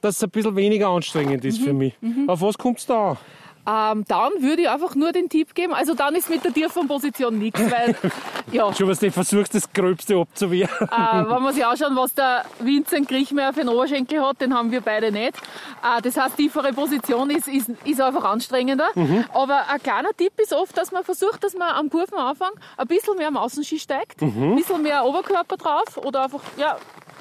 dass 0.00 0.16
es 0.16 0.24
ein 0.24 0.30
bisschen 0.30 0.54
weniger 0.56 0.88
anstrengend 0.88 1.44
ist 1.44 1.58
für 1.60 1.72
Mhm. 1.72 1.78
mich. 1.78 1.94
Auf 2.26 2.40
was 2.42 2.56
kommt 2.58 2.78
es 2.78 2.86
da 2.86 3.12
an? 3.12 3.16
Ähm, 3.66 4.04
dann 4.08 4.32
würde 4.40 4.62
ich 4.62 4.68
einfach 4.68 4.94
nur 4.94 5.12
den 5.12 5.28
Tipp 5.28 5.54
geben, 5.54 5.72
also 5.72 5.94
dann 5.94 6.14
ist 6.14 6.28
mit 6.28 6.44
der 6.44 6.52
tiefen 6.52 6.86
Position 6.86 7.38
nichts, 7.38 7.60
weil 7.70 7.96
ja, 8.52 8.72
Schon 8.74 8.88
was 8.88 8.98
du 8.98 9.10
versuchst, 9.10 9.54
das 9.54 9.72
Gröbste 9.72 10.16
abzuwehren. 10.16 10.70
Äh, 10.80 11.30
wenn 11.30 11.42
wir 11.42 11.52
sich 11.52 11.64
anschauen, 11.64 11.96
was 11.96 12.14
der 12.14 12.44
Vincent 12.60 13.08
Griechmeier 13.08 13.52
für 13.52 13.60
einen 13.60 13.70
Oberschenkel 13.70 14.20
hat, 14.20 14.40
den 14.40 14.54
haben 14.54 14.70
wir 14.70 14.80
beide 14.80 15.10
nicht. 15.10 15.36
Äh, 15.82 16.02
das 16.02 16.16
heißt, 16.16 16.36
tiefere 16.36 16.72
Position 16.72 17.30
ist, 17.30 17.48
ist, 17.48 17.70
ist 17.84 18.00
einfach 18.00 18.24
anstrengender. 18.24 18.88
Aber 19.32 19.68
ein 19.68 19.82
kleiner 19.82 20.10
Tipp 20.16 20.32
ist 20.38 20.52
oft, 20.52 20.76
dass 20.76 20.92
man 20.92 21.04
versucht, 21.04 21.42
dass 21.42 21.54
man 21.54 21.70
am 21.70 21.90
Kurvenanfang 21.90 22.52
ein 22.76 22.86
bisschen 22.86 23.16
mehr 23.16 23.28
am 23.28 23.36
Außenski 23.36 23.78
steigt, 23.78 24.20
ein 24.22 24.56
bisschen 24.56 24.82
mehr 24.82 25.04
Oberkörper 25.04 25.56
drauf 25.56 25.96
oder 25.96 26.24
einfach, 26.24 26.40
ja, 26.56 26.76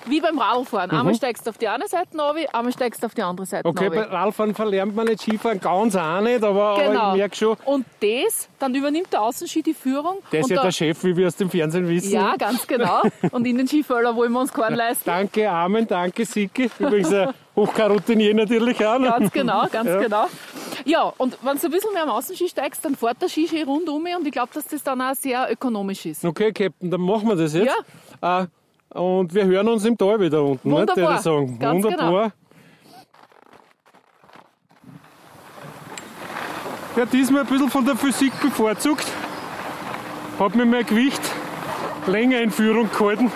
wie 0.07 0.21
beim 0.21 0.37
Radlfahren. 0.37 0.91
Einmal 0.91 1.15
steigst 1.15 1.45
du 1.45 1.49
auf 1.49 1.57
die 1.57 1.67
eine 1.67 1.87
Seite 1.87 2.17
runter, 2.17 2.35
einmal 2.53 2.73
steigst 2.73 3.01
du 3.01 3.05
auf 3.07 3.13
die 3.13 3.21
andere 3.21 3.45
Seite 3.45 3.67
Okay, 3.67 3.89
bei 3.89 4.01
runter. 4.01 4.11
Radfahren 4.11 4.53
verlernt 4.55 4.95
man 4.95 5.05
nicht 5.07 5.21
Skifahren, 5.21 5.59
ganz 5.59 5.95
auch 5.95 6.21
nicht, 6.21 6.43
aber, 6.43 6.63
aber 6.75 6.83
Genau. 6.83 7.11
ich 7.11 7.17
merke 7.17 7.35
schon, 7.35 7.57
Und 7.65 7.85
das, 8.01 8.49
dann 8.59 8.73
übernimmt 8.75 9.11
der 9.13 9.21
Außenski 9.21 9.63
die 9.63 9.73
Führung. 9.73 10.17
der 10.31 10.41
ist 10.41 10.49
ja 10.49 10.61
der 10.61 10.71
Chef, 10.71 11.03
wie 11.03 11.15
wir 11.15 11.27
aus 11.27 11.35
dem 11.35 11.49
Fernsehen 11.49 11.87
wissen. 11.87 12.11
Ja, 12.11 12.35
ganz 12.37 12.65
genau. 12.67 13.01
Und 13.31 13.45
in 13.45 13.57
den 13.57 13.67
Skifällen 13.67 14.15
wollen 14.15 14.31
wir 14.31 14.39
uns 14.41 14.51
keinen 14.53 14.75
leisten. 14.75 15.03
Danke 15.05 15.49
Armen, 15.49 15.87
danke 15.87 16.25
Siki. 16.25 16.69
Übrigens 16.79 17.11
ein 17.13 17.33
Hochkaroutinier 17.55 18.33
natürlich 18.33 18.85
auch. 18.85 18.97
ne? 18.99 19.07
Ganz 19.09 19.31
genau, 19.31 19.67
ganz 19.71 19.89
Ja. 19.89 19.99
genau. 19.99 20.25
Ja, 20.85 21.13
und 21.17 21.37
wenn 21.43 21.57
du 21.57 21.65
ein 21.67 21.71
bisschen 21.71 21.93
mehr 21.93 22.03
am 22.03 22.09
Außenski 22.09 22.49
steigst, 22.49 22.83
dann 22.83 22.95
fährt 22.95 23.21
der 23.21 23.29
Skiski 23.29 23.61
rund 23.63 23.87
um 23.89 24.03
mich 24.03 24.15
und 24.15 24.25
ich 24.25 24.31
glaube, 24.33 24.49
dass 24.53 24.65
das 24.67 24.83
dann 24.83 24.99
auch 25.01 25.13
sehr 25.15 25.49
ökonomisch 25.51 26.05
ist. 26.05 26.25
Okay, 26.25 26.51
Captain, 26.51 26.91
dann 26.91 26.99
machen 27.01 27.27
wir 27.29 27.35
das 27.35 27.53
jetzt. 27.53 27.71
Ja. 28.21 28.47
Und 28.93 29.33
wir 29.33 29.45
hören 29.45 29.67
uns 29.67 29.85
im 29.85 29.97
Tal 29.97 30.19
wieder 30.19 30.43
unten, 30.43 30.69
ne, 30.69 30.75
Wunderbar. 30.75 30.97
würde 30.97 31.15
ich 31.15 31.21
sagen. 31.21 31.59
Ganz 31.59 31.83
genau. 31.83 31.97
Wunderbar. 31.97 32.31
Ja, 36.95 37.05
diesmal 37.05 37.41
ein 37.41 37.47
bisschen 37.47 37.69
von 37.71 37.85
der 37.85 37.95
Physik 37.95 38.39
bevorzugt. 38.39 39.07
Hat 40.39 40.55
mir 40.55 40.65
mein 40.65 40.85
Gewicht 40.85 41.21
länger 42.05 42.39
in 42.41 42.51
Führung 42.51 42.89
gehalten. 42.91 43.31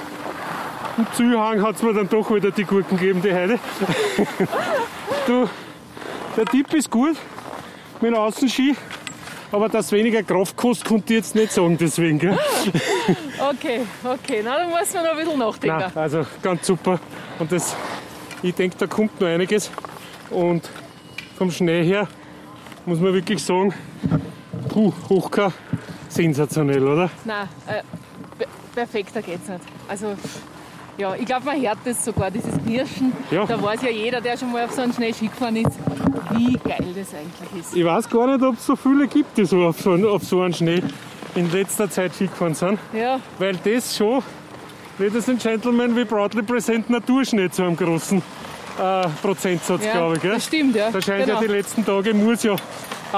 Im 0.98 1.08
Zuhang 1.14 1.62
hat 1.62 1.76
es 1.76 1.84
mir 1.84 1.94
dann 1.94 2.10
doch 2.10 2.34
wieder 2.34 2.52
die 2.52 2.64
Gurken 2.64 2.98
gegeben, 2.98 3.22
die 3.22 3.34
heute. 3.34 3.60
du, 5.28 5.50
der 6.36 6.46
Tipp 6.46 6.74
ist 6.74 6.90
gut 6.90 7.18
mit 8.02 8.12
dem 8.12 8.16
Außenski, 8.16 8.76
aber 9.52 9.70
dass 9.70 9.92
weniger 9.92 10.24
Kraft 10.24 10.56
kostet, 10.56 10.88
konnte 10.88 11.14
ich 11.14 11.20
jetzt 11.20 11.36
nicht 11.36 11.52
sagen, 11.52 11.78
deswegen. 11.78 12.20
Gell? 12.20 12.38
Okay, 13.52 13.82
okay, 14.04 14.42
na, 14.44 14.58
dann 14.58 14.70
muss 14.70 14.94
man 14.94 15.04
noch 15.04 15.12
ein 15.12 15.18
bisschen 15.18 15.40
nachdenken. 15.40 15.78
Nein, 15.78 15.92
also 15.96 16.26
ganz 16.42 16.66
super. 16.66 17.00
Und 17.40 17.52
das, 17.52 17.76
ich 18.42 18.54
denke, 18.56 18.76
da 18.80 18.88
kommt 18.88 19.20
noch 19.22 19.28
einiges. 19.28 19.70
Und 20.32 20.68
vom 21.38 21.52
Schnee 21.52 21.84
her 21.84 22.08
muss 22.86 23.00
man 23.00 23.14
wirklich 23.14 23.44
sagen, 23.44 23.74
puh, 24.70 24.92
Hochka, 25.10 25.54
sensationell, 26.10 26.86
oder? 26.88 27.10
Nein, 27.26 27.48
äh, 27.68 27.84
pe- 28.38 28.48
perfekter 28.74 29.22
geht's 29.22 29.48
nicht. 29.48 29.62
Also, 29.88 30.16
ja, 30.98 31.16
ich 31.16 31.26
glaube, 31.26 31.46
man 31.46 31.62
hört 31.62 31.78
das 31.86 32.04
sogar, 32.04 32.32
dieses 32.32 32.54
Knirschen. 32.64 33.14
Ja. 33.32 33.46
Da 33.46 33.62
weiß 33.62 33.82
ja 33.84 33.90
jeder, 33.90 34.20
der 34.22 34.38
schon 34.38 34.52
mal 34.52 34.66
auf 34.66 34.72
so 34.72 34.82
einen 34.82 34.94
Schneeski 34.94 35.28
gefahren 35.28 35.56
ist, 35.58 35.78
wie 36.32 36.54
geil 36.58 36.94
das 36.96 37.14
eigentlich 37.14 37.62
ist. 37.62 37.76
Ich 37.76 37.86
weiß 37.86 38.10
gar 38.10 38.28
nicht, 38.28 38.44
ob 38.44 38.56
es 38.56 38.66
so 38.66 38.76
viele 38.76 39.08
gibt, 39.08 39.38
die 39.38 39.46
so 39.46 39.66
auf 39.66 39.80
so, 39.82 39.92
einen- 39.92 40.06
auf 40.06 40.24
so 40.24 40.42
einen 40.42 40.54
Schnee 40.54 40.82
in 41.36 41.52
letzter 41.52 41.90
Zeit 41.90 42.14
Ski 42.16 42.28
gefahren 42.28 42.56
sind. 42.56 42.80
Ja, 42.94 43.20
Weil 43.38 43.56
das 43.64 43.96
schon, 43.96 44.24
Ladies 44.98 45.30
and 45.30 45.42
Gentlemen, 45.42 45.96
wie 45.96 46.06
proudly 46.06 46.42
present 46.42 46.90
Naturschnee 46.90 47.50
zu 47.50 47.64
einem 47.64 47.76
großen 47.76 48.22
äh, 48.80 49.08
Prozentsatz, 49.22 49.84
ja 49.84 49.92
glaube 49.94 50.16
ich. 50.16 50.22
Gell? 50.22 50.34
das 50.34 50.46
stimmt, 50.46 50.76
ja. 50.76 50.92
Da 50.92 51.02
scheint 51.02 51.26
genau. 51.26 51.42
ja 51.42 51.48
die 51.48 51.54
letzten 51.54 51.86
Tage, 51.86 52.14
muss 52.14 52.44
ja 52.44 52.54
auch 52.54 52.60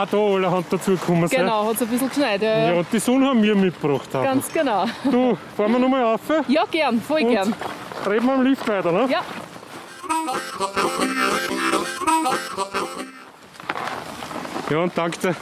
da 0.07 0.17
allerhand 0.17 0.71
dazugekommen 0.71 1.27
sein. 1.27 1.41
Genau, 1.41 1.67
hat 1.67 1.75
es 1.75 1.81
ein 1.81 1.87
bisschen 1.87 2.09
geschneit. 2.09 2.41
Ja, 2.41 2.73
und 2.73 2.87
die 2.91 2.99
Sonne 2.99 3.27
haben 3.27 3.41
wir 3.41 3.55
mitgebracht. 3.55 4.15
auch. 4.15 4.23
Ganz 4.23 4.51
genau. 4.51 4.85
Du, 5.03 5.37
fahren 5.55 5.71
wir 5.71 5.79
nochmal 5.79 6.03
rauf 6.03 6.21
Ja, 6.47 6.63
gern, 6.69 7.01
voll 7.01 7.21
und 7.21 7.31
gern. 7.31 7.53
reden 8.07 8.25
wir 8.25 8.33
am 8.33 8.43
Lift 8.43 8.67
weiter, 8.67 8.91
ne? 8.91 9.07
Ja. 9.09 9.21
Ja, 14.69 14.77
und 14.79 14.95
dank 14.97 15.19
der 15.21 15.35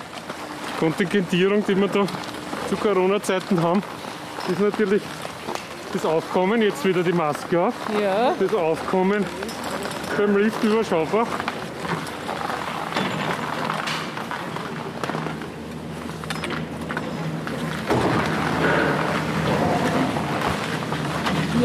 Kontingentierung, 0.80 1.64
die 1.68 1.76
wir 1.76 1.88
da 1.88 2.06
zu 2.70 2.78
Corona-Zeiten 2.78 3.62
haben, 3.62 3.84
ist 4.50 4.60
natürlich 4.60 5.02
das 5.92 6.06
Aufkommen, 6.06 6.62
jetzt 6.62 6.84
wieder 6.86 7.04
die 7.04 7.12
Maske 7.14 7.60
auf, 7.60 7.74
Ja, 8.02 8.34
das 8.40 8.54
Aufkommen 8.54 9.26
beim 10.18 10.38
Lift 10.38 10.64
überschaubar. 10.64 11.28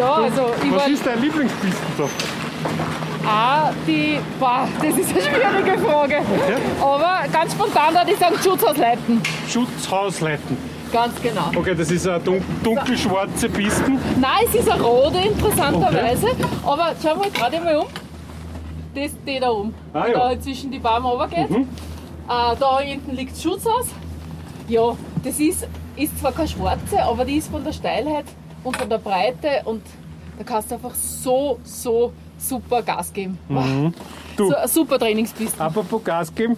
ja 0.02 0.14
also 0.14 0.50
ich 0.62 0.72
Was 0.72 0.88
ist 0.88 1.06
dein 1.06 1.20
Lieblingspisten 1.20 1.86
da? 1.98 2.04
auch 3.24 3.72
die, 3.86 4.18
boah, 4.40 4.66
das 4.80 4.98
ist 4.98 5.10
eine 5.10 5.22
schwierige 5.22 5.78
Frage. 5.78 6.22
Aber 6.80 7.20
ganz 7.32 7.52
spontan 7.52 7.94
würde 7.94 8.10
ich 8.10 8.18
sagen 8.18 8.34
Schutzhausleiten. 8.42 9.22
Schutzhausleiten. 9.48 10.56
Ganz 10.92 11.22
genau. 11.22 11.50
Okay, 11.54 11.74
das 11.74 11.90
ist 11.90 12.06
eine 12.08 12.20
dun 12.20 12.42
dunkelschwarze 12.62 13.48
Pisten. 13.48 13.98
Nein, 14.20 14.44
es 14.48 14.56
ist 14.56 14.68
eine 14.68 14.82
rote, 14.82 15.18
interessanterweise. 15.18 16.28
Aber 16.66 16.92
schauen 17.00 17.20
wir 17.22 17.30
gerade 17.30 17.60
mal 17.60 17.76
um. 17.76 18.01
Das 18.94 19.12
die 19.26 19.40
da 19.40 19.50
oben. 19.50 19.74
Ah, 19.92 20.04
die 20.06 20.12
ja. 20.12 20.34
da 20.34 20.40
zwischen 20.40 20.70
die 20.70 20.78
Bäume 20.78 21.08
runtergeht. 21.08 21.50
Äh, 21.50 21.66
da 22.28 22.80
hinten 22.80 23.16
liegt 23.16 23.32
das 23.32 23.42
Schutzhaus. 23.42 23.86
Ja, 24.68 24.96
das 25.24 25.40
ist, 25.40 25.66
ist 25.96 26.18
zwar 26.18 26.32
keine 26.32 26.48
schwarze, 26.48 27.02
aber 27.02 27.24
die 27.24 27.36
ist 27.36 27.48
von 27.50 27.64
der 27.64 27.72
Steilheit 27.72 28.26
und 28.64 28.76
von 28.76 28.88
der 28.88 28.98
Breite 28.98 29.62
und 29.64 29.82
da 30.38 30.44
kannst 30.44 30.70
du 30.70 30.76
einfach 30.76 30.94
so, 30.94 31.58
so 31.64 32.12
super 32.38 32.82
Gas 32.82 33.12
geben. 33.12 33.38
Mhm. 33.48 33.94
Du. 34.36 34.48
So 34.48 34.54
super 34.66 34.98
Trainingspiste. 34.98 35.60
Apropos 35.60 36.02
Gas 36.04 36.34
geben. 36.34 36.56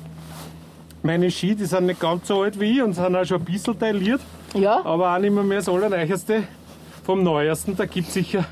Meine 1.03 1.31
Ski, 1.31 1.55
die 1.55 1.67
sind 1.67 1.87
nicht 1.87 2.01
ganz 2.01 2.29
so 2.29 2.43
alt 2.43 2.59
wie 2.59 2.77
ich 2.77 2.83
und 2.83 2.95
sind 2.95 3.15
auch 3.15 3.25
schon 3.25 3.39
ein 3.41 3.45
bisschen 3.45 3.79
tailliert. 3.79 4.21
Ja, 4.55 4.85
Aber 4.85 5.15
auch 5.15 5.19
nicht 5.19 5.33
mehr, 5.33 5.43
mehr 5.43 5.59
das 5.59 5.69
Allerneueste 5.69 6.45
vom 7.03 7.23
Neuesten. 7.23 7.77
Da 7.77 7.85
gibt 7.87 8.09
es 8.09 8.15
sicher, 8.15 8.45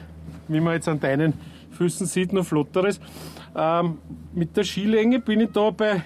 wie 0.49 0.61
man 0.61 0.75
jetzt 0.75 0.89
an 0.89 1.01
deinen 1.01 1.35
Füßen 1.71 2.07
sieht, 2.07 2.33
noch 2.33 2.45
Flotteres. 2.45 3.01
Ähm, 3.55 3.99
mit 4.35 4.57
der 4.57 4.65
Skilänge 4.65 5.19
bin 5.21 5.41
ich 5.41 5.51
da 5.53 5.71
bei 5.71 6.03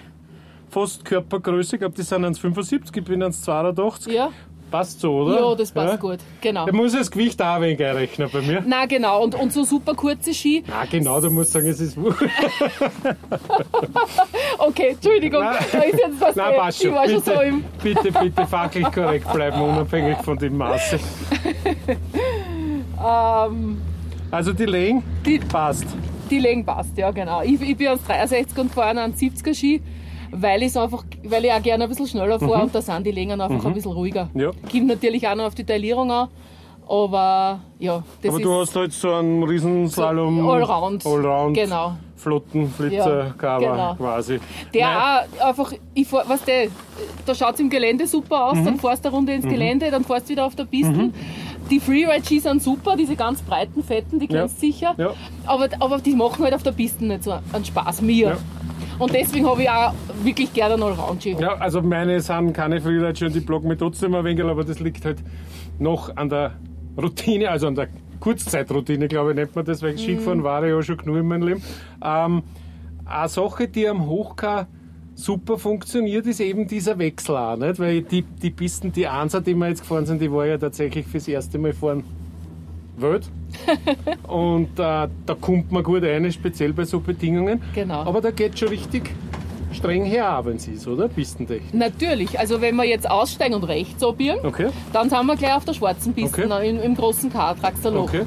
fast 0.69 1.03
Körpergröße. 1.05 1.75
Ich 1.77 1.79
glaube, 1.79 1.95
die 1.95 2.01
sind 2.03 2.25
1,75, 2.25 2.97
ich 2.97 3.03
bin 3.05 3.23
1,82. 3.23 4.11
ja. 4.11 4.29
passt 4.69 4.99
so, 4.99 5.13
oder? 5.21 5.39
Ja, 5.39 5.55
das 5.55 5.71
passt 5.71 5.97
gut, 6.01 6.17
genau. 6.41 6.65
Da 6.65 6.73
muss 6.73 6.91
das 6.91 7.09
Gewicht 7.09 7.41
auch 7.41 7.55
ein 7.55 7.61
wenig 7.61 7.81
einrechnen 7.85 8.29
bei 8.33 8.41
mir. 8.41 8.61
Na 8.67 8.85
genau, 8.85 9.23
und, 9.23 9.33
und 9.35 9.53
so 9.53 9.63
super 9.63 9.93
kurze 9.95 10.33
Ski. 10.33 10.61
Na 10.67 10.83
genau, 10.83 11.21
du 11.21 11.29
musst 11.29 11.53
sagen, 11.53 11.67
es 11.69 11.79
ist. 11.79 11.97
Okay, 14.59 14.89
Entschuldigung, 14.89 15.43
Nein. 15.43 15.55
da 15.71 15.79
ist 15.79 15.99
jetzt 15.99 16.19
was 16.21 16.35
Nein, 16.35 16.53
passt 16.57 16.81
schon. 16.83 16.93
war 16.93 17.07
schon 17.07 17.21
Bitte, 17.21 17.35
so 17.35 17.41
im. 17.41 17.63
bitte, 17.81 18.11
bitte 18.11 18.45
fachlich 18.47 18.91
korrekt 18.91 19.31
bleiben, 19.31 19.61
unabhängig 19.61 20.17
von 20.19 20.37
dem 20.37 20.57
Maße. 20.57 20.99
Ähm, 22.99 23.79
Also 24.31 24.51
die 24.53 24.65
Länge 24.65 25.03
Die- 25.25 25.37
passt. 25.39 25.85
Die 26.29 26.39
Länge 26.39 26.63
passt, 26.63 26.97
ja 26.97 27.11
genau. 27.11 27.41
Ich, 27.41 27.59
ich 27.61 27.75
bin 27.77 27.87
ans 27.87 28.03
63 28.05 28.57
und 28.57 28.71
fahre 28.71 28.99
einen 28.99 29.13
70er 29.13 29.53
Ski, 29.55 29.81
weil, 30.31 30.61
ich's 30.63 30.75
einfach, 30.77 31.03
weil 31.23 31.45
ich 31.45 31.51
auch 31.51 31.61
gerne 31.61 31.83
ein 31.85 31.89
bisschen 31.89 32.07
schneller 32.07 32.39
fahre 32.39 32.63
und 32.63 32.73
da 32.75 32.81
sind 32.81 33.05
die 33.05 33.11
Längen 33.11 33.39
einfach 33.41 33.65
ein 33.65 33.73
bisschen 33.73 33.91
ruhiger. 33.93 34.29
Mhm. 34.33 34.39
Ja. 34.41 34.51
Kommt 34.71 34.87
natürlich 34.87 35.27
auch 35.27 35.35
noch 35.35 35.45
auf 35.45 35.55
die 35.55 35.63
Taillierung 35.63 36.11
an, 36.11 36.27
aber 36.87 37.59
ja, 37.79 38.03
das 38.21 38.29
Aber 38.29 38.37
ist 38.39 38.45
du 38.45 38.53
hast 38.61 38.75
halt 38.75 38.93
so 38.93 39.13
einen 39.13 39.43
Riesenslalom. 39.43 40.49
Allround. 40.49 41.05
Allround. 41.05 41.55
Genau. 41.55 41.93
Flottenflitzer-Cover 42.17 43.61
Ja, 43.63 43.71
genau. 43.71 43.95
quasi. 43.95 44.39
Der 44.73 44.87
Nein, 44.87 44.97
auch 45.39 45.45
einfach, 45.47 45.71
ich 45.93 46.07
fahr, 46.07 46.27
weißt 46.27 46.47
du, 46.47 46.51
da 47.25 47.35
schaut 47.35 47.53
es 47.53 47.59
im 47.59 47.69
Gelände 47.69 48.07
super 48.07 48.45
aus, 48.47 48.55
Mhm. 48.57 48.65
dann 48.65 48.79
fährst 48.79 49.03
du 49.05 49.09
eine 49.09 49.15
Runde 49.17 49.33
ins 49.33 49.45
Gelände, 49.47 49.91
dann 49.91 50.03
fährst 50.03 50.27
du 50.27 50.31
wieder 50.31 50.45
auf 50.45 50.55
der 50.55 50.65
Piste. 50.65 51.11
Die 51.69 51.79
Freeride-Skis 51.79 52.43
sind 52.43 52.61
super, 52.61 52.95
diese 52.95 53.15
ganz 53.15 53.41
breiten, 53.41 53.83
fetten, 53.83 54.19
die 54.19 54.27
kennst 54.27 54.57
du 54.57 54.67
sicher. 54.67 54.95
Aber, 55.45 55.67
aber 55.79 55.99
die 55.99 56.15
machen 56.15 56.43
halt 56.43 56.53
auf 56.53 56.63
der 56.63 56.71
Piste 56.71 57.05
nicht 57.05 57.23
so 57.23 57.33
einen 57.53 57.65
Spaß, 57.65 58.01
mir. 58.01 58.37
Und 58.99 59.13
deswegen 59.13 59.47
habe 59.47 59.61
ich 59.63 59.69
auch 59.69 59.93
wirklich 60.23 60.53
gerne 60.53 60.73
einen 60.75 60.83
Allround-Ski. 60.83 61.35
Ja, 61.39 61.55
also 61.55 61.81
meine 61.81 62.19
sind 62.19 62.53
keine 62.53 62.81
Freeride 62.81 63.25
und 63.25 63.35
die 63.35 63.39
blocken 63.41 63.67
mich 63.67 63.77
trotzdem 63.77 64.15
ein 64.15 64.23
wenig, 64.23 64.43
aber 64.43 64.63
das 64.63 64.79
liegt 64.79 65.05
halt 65.05 65.19
noch 65.77 66.15
an 66.15 66.29
der 66.29 66.53
Routine, 66.97 67.49
also 67.49 67.67
an 67.67 67.75
der 67.75 67.89
Kurzzeitroutine, 68.19 69.07
glaube 69.07 69.31
ich, 69.31 69.35
nennt 69.35 69.55
man 69.55 69.65
das, 69.65 69.83
weil 69.83 69.93
Mhm. 69.93 69.97
Skifahren 69.99 70.43
war 70.43 70.63
ich 70.63 70.71
ja 70.71 70.81
schon 70.81 70.97
genug 70.97 71.17
in 71.17 71.27
meinem 71.27 71.47
Leben. 71.47 71.63
Ähm, 72.03 72.43
eine 73.05 73.29
Sache, 73.29 73.67
die 73.67 73.87
am 73.87 74.07
Hochkar 74.07 74.67
super 75.17 75.57
funktioniert, 75.57 76.25
ist 76.27 76.39
eben 76.39 76.67
dieser 76.67 76.97
Wechsel 76.99 77.35
auch, 77.35 77.57
nicht? 77.57 77.79
weil 77.79 78.01
die, 78.03 78.21
die 78.21 78.51
Pisten, 78.51 78.91
die 78.93 79.07
Einser, 79.07 79.41
die 79.41 79.55
wir 79.55 79.67
jetzt 79.67 79.81
gefahren 79.81 80.05
sind, 80.05 80.21
die 80.21 80.31
war 80.31 80.45
ja 80.45 80.57
tatsächlich 80.57 81.05
fürs 81.07 81.27
erste 81.27 81.57
Mal 81.57 81.73
fahren 81.73 82.03
Welt. 82.97 83.27
Und 84.27 84.71
äh, 84.79 85.07
da 85.17 85.35
kommt 85.39 85.71
man 85.71 85.83
gut 85.83 86.03
rein, 86.03 86.31
speziell 86.31 86.73
bei 86.73 86.83
so 86.85 86.99
Bedingungen. 86.99 87.61
Genau. 87.73 88.01
Aber 88.05 88.21
da 88.21 88.31
geht 88.31 88.57
schon 88.57 88.69
richtig 88.69 89.11
streng 89.73 90.05
her, 90.05 90.39
wenn 90.43 90.55
es 90.57 90.67
ist, 90.67 90.87
oder? 90.87 91.07
Pistentechnik. 91.07 91.73
Natürlich, 91.73 92.39
also 92.39 92.61
wenn 92.61 92.75
wir 92.75 92.85
jetzt 92.85 93.09
aussteigen 93.09 93.53
und 93.55 93.63
rechts 93.65 94.03
abbiegen, 94.03 94.37
Okay, 94.43 94.69
dann 94.93 95.09
sind 95.09 95.25
wir 95.25 95.35
gleich 95.35 95.53
auf 95.55 95.65
der 95.65 95.73
schwarzen 95.73 96.13
Piste, 96.13 96.45
Okay. 96.45 96.69
im, 96.69 96.81
im 96.81 96.95
großen 96.95 97.31
K-Traxerloch. 97.31 98.03
okay. 98.05 98.23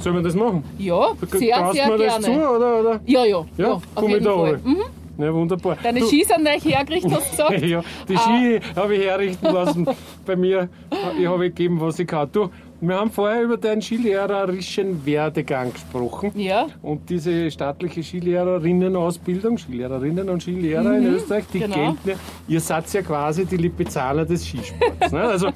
Sollen 0.00 0.16
wir 0.16 0.22
das 0.22 0.34
machen? 0.34 0.62
Ja, 0.78 1.08
sehr, 1.32 1.56
Traust 1.56 1.74
sehr 1.76 1.88
mir 1.88 1.98
das 1.98 2.20
gerne. 2.20 2.24
zu, 2.24 2.48
oder? 2.50 2.80
oder? 2.80 3.00
Ja, 3.06 3.24
ja, 3.24 3.44
Ja, 3.56 3.72
auf 3.72 3.82
komm 3.94 4.04
ich 4.08 4.12
jeden 4.14 4.24
da 4.24 4.34
Fall. 4.34 4.58
Mhm. 4.64 4.76
Ja, 5.16 5.32
wunderbar. 5.32 5.76
Deine 5.82 6.00
Du- 6.00 6.06
Ski 6.06 6.24
sind 6.24 6.42
neu 6.44 6.58
hergerichtet, 6.58 7.12
hast 7.12 7.32
du 7.38 7.44
gesagt? 7.48 7.62
ja, 7.66 7.82
die 8.08 8.16
Ski 8.16 8.60
habe 8.74 8.96
ich 8.96 9.04
herrichten 9.04 9.46
lassen 9.52 9.86
bei 10.26 10.34
mir. 10.36 10.68
Ich 11.18 11.26
habe 11.26 11.44
gegeben, 11.50 11.80
was 11.80 11.98
ich 11.98 12.06
kann. 12.06 12.28
Du, 12.32 12.50
wir 12.80 12.96
haben 12.96 13.10
vorher 13.10 13.42
über 13.42 13.56
deinen 13.56 13.80
skilehrerischen 13.80 15.06
Werdegang 15.06 15.72
gesprochen. 15.72 16.32
Ja, 16.34 16.66
Und 16.82 17.08
diese 17.08 17.50
staatliche 17.50 18.02
Skilehrerinnenausbildung, 18.02 19.56
Skilehrerinnen 19.58 20.28
und 20.28 20.42
Skilehrer 20.42 20.96
in 20.96 21.06
Österreich, 21.06 21.44
die 21.52 21.60
genau. 21.60 21.74
gelten 21.76 22.08
ja, 22.10 22.14
ihr 22.48 22.60
seid 22.60 22.92
ja 22.92 23.02
quasi 23.02 23.46
die 23.46 23.56
Lipizzaner 23.56 24.24
des 24.24 24.44
Skisports. 24.44 25.12
ne? 25.12 25.20
Also 25.22 25.48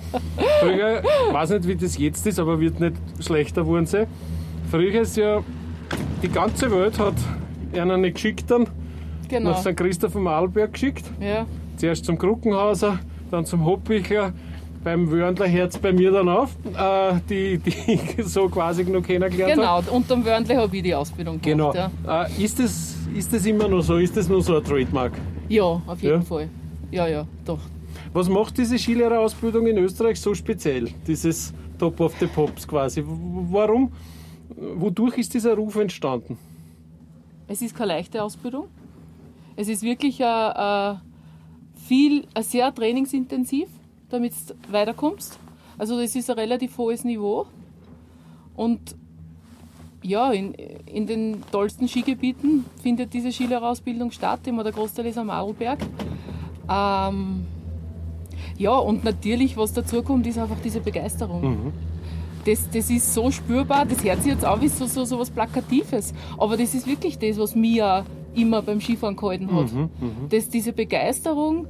früher, 0.61 1.03
ich 1.29 1.35
weiß 1.35 1.51
nicht, 1.51 1.67
wie 1.69 1.77
das 1.77 1.99
jetzt 1.99 2.27
ist, 2.27 2.39
aber 2.39 2.61
wird 2.61 2.81
nicht 2.81 2.95
schlechter 3.21 3.63
geworden 3.63 3.87
sein. 3.87 4.07
Früher 4.71 5.01
ist 5.03 5.17
ja, 5.17 5.43
die 6.23 6.29
ganze 6.29 6.71
Welt 6.71 6.99
hat 6.99 7.15
einen 7.75 8.01
nicht 8.03 8.15
geschickt 8.15 8.51
dann, 8.51 8.67
genau. 9.29 9.51
nach 9.51 9.61
St. 9.61 9.77
Christoph 9.77 10.17
am 10.17 10.27
Arlberg 10.27 10.73
geschickt. 10.73 11.05
Ja. 11.21 11.47
Zuerst 11.77 12.05
zum 12.05 12.19
Kruckenhauser, 12.19 12.99
dann 13.31 13.45
zum 13.45 13.65
Hoppicher, 13.65 14.33
beim 14.85 15.11
Wörndler 15.11 15.47
Herz 15.47 15.77
bei 15.79 15.93
mir 15.93 16.11
dann 16.13 16.29
auf, 16.29 16.57
äh, 16.77 17.15
die, 17.29 17.59
die 17.59 17.93
ich 17.93 18.17
so 18.25 18.49
quasi 18.49 18.85
noch 18.85 19.03
kennengelernt 19.03 19.61
habe. 19.63 19.83
Genau, 19.85 19.97
unterm 19.97 20.25
Wörndle 20.25 20.57
habe 20.57 20.77
ich 20.77 20.83
die 20.83 20.95
Ausbildung 20.95 21.41
Genau. 21.43 21.73
gemacht. 21.73 21.91
Ja. 22.07 22.25
Äh, 22.25 22.43
ist, 22.45 22.59
das, 22.59 22.97
ist 23.15 23.33
das 23.33 23.45
immer 23.47 23.69
noch 23.69 23.83
so? 23.83 23.97
Ist 23.97 24.17
das 24.17 24.29
nur 24.29 24.41
so 24.43 24.57
ein 24.57 24.65
Trademark? 24.65 25.13
ja, 25.49 25.63
auf 25.65 26.01
jeden 26.03 26.15
Ja? 26.17 26.21
Fall. 26.23 26.49
Ja, 26.91 27.07
ja, 27.07 27.27
doch. 27.45 27.59
Was 28.13 28.29
macht 28.29 28.57
diese 28.57 28.79
Skilehrerausbildung 28.79 29.67
in 29.67 29.79
Österreich 29.79 30.21
so 30.21 30.35
speziell? 30.35 30.89
Dieses 31.07 31.53
Top 31.79 32.01
of 32.01 32.15
the 32.21 32.27
Pops 32.27 32.67
quasi. 32.67 33.03
Warum? 33.05 33.93
Wodurch 34.77 35.19
ist 35.19 35.35
dieser 35.35 35.55
Ruf 35.55 35.77
entstanden? 35.77 36.39
Es 37.47 37.61
ist 37.63 37.75
keine 37.77 37.89
leichte 37.95 38.23
Ausbildung. 38.23 38.69
Es 39.59 39.67
ist 39.67 39.83
wirklich 39.83 40.21
äh, 40.21 40.25
äh, 40.25 40.95
viel, 41.75 42.29
äh, 42.33 42.43
sehr 42.45 42.73
trainingsintensiv, 42.73 43.67
damit 44.09 44.33
du 44.47 44.73
weiterkommst. 44.73 45.37
Also 45.77 46.01
das 46.01 46.15
ist 46.15 46.31
ein 46.31 46.39
relativ 46.39 46.79
hohes 46.79 47.03
Niveau. 47.03 47.45
Und 48.55 48.95
ja, 50.05 50.31
in, 50.31 50.55
in 50.87 51.09
den 51.09 51.43
tollsten 51.51 51.89
Skigebieten 51.89 52.67
findet 52.81 53.13
diese 53.13 53.33
Skilehrerausbildung 53.33 54.13
statt. 54.13 54.47
Immer 54.47 54.63
der 54.63 54.71
Großteil 54.71 55.07
ist 55.07 55.19
am 55.19 55.29
Arlberg. 55.29 55.81
Ähm, 56.71 57.45
ja, 58.59 58.77
und 58.77 59.03
natürlich, 59.03 59.57
was 59.57 59.73
dazu 59.73 60.05
kommt, 60.05 60.25
ist 60.29 60.39
einfach 60.39 60.61
diese 60.63 60.79
Begeisterung. 60.79 61.73
Das, 62.45 62.71
das 62.71 62.91
ist 62.91 63.13
so 63.13 63.33
spürbar, 63.33 63.87
das 63.87 64.05
hört 64.05 64.23
sich 64.23 64.33
jetzt 64.33 64.45
auch 64.45 64.61
wie 64.61 64.69
so, 64.69 64.87
so, 64.87 65.05
so 65.05 65.19
was 65.19 65.31
Plakatives, 65.31 66.15
aber 66.39 66.57
das 66.57 66.75
ist 66.75 66.87
wirklich 66.87 67.19
das, 67.19 67.37
was 67.39 67.57
mir 67.57 68.07
immer 68.39 68.63
beim 68.63 68.81
Skifahren 68.81 69.17
gehalten 69.17 69.53
hat. 69.55 69.67
Das, 70.31 70.49
diese 70.49 70.73
Begeisterung, 70.73 71.67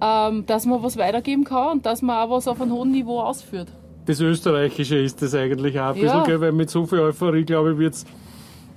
ähm, 0.00 0.44
dass 0.46 0.66
man 0.66 0.82
was 0.82 0.96
weitergeben 0.96 1.44
kann 1.44 1.72
und 1.78 1.86
dass 1.86 2.02
man 2.02 2.16
auch 2.16 2.30
was 2.36 2.48
auf 2.48 2.60
einem 2.60 2.72
hohen 2.72 2.90
Niveau 2.92 3.20
ausführt. 3.20 3.68
Das 4.06 4.20
Österreichische 4.20 4.96
ist 4.98 5.20
das 5.20 5.34
eigentlich 5.34 5.78
auch 5.78 5.88
ein 5.88 5.94
bisschen, 5.94 6.06
Ja. 6.18 6.24
gell? 6.24 6.40
weil 6.40 6.52
mit 6.52 6.70
so 6.70 6.86
viel 6.86 7.00
Euphorie, 7.00 7.44
glaube 7.44 7.72
ich, 7.72 7.78
wird 7.78 7.94
es 7.94 8.06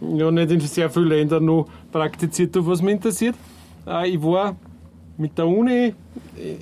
ja 0.01 0.29
nicht 0.31 0.51
in 0.51 0.59
sehr 0.61 0.89
vielen 0.89 1.07
Ländern 1.09 1.45
noch 1.45 1.67
praktiziert. 1.91 2.55
Du, 2.55 2.65
was 2.67 2.81
mich 2.81 2.93
interessiert, 2.95 3.35
äh, 3.87 4.09
ich 4.09 4.21
war 4.21 4.55
mit 5.17 5.37
der 5.37 5.47
Uni 5.47 5.93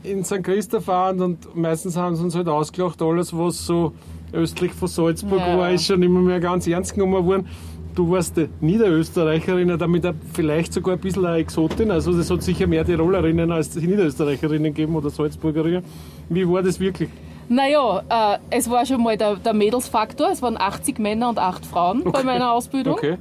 in 0.04 0.24
St. 0.26 0.44
Christoph 0.44 0.86
fahren 0.86 1.22
und 1.22 1.56
meistens 1.56 1.96
haben 1.96 2.16
sie 2.16 2.24
uns 2.24 2.36
halt 2.36 2.48
ausgelacht, 2.50 3.02
alles 3.02 3.36
was 3.36 3.66
so 3.66 3.94
östlich 4.34 4.74
von 4.74 4.88
Salzburg 4.88 5.40
Ja. 5.40 5.58
war, 5.58 5.72
ist 5.72 5.86
schon 5.86 6.04
immer 6.04 6.20
mehr 6.20 6.40
ganz 6.40 6.68
ernst 6.68 6.94
genommen 6.94 7.26
worden. 7.26 7.48
Du 7.96 8.10
warst 8.12 8.38
die 8.38 8.48
Niederösterreicherin, 8.62 9.78
damit 9.78 10.06
vielleicht 10.34 10.72
sogar 10.74 10.96
ein 10.96 11.00
bisschen 11.02 11.26
eine 11.26 11.38
Exotin. 11.38 11.92
Also 11.92 12.12
es 12.12 12.30
hat 12.32 12.42
sicher 12.44 12.66
mehr 12.68 12.86
Tirolerinnen 12.86 13.52
als 13.52 13.76
Niederösterreicherinnen 13.76 14.74
gegeben 14.74 14.96
oder 14.96 15.10
Salzburgerinnen. 15.10 15.84
Wie 16.30 16.48
war 16.48 16.62
das 16.64 16.80
wirklich? 16.80 17.10
Naja, 17.50 18.04
äh, 18.10 18.38
es 18.52 18.70
war 18.70 18.86
schon 18.86 19.02
mal 19.04 19.18
der, 19.18 19.36
der 19.36 19.54
Mädelsfaktor. 19.54 20.30
Es 20.32 20.42
waren 20.42 20.56
80 20.56 21.00
Männer 21.00 21.30
und 21.30 21.40
8 21.40 21.66
Frauen 21.66 22.04
bei 22.04 22.10
Okay. 22.12 22.24
meiner 22.26 22.52
Ausbildung. 22.54 22.94
Okay. 22.94 23.18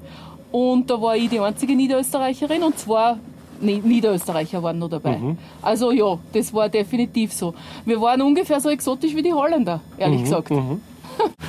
Und 0.52 0.88
da 0.90 1.00
war 1.00 1.16
ich 1.16 1.28
die 1.28 1.40
einzige 1.40 1.74
Niederösterreicherin 1.74 2.62
und 2.62 2.78
zwei 2.78 3.14
Ni- 3.60 3.80
Niederösterreicher 3.84 4.62
waren 4.62 4.78
noch 4.78 4.88
dabei. 4.90 5.16
Mhm. 5.18 5.36
Also 5.62 5.90
ja, 5.90 6.16
das 6.32 6.54
war 6.54 6.68
definitiv 6.68 7.32
so. 7.32 7.54
Wir 7.84 8.00
waren 8.00 8.22
ungefähr 8.22 8.60
so 8.60 8.68
exotisch 8.68 9.16
wie 9.16 9.22
die 9.22 9.32
Holländer, 9.32 9.76
Mhm, 9.96 10.00
ehrlich 10.02 10.22
gesagt. 10.22 10.50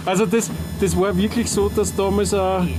Also 0.05 0.25
das, 0.25 0.49
das 0.81 0.99
war 0.99 1.15
wirklich 1.15 1.49
so, 1.51 1.69
dass 1.69 1.95
damals 1.95 2.33
ein, 2.33 2.69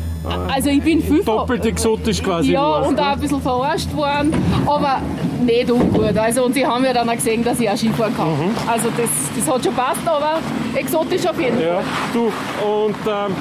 Also 0.53 0.71
ich 0.71 0.83
bin 0.83 1.03
ver- 1.03 1.23
doppelt 1.25 1.65
exotisch 1.67 2.23
quasi 2.23 2.53
Ja, 2.53 2.63
warst, 2.63 2.89
und 2.89 2.97
ne? 2.97 3.03
auch 3.03 3.13
ein 3.13 3.21
bisschen 3.21 3.41
verarscht 3.43 3.95
worden, 3.95 4.33
aber 4.67 5.01
nicht 5.45 5.71
ungut. 5.71 6.17
Also, 6.17 6.45
und 6.45 6.55
sie 6.55 6.67
haben 6.67 6.85
ja 6.85 6.93
dann 6.93 7.09
auch 7.09 7.15
gesehen, 7.15 7.45
dass 7.45 7.61
ich 7.61 7.69
auch 7.71 7.77
Skifahren 7.77 8.17
kann. 8.17 8.29
Mhm. 8.31 8.51
Also 8.67 8.89
das, 8.97 9.09
das 9.37 9.55
hat 9.55 9.65
schon 9.65 9.75
passt, 9.75 10.07
aber 10.07 10.39
exotisch 10.75 11.27
auf 11.27 11.39
jeden 11.41 11.57
Fall. 11.57 11.67
Ja, 11.67 11.83
du, 12.13 12.25
und 12.67 12.97
ähm, 13.07 13.35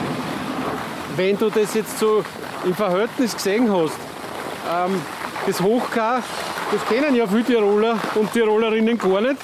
wenn 1.15 1.37
du 1.37 1.49
das 1.49 1.73
jetzt 1.73 1.97
so 1.99 2.23
im 2.65 2.73
Verhältnis 2.73 3.33
gesehen 3.35 3.69
hast, 3.71 3.97
ähm, 4.71 5.01
das 5.47 5.61
Hochkar, 5.61 6.21
das 6.71 6.85
kennen 6.87 7.15
ja 7.15 7.25
viele 7.25 7.43
Tiroler 7.45 7.95
und 8.15 8.31
Tirolerinnen 8.31 8.97
gar 8.97 9.21
nicht. 9.21 9.37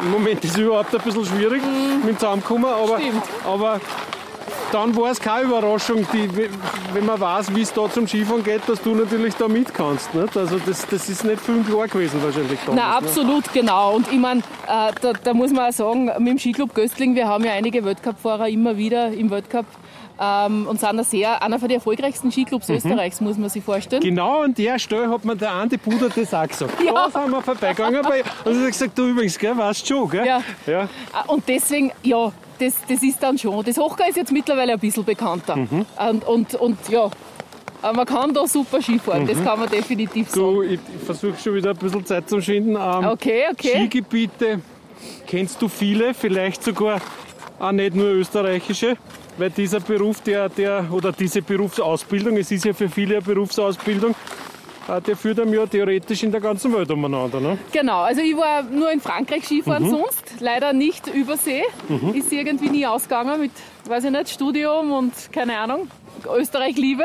Im 0.00 0.10
Moment 0.10 0.44
ist 0.44 0.52
es 0.52 0.58
überhaupt 0.58 0.94
ein 0.94 1.00
bisschen 1.00 1.24
schwierig 1.24 1.62
mit 2.00 2.10
dem 2.10 2.18
Zusammenkommen, 2.18 2.66
aber, 2.66 2.98
Stimmt. 2.98 3.22
aber 3.44 3.80
dann 4.72 4.94
war 4.96 5.10
es 5.10 5.20
keine 5.20 5.44
Überraschung, 5.44 6.06
die, 6.12 6.28
wenn 6.92 7.06
man 7.06 7.18
weiß, 7.18 7.54
wie 7.54 7.62
es 7.62 7.72
da 7.72 7.90
zum 7.90 8.06
Skifahren 8.06 8.44
geht, 8.44 8.68
dass 8.68 8.82
du 8.82 8.94
natürlich 8.94 9.34
da 9.34 9.48
mit 9.48 9.72
kannst. 9.72 10.14
Nicht? 10.14 10.36
Also 10.36 10.58
das, 10.64 10.86
das 10.86 11.08
ist 11.08 11.24
nicht 11.24 11.40
viel 11.40 11.62
klar 11.64 11.88
gewesen 11.88 12.22
wahrscheinlich 12.22 12.60
damals. 12.66 12.76
Na 12.76 12.96
absolut, 12.96 13.46
ne? 13.46 13.52
genau. 13.54 13.96
Und 13.96 14.12
ich 14.12 14.18
meine, 14.18 14.40
äh, 14.66 14.92
da, 15.00 15.12
da, 15.12 15.34
muss 15.34 15.52
man 15.52 15.70
auch 15.70 15.72
sagen, 15.72 16.06
mit 16.18 16.28
dem 16.28 16.38
Skiclub 16.38 16.74
Göstling, 16.74 17.14
wir 17.14 17.26
haben 17.26 17.44
ja 17.44 17.52
einige 17.52 17.84
Weltcup-Fahrer 17.84 18.48
immer 18.48 18.76
wieder 18.76 19.12
im 19.12 19.30
Weltcup 19.30 19.66
ähm, 20.20 20.66
und 20.66 20.80
sind 20.80 21.04
sehr, 21.04 21.42
einer 21.42 21.58
von 21.58 21.68
den 21.68 21.76
erfolgreichsten 21.76 22.30
Skiclubs 22.30 22.68
mhm. 22.68 22.76
Österreichs, 22.76 23.20
muss 23.20 23.36
man 23.36 23.48
sich 23.48 23.62
vorstellen. 23.62 24.02
Genau 24.02 24.42
an 24.42 24.54
der 24.54 24.78
Stelle 24.78 25.08
hat 25.10 25.24
mir 25.24 25.36
der 25.36 25.52
Andi 25.52 25.76
Buder 25.76 26.08
das 26.08 26.34
auch 26.34 26.46
gesagt. 26.46 26.74
Ja. 26.88 27.08
Da 27.12 27.20
sind 27.20 27.30
wir 27.30 27.42
vorbeigegangen. 27.42 28.00
und 28.00 28.06
er 28.06 28.60
hat 28.60 28.66
gesagt, 28.66 28.98
du 28.98 29.08
übrigens, 29.08 29.38
gell, 29.38 29.56
weißt 29.56 29.86
schon, 29.86 30.08
gell? 30.08 30.26
Ja. 30.26 30.42
ja. 30.66 30.82
Äh, 30.82 30.86
und 31.26 31.46
deswegen, 31.46 31.92
ja, 32.02 32.32
das, 32.58 32.74
das 32.88 33.02
ist 33.02 33.22
dann 33.22 33.36
schon. 33.36 33.64
Das 33.64 33.76
Hochka 33.76 34.04
ist 34.04 34.16
jetzt 34.16 34.32
mittlerweile 34.32 34.72
ein 34.72 34.78
bisschen 34.78 35.04
bekannter. 35.04 35.56
Mhm. 35.56 35.86
Und, 35.98 36.24
und, 36.26 36.54
und 36.54 36.88
ja, 36.88 37.10
man 37.82 38.06
kann 38.06 38.32
da 38.32 38.46
super 38.46 38.80
Skifahren, 38.80 39.24
mhm. 39.24 39.28
das 39.28 39.44
kann 39.44 39.58
man 39.60 39.68
definitiv 39.68 40.28
sagen. 40.30 40.40
Du, 40.40 40.62
ich, 40.62 40.80
ich 40.94 41.04
versuche 41.04 41.36
schon 41.38 41.54
wieder 41.54 41.70
ein 41.70 41.76
bisschen 41.76 42.04
Zeit 42.04 42.28
zu 42.28 42.40
schinden. 42.40 42.70
Ähm, 42.70 43.06
okay, 43.06 43.44
okay. 43.52 43.72
Skigebiete, 43.74 44.60
kennst 45.26 45.60
du 45.60 45.68
viele, 45.68 46.14
vielleicht 46.14 46.62
sogar 46.62 47.00
auch 47.58 47.72
nicht 47.72 47.94
nur 47.94 48.06
österreichische? 48.06 48.96
Weil 49.38 49.50
dieser 49.50 49.78
Beruf, 49.78 50.20
der, 50.22 50.48
der, 50.48 50.86
oder 50.90 51.12
diese 51.12 51.42
Berufsausbildung, 51.42 52.36
es 52.36 52.50
ist 52.50 52.64
ja 52.64 52.72
für 52.72 52.88
viele 52.88 53.16
eine 53.16 53.24
Berufsausbildung, 53.24 54.14
äh, 54.88 55.00
der 55.00 55.16
führt 55.16 55.38
einem 55.38 55.54
ja 55.54 55.64
theoretisch 55.64 56.24
in 56.24 56.32
der 56.32 56.40
ganzen 56.40 56.72
Welt 56.74 56.90
umeinander. 56.90 57.38
Ne? 57.38 57.56
Genau, 57.70 58.00
also 58.00 58.20
ich 58.20 58.36
war 58.36 58.64
nur 58.64 58.90
in 58.90 59.00
Frankreich 59.00 59.44
Skifahren 59.44 59.84
mhm. 59.84 59.90
sonst, 59.90 60.40
leider 60.40 60.72
nicht 60.72 61.06
übersee. 61.06 61.62
Mhm. 61.88 62.14
Ist 62.14 62.32
irgendwie 62.32 62.68
nie 62.68 62.84
ausgegangen 62.84 63.40
mit, 63.40 63.52
weiß 63.86 64.04
ich 64.04 64.10
nicht, 64.10 64.28
Studium 64.30 64.90
und 64.90 65.12
keine 65.30 65.56
Ahnung, 65.56 65.88
Österreich-Liebe. 66.36 67.04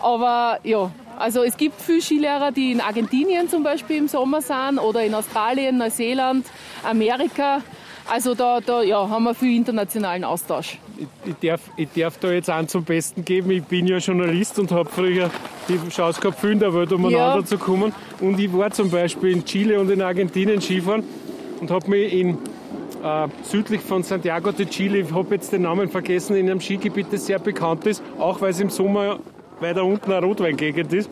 Aber 0.00 0.60
ja, 0.62 0.92
also 1.18 1.42
es 1.42 1.56
gibt 1.56 1.80
viele 1.80 2.02
Skilehrer, 2.02 2.52
die 2.52 2.70
in 2.70 2.80
Argentinien 2.80 3.48
zum 3.48 3.64
Beispiel 3.64 3.96
im 3.96 4.06
Sommer 4.06 4.42
sind 4.42 4.78
oder 4.78 5.02
in 5.02 5.12
Australien, 5.14 5.78
Neuseeland, 5.78 6.46
Amerika. 6.84 7.62
Also 8.08 8.34
da, 8.34 8.60
da 8.60 8.82
ja, 8.82 9.08
haben 9.08 9.24
wir 9.24 9.34
viel 9.34 9.56
internationalen 9.56 10.24
Austausch. 10.24 10.78
Ich, 10.96 11.34
darf, 11.48 11.60
ich 11.76 11.88
darf 11.96 12.18
da 12.18 12.30
jetzt 12.30 12.50
einen 12.50 12.68
zum 12.68 12.84
Besten 12.84 13.24
geben. 13.24 13.50
Ich 13.50 13.64
bin 13.64 13.86
ja 13.86 13.98
Journalist 13.98 14.58
und 14.58 14.70
habe 14.70 14.88
früher 14.88 15.30
die 15.68 15.78
Chance 15.88 16.20
gehabt, 16.20 16.40
viel 16.40 16.52
in 16.52 16.60
der 16.60 16.72
Welt 16.74 16.92
umeinander 16.92 17.40
ja. 17.40 17.44
zu 17.44 17.58
kommen. 17.58 17.92
Und 18.20 18.38
ich 18.38 18.52
war 18.52 18.70
zum 18.70 18.90
Beispiel 18.90 19.30
in 19.30 19.44
Chile 19.44 19.80
und 19.80 19.90
in 19.90 20.02
Argentinien 20.02 20.60
Skifahren 20.60 21.02
und 21.60 21.70
habe 21.70 21.90
mich 21.90 22.12
in 22.12 22.38
äh, 23.02 23.28
südlich 23.42 23.80
von 23.80 24.02
Santiago 24.02 24.52
de 24.52 24.66
Chile, 24.66 24.98
ich 24.98 25.12
habe 25.12 25.34
jetzt 25.34 25.52
den 25.52 25.62
Namen 25.62 25.88
vergessen, 25.88 26.36
in 26.36 26.48
einem 26.48 26.60
Skigebiet, 26.60 27.08
das 27.10 27.26
sehr 27.26 27.38
bekannt 27.38 27.86
ist, 27.86 28.02
auch 28.18 28.40
weil 28.40 28.50
es 28.50 28.60
im 28.60 28.70
Sommer 28.70 29.18
weiter 29.60 29.84
unten 29.84 30.10
eine 30.10 30.24
Rotweingegend 30.24 30.92
ist, 30.92 31.10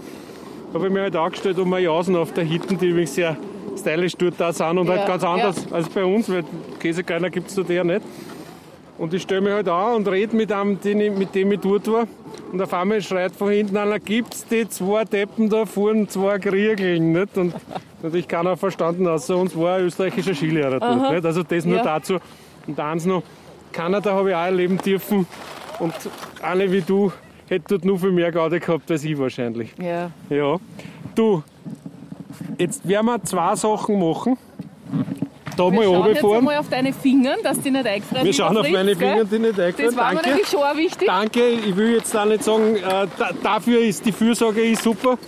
habe 0.72 0.86
ich 0.86 0.92
mir 0.92 1.02
halt 1.02 1.16
angestellt 1.16 1.58
um 1.58 1.68
mal 1.68 1.80
Jausen 1.80 2.16
auf 2.16 2.32
der 2.32 2.44
Hitten, 2.44 2.78
die 2.78 2.88
übrigens 2.88 3.14
sehr 3.14 3.36
stylisch 3.78 4.16
dort 4.16 4.34
da 4.38 4.52
sind 4.52 4.78
und 4.78 4.88
halt 4.88 4.88
ja, 4.88 4.96
halt 4.96 5.06
ganz 5.06 5.24
anders 5.24 5.66
ja. 5.68 5.76
als 5.76 5.88
bei 5.88 6.04
uns, 6.04 6.30
weil 6.30 6.44
Käsekeiner 6.80 7.30
gibt 7.30 7.48
es 7.48 7.54
dort 7.54 7.70
eher 7.70 7.84
nicht. 7.84 8.02
Und 9.02 9.12
ich 9.12 9.22
stelle 9.22 9.40
mich 9.40 9.52
halt 9.52 9.68
an 9.68 9.96
und 9.96 10.06
rede 10.06 10.36
mit 10.36 10.52
einem, 10.52 10.78
mit 11.18 11.34
dem 11.34 11.50
ich 11.50 11.58
dort 11.58 11.90
war. 11.90 12.06
Und 12.52 12.62
auf 12.62 12.72
einmal 12.72 13.02
schreit 13.02 13.32
von 13.34 13.50
hinten 13.50 13.76
einer, 13.76 13.98
gibt 13.98 14.32
es 14.32 14.46
die 14.46 14.68
zwei 14.68 15.04
Deppen 15.04 15.48
da 15.48 15.66
vorne, 15.66 16.06
zwei 16.06 16.38
Kriegeln, 16.38 17.10
nicht? 17.10 17.36
Und 17.36 17.52
natürlich 18.02 18.28
keiner 18.28 18.56
verstanden, 18.56 19.08
außer 19.08 19.36
uns 19.36 19.56
war 19.56 19.78
ein 19.78 19.86
österreichischer 19.86 20.36
Skilehrer 20.36 20.78
dort, 20.78 21.10
nicht? 21.10 21.24
Also 21.26 21.42
das 21.42 21.64
nur 21.64 21.78
ja. 21.78 21.82
dazu. 21.82 22.18
Und 22.68 22.78
eins 22.78 23.04
noch, 23.04 23.24
Kanada 23.72 24.12
habe 24.12 24.30
ich 24.30 24.36
auch 24.36 24.44
erleben 24.44 24.78
dürfen. 24.78 25.26
Und 25.80 25.94
alle 26.40 26.70
wie 26.70 26.82
du 26.82 27.10
hätte 27.48 27.64
dort 27.70 27.84
nur 27.84 27.98
viel 27.98 28.12
mehr 28.12 28.30
Gaudi 28.30 28.60
gehabt 28.60 28.88
als 28.88 29.02
ich 29.02 29.18
wahrscheinlich. 29.18 29.74
Ja. 29.78 30.12
Ja. 30.30 30.60
Du, 31.16 31.42
Jetzt 32.56 32.86
werden 32.86 33.06
wir 33.06 33.20
zwei 33.24 33.56
Sachen 33.56 33.98
machen. 33.98 34.38
Da 35.56 35.64
wir 35.64 35.72
mal 35.72 35.84
schauen 35.84 36.14
jetzt 36.14 36.42
mal 36.42 36.56
auf 36.58 36.68
deine 36.68 36.92
Finger, 36.92 37.34
dass 37.42 37.60
die 37.60 37.70
nicht 37.70 37.86
eingefroren 37.86 38.24
Wir 38.24 38.32
schauen 38.32 38.56
auf 38.56 38.70
meine 38.70 38.96
Finger, 38.96 39.24
die 39.24 39.38
nicht 39.38 39.60
eingefroren 39.60 39.86
Das 39.86 39.96
war 39.96 40.12
Danke. 40.12 40.28
mir 40.28 40.34
nämlich 40.34 40.48
schon 40.48 40.76
wichtig. 40.76 41.06
Danke, 41.06 41.48
ich 41.48 41.76
will 41.76 41.94
jetzt 41.94 42.16
auch 42.16 42.24
nicht 42.24 42.44
sagen, 42.44 42.76
äh, 42.76 43.06
dafür 43.42 43.80
ist 43.80 44.04
die 44.04 44.12
Fürsorge 44.12 44.62
ist 44.62 44.82
super. 44.82 45.18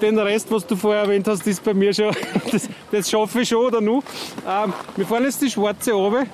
Den 0.00 0.18
Rest, 0.18 0.50
was 0.50 0.66
du 0.66 0.76
vorher 0.76 1.02
erwähnt 1.02 1.26
hast, 1.28 1.46
ist 1.46 1.64
bei 1.64 1.72
mir 1.72 1.92
schon, 1.94 2.14
das, 2.52 2.68
das 2.90 3.10
schaffe 3.10 3.40
ich 3.40 3.48
schon 3.48 3.66
oder 3.66 3.80
nur. 3.80 4.02
Ähm, 4.48 4.72
wir 4.96 5.06
fahren 5.06 5.24
jetzt 5.24 5.40
die 5.40 5.50
schwarze 5.50 5.94
Aube, 5.94 6.24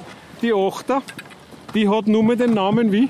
die 0.42 0.52
Achter. 0.52 1.02
Die 1.74 1.88
hat 1.88 2.08
nur 2.08 2.24
mit 2.24 2.40
den 2.40 2.54
Namen 2.54 2.90
wie? 2.90 3.04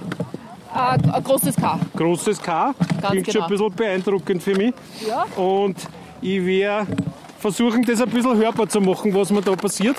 Äh, 0.75 0.99
ein 1.13 1.25
großes 1.25 1.57
K. 1.57 1.79
Großes 1.97 2.43
K. 2.43 2.75
Ganz 2.77 3.11
Klingt 3.11 3.27
genau. 3.27 3.33
schon 3.33 3.43
ein 3.43 3.51
bisschen 3.51 3.75
beeindruckend 3.75 4.43
für 4.43 4.55
mich. 4.55 4.75
Ja. 5.09 5.25
Und 5.43 5.77
ich 6.21 6.45
werde 6.45 6.87
versuchen, 7.41 7.83
das 7.83 8.01
ein 8.01 8.11
bisschen 8.11 8.37
hörbar 8.37 8.69
zu 8.69 8.81
machen, 8.81 9.15
was 9.15 9.31
mir 9.31 9.43
da 9.43 9.57
passiert. 9.57 9.97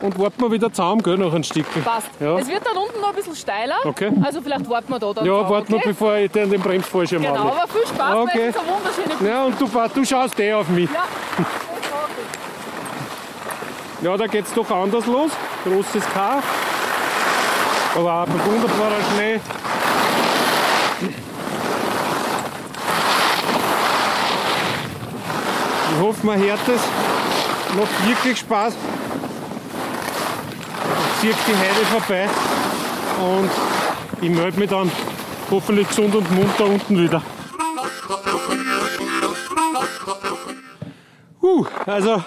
Und 0.00 0.18
warten 0.18 0.40
wir 0.40 0.50
wieder 0.50 0.72
zusammen, 0.72 1.00
gell, 1.00 1.16
noch 1.16 1.32
ein 1.32 1.44
Stück. 1.44 1.66
Passt. 1.84 2.10
Ja. 2.18 2.36
Es 2.36 2.48
wird 2.48 2.66
dann 2.66 2.76
unten 2.76 3.00
noch 3.00 3.10
ein 3.10 3.14
bisschen 3.14 3.36
steiler. 3.36 3.76
Okay. 3.84 4.10
Also 4.20 4.42
vielleicht 4.42 4.68
warten 4.68 4.90
wir 4.90 4.98
da 4.98 5.12
dann. 5.12 5.24
Ja, 5.24 5.48
warten 5.48 5.74
okay? 5.74 5.84
wir, 5.84 5.92
bevor 5.92 6.16
ich 6.16 6.30
den, 6.32 6.50
den 6.50 6.60
Bremsfallschirm 6.60 7.22
Genau, 7.22 7.36
aber 7.36 7.68
viel 7.68 7.86
Spaß, 7.86 8.16
okay. 8.16 8.38
weil 8.38 8.48
es 8.48 8.56
eine 8.56 8.66
wunderschöne 8.66 9.30
Ja, 9.30 9.44
und 9.44 9.60
du, 9.60 9.68
du 9.94 10.04
schaust 10.04 10.40
eh 10.40 10.52
auf 10.54 10.68
mich. 10.70 10.90
Ja, 10.90 11.04
ja 14.10 14.16
da 14.16 14.26
geht 14.26 14.44
es 14.44 14.52
doch 14.52 14.68
anders 14.72 15.06
los. 15.06 15.30
Großes 15.64 16.04
K. 16.12 16.42
Aber 17.94 18.22
auch 18.22 18.26
ein 18.26 18.40
wunderbarer 18.46 19.02
Schnee. 19.14 19.40
Hoffe, 26.02 26.26
man 26.26 26.38
hört 26.38 26.60
es. 26.68 26.80
Macht 27.76 28.08
wirklich 28.08 28.38
Spaß. 28.38 28.74
Ich 31.14 31.20
ziehe 31.20 31.34
die 31.46 31.56
Heide 31.56 31.86
vorbei 31.86 32.28
und 33.20 33.50
ich 34.20 34.30
melde 34.30 34.58
mich 34.58 34.68
dann 34.68 34.90
hoffentlich 35.50 35.88
gesund 35.88 36.14
und 36.14 36.30
munter 36.32 36.66
unten 36.66 37.02
wieder. 37.02 37.22
Uh, 41.40 41.64
also 41.86 42.22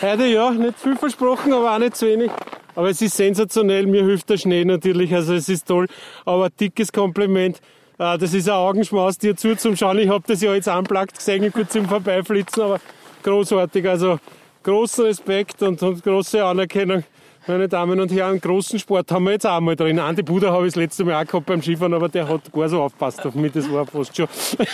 heute 0.00 0.26
ja, 0.26 0.50
nicht 0.50 0.78
viel 0.78 0.96
versprochen, 0.96 1.52
aber 1.52 1.74
auch 1.74 1.78
nicht 1.78 1.96
zu 1.96 2.06
wenig. 2.06 2.30
Aber 2.74 2.90
es 2.90 3.00
ist 3.00 3.16
sensationell, 3.16 3.86
mir 3.86 4.04
hilft 4.04 4.28
der 4.30 4.36
Schnee 4.36 4.64
natürlich, 4.64 5.14
also 5.14 5.34
es 5.34 5.48
ist 5.48 5.66
toll. 5.66 5.86
Aber 6.24 6.50
dickes 6.50 6.92
Kompliment. 6.92 7.60
Äh, 7.98 8.18
das 8.18 8.34
ist 8.34 8.48
ein 8.48 8.54
Augenschmaus 8.54 9.18
dir 9.18 9.36
zu 9.36 9.56
zum 9.56 9.76
Schauen. 9.76 9.98
Ich 9.98 10.08
habe 10.08 10.24
das 10.26 10.42
ja 10.42 10.54
jetzt 10.54 10.68
anplagt 10.68 11.16
gesehen, 11.16 11.52
kurz 11.52 11.72
zum 11.72 11.88
Vorbeiflitzen, 11.88 12.62
aber 12.62 12.80
großartig. 13.24 13.88
Also 13.88 14.20
großen 14.62 15.04
Respekt 15.06 15.60
und, 15.62 15.82
und 15.82 16.02
große 16.02 16.44
Anerkennung. 16.44 17.02
Meine 17.46 17.68
Damen 17.68 18.00
und 18.00 18.10
Herren, 18.10 18.40
großen 18.40 18.78
Sport 18.78 19.10
haben 19.12 19.24
wir 19.24 19.32
jetzt 19.32 19.46
auch 19.46 19.60
mal 19.60 19.76
drin. 19.76 19.98
Andi 19.98 20.22
Buder 20.22 20.50
habe 20.50 20.66
ich 20.66 20.72
das 20.72 20.80
letzte 20.80 21.04
Mal 21.04 21.22
auch 21.22 21.26
gehabt 21.26 21.44
beim 21.44 21.60
Skifahren, 21.60 21.92
aber 21.92 22.08
der 22.08 22.26
hat 22.26 22.50
gar 22.50 22.68
so 22.70 22.80
aufgepasst 22.80 23.26
auf 23.26 23.34
mich. 23.34 23.52
Das 23.52 23.70
war 23.70 23.84
fast 23.84 24.16
schon, 24.16 24.28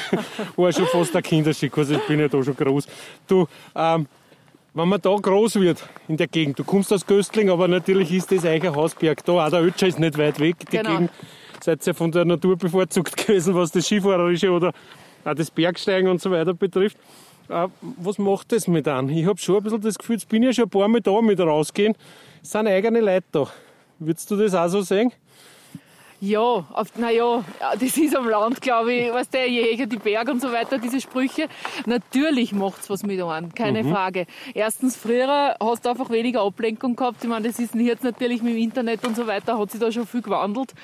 war 0.57 0.73
schon 0.73 0.87
fast 0.87 1.17
ein 1.17 1.23
Kinderschick. 1.23 1.77
Also 1.77 1.95
ich 1.95 2.07
bin 2.07 2.21
ja 2.21 2.29
da 2.29 2.41
schon 2.45 2.55
groß. 2.55 2.87
Du, 3.27 3.49
ähm, 3.75 4.07
wenn 4.73 4.89
man 4.89 5.01
da 5.01 5.17
groß 5.17 5.57
wird 5.57 5.83
in 6.07 6.17
der 6.17 6.29
Gegend, 6.29 6.61
du 6.61 6.65
kommst 6.65 6.93
aus 6.93 7.05
Göstling, 7.05 7.51
aber 7.51 7.67
natürlich 7.67 8.13
ist 8.13 8.31
das 8.31 8.45
euer 8.45 8.73
Hausberg 8.73 9.25
da. 9.25 9.47
Auch 9.47 9.51
der 9.51 9.65
Ötscher 9.65 9.89
ist 9.89 9.99
nicht 9.99 10.17
weit 10.17 10.39
weg. 10.39 10.57
Die 10.61 10.77
genau. 10.77 10.91
Gegend 10.91 11.11
seid 11.61 11.85
ja 11.85 11.93
von 11.93 12.13
der 12.13 12.25
Natur 12.25 12.57
bevorzugt 12.57 13.17
gewesen, 13.27 13.53
was 13.57 13.73
das 13.73 13.87
Skifahrerische 13.87 14.51
oder 14.51 14.73
auch 15.25 15.35
das 15.35 15.51
Bergsteigen 15.51 16.09
und 16.09 16.21
so 16.21 16.31
weiter 16.31 16.55
betrifft. 16.55 16.97
Äh, 17.51 17.69
was 17.81 18.19
macht 18.19 18.53
das 18.53 18.69
mit 18.69 18.87
einem? 18.87 19.09
Ich 19.09 19.27
habe 19.27 19.39
schon 19.39 19.57
ein 19.57 19.63
bisschen 19.65 19.81
das 19.81 19.99
Gefühl, 19.99 20.17
jetzt 20.17 20.29
bin 20.29 20.43
ich 20.43 20.49
ja 20.49 20.53
schon 20.53 20.65
ein 20.65 20.71
paar 20.71 20.89
Mal 20.89 21.01
da 21.01 21.21
mit 21.21 21.41
rausgehen. 21.41 21.97
Es 22.43 22.53
sind 22.53 22.69
eigene 22.69 23.01
Leute 23.01 23.27
da. 23.33 23.49
Würdest 23.99 24.31
du 24.31 24.37
das 24.37 24.55
auch 24.55 24.69
so 24.69 24.81
sehen? 24.83 25.13
Ja, 26.23 26.67
naja, 26.97 27.43
das 27.81 27.97
ist 27.97 28.15
am 28.15 28.29
Land, 28.29 28.61
glaube 28.61 28.93
ich, 28.93 29.11
was 29.11 29.31
der 29.31 29.49
Jäger, 29.49 29.87
die 29.87 29.97
Berge 29.97 30.31
und 30.33 30.43
so 30.43 30.53
weiter, 30.53 30.77
diese 30.77 31.01
Sprüche. 31.01 31.49
Natürlich 31.87 32.53
macht 32.53 32.83
es 32.83 32.91
was 32.91 33.03
mit 33.03 33.21
einem, 33.23 33.55
keine 33.55 33.83
mhm. 33.83 33.91
Frage. 33.91 34.27
Erstens, 34.53 34.99
früher 34.99 35.57
hast 35.59 35.87
du 35.87 35.89
einfach 35.89 36.11
weniger 36.11 36.43
Ablenkung 36.43 36.95
gehabt. 36.95 37.25
Ich 37.25 37.29
meine, 37.29 37.49
das 37.49 37.59
ist 37.59 37.75
jetzt 37.75 38.05
natürlich 38.05 38.43
mit 38.43 38.53
dem 38.53 38.61
Internet 38.61 39.07
und 39.07 39.17
so 39.17 39.27
weiter, 39.27 39.59
hat 39.59 39.71
sich 39.71 39.81
da 39.81 39.91
schon 39.91 40.07
viel 40.07 40.21
gewandelt. 40.21 40.75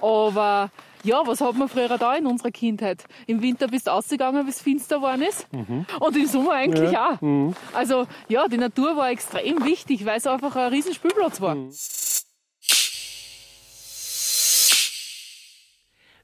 Aber 0.00 0.70
ja, 1.06 1.22
was 1.24 1.40
hat 1.40 1.56
man 1.56 1.68
früher 1.68 1.96
da 1.96 2.14
in 2.16 2.26
unserer 2.26 2.50
Kindheit? 2.50 3.04
Im 3.26 3.40
Winter 3.40 3.68
bist 3.68 3.86
du 3.86 3.92
ausgegangen, 3.92 4.44
bis 4.44 4.56
es 4.56 4.62
finster 4.62 4.96
geworden 4.96 5.22
ist. 5.22 5.50
Mhm. 5.52 5.86
Und 6.00 6.16
im 6.16 6.26
Sommer 6.26 6.52
eigentlich 6.52 6.90
ja. 6.90 7.12
auch. 7.12 7.20
Mhm. 7.20 7.54
Also 7.72 8.06
ja, 8.28 8.48
die 8.48 8.58
Natur 8.58 8.96
war 8.96 9.10
extrem 9.10 9.64
wichtig, 9.64 10.04
weil 10.04 10.18
es 10.18 10.26
einfach 10.26 10.54
ein 10.56 10.72
riesen 10.72 10.92
Spielplatz 10.92 11.40
war. 11.40 11.54
Mhm. 11.54 11.70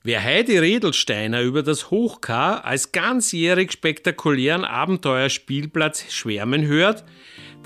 Wer 0.05 0.25
Heidi 0.25 0.59
Redelsteiner 0.59 1.43
über 1.43 1.63
das 1.63 1.93
Hochkar 1.93 2.65
als 2.65 2.91
ganzjährig 2.91 3.71
spektakulären 3.71 4.65
Abenteuerspielplatz 4.65 6.13
schwärmen 6.13 6.67
hört, 6.67 7.05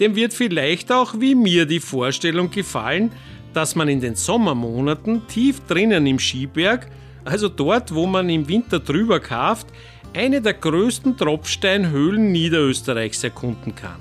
dem 0.00 0.16
wird 0.16 0.34
vielleicht 0.34 0.92
auch 0.92 1.14
wie 1.18 1.34
mir 1.34 1.64
die 1.64 1.80
Vorstellung 1.80 2.50
gefallen, 2.50 3.10
dass 3.54 3.74
man 3.74 3.88
in 3.88 4.02
den 4.02 4.16
Sommermonaten 4.16 5.26
tief 5.28 5.60
drinnen 5.60 6.06
im 6.06 6.18
Skiberg, 6.18 6.90
also 7.26 7.48
dort, 7.48 7.94
wo 7.94 8.06
man 8.06 8.28
im 8.28 8.48
Winter 8.48 8.80
drüber 8.80 9.20
kauft, 9.20 9.66
eine 10.14 10.40
der 10.40 10.54
größten 10.54 11.16
Tropfsteinhöhlen 11.16 12.32
Niederösterreichs 12.32 13.22
erkunden 13.24 13.74
kann. 13.74 14.00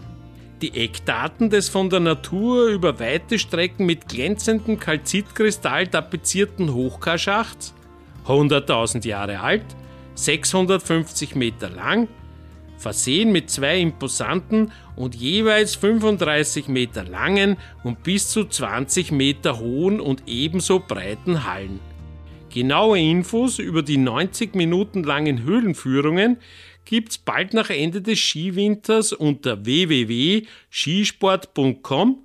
Die 0.61 0.73
Eckdaten 0.73 1.49
des 1.49 1.67
von 1.67 1.89
der 1.89 1.99
Natur 1.99 2.67
über 2.67 2.99
weite 2.99 3.37
Strecken 3.37 3.85
mit 3.85 4.07
glänzendem 4.07 4.79
Kalzitkristall 4.79 5.87
tapezierten 5.87 6.73
Hochkarschachts, 6.73 7.73
100.000 8.25 9.05
Jahre 9.05 9.41
alt, 9.41 9.65
650 10.15 11.35
Meter 11.35 11.69
lang, 11.69 12.07
versehen 12.77 13.31
mit 13.31 13.49
zwei 13.49 13.79
imposanten 13.79 14.71
und 14.95 15.15
jeweils 15.15 15.75
35 15.75 16.67
Meter 16.69 17.03
langen 17.03 17.57
und 17.83 18.03
bis 18.03 18.29
zu 18.29 18.45
20 18.45 19.11
Meter 19.11 19.59
hohen 19.59 19.99
und 19.99 20.23
ebenso 20.27 20.79
breiten 20.79 21.45
Hallen. 21.45 21.79
Genaue 22.55 22.97
Infos 22.97 23.59
über 23.59 23.83
die 23.83 23.97
90 23.97 24.55
Minuten 24.55 25.03
langen 25.03 25.43
Höhlenführungen 25.43 26.37
gibt's 26.85 27.17
bald 27.17 27.53
nach 27.53 27.69
Ende 27.69 28.01
des 28.01 28.17
Skiwinters 28.17 29.11
unter 29.11 29.65
www.skisport.com 29.65 32.19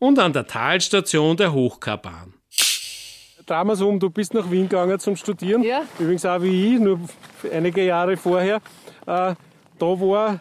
und 0.00 0.18
an 0.18 0.32
der 0.32 0.48
Talstation 0.48 1.36
der 1.36 1.52
Hochkarbahn. 1.52 2.34
Drehen 3.46 3.68
wir 3.68 3.86
um, 3.86 4.00
du 4.00 4.10
bist 4.10 4.34
nach 4.34 4.50
Wien 4.50 4.68
gegangen 4.68 4.98
zum 4.98 5.14
Studieren. 5.14 5.62
Ja. 5.62 5.82
Übrigens 6.00 6.26
auch 6.26 6.42
wie 6.42 6.74
ich, 6.74 6.80
nur 6.80 6.98
einige 7.52 7.84
Jahre 7.84 8.16
vorher. 8.16 8.56
Äh, 9.06 9.06
da 9.06 9.36
war 9.78 10.40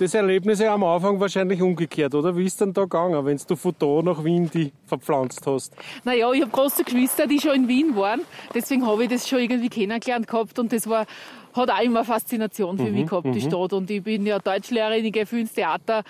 das 0.00 0.14
Erlebnis 0.14 0.60
ja 0.60 0.72
am 0.72 0.82
Anfang 0.82 1.20
wahrscheinlich 1.20 1.60
umgekehrt, 1.60 2.14
oder? 2.14 2.34
Wie 2.36 2.46
ist 2.46 2.60
denn 2.60 2.72
da 2.72 2.82
gegangen, 2.82 3.24
wenn 3.24 3.38
du 3.46 3.56
von 3.56 3.74
da 3.78 4.00
nach 4.02 4.24
Wien 4.24 4.50
die 4.52 4.72
verpflanzt 4.86 5.46
hast? 5.46 5.74
Naja, 6.04 6.32
ich 6.32 6.40
habe 6.40 6.50
große 6.50 6.84
Geschwister, 6.84 7.26
die 7.26 7.38
schon 7.38 7.54
in 7.54 7.68
Wien 7.68 7.96
waren. 7.96 8.22
Deswegen 8.54 8.86
habe 8.86 9.04
ich 9.04 9.10
das 9.10 9.28
schon 9.28 9.40
irgendwie 9.40 9.68
kennengelernt 9.68 10.26
gehabt 10.26 10.58
und 10.58 10.72
das 10.72 10.88
war, 10.88 11.06
hat 11.52 11.70
auch 11.70 11.80
immer 11.82 12.00
eine 12.00 12.06
Faszination 12.06 12.78
für 12.78 12.90
mich 12.90 13.06
gehabt, 13.06 13.34
die 13.34 13.40
Stadt. 13.42 13.72
Und 13.74 13.90
ich 13.90 14.02
bin 14.02 14.24
ja 14.24 14.38
Deutschlehrerin, 14.38 15.04
ich 15.04 15.12
gehe 15.12 15.26
viel 15.26 15.40
ins 15.40 15.52
Theater. 15.52 16.02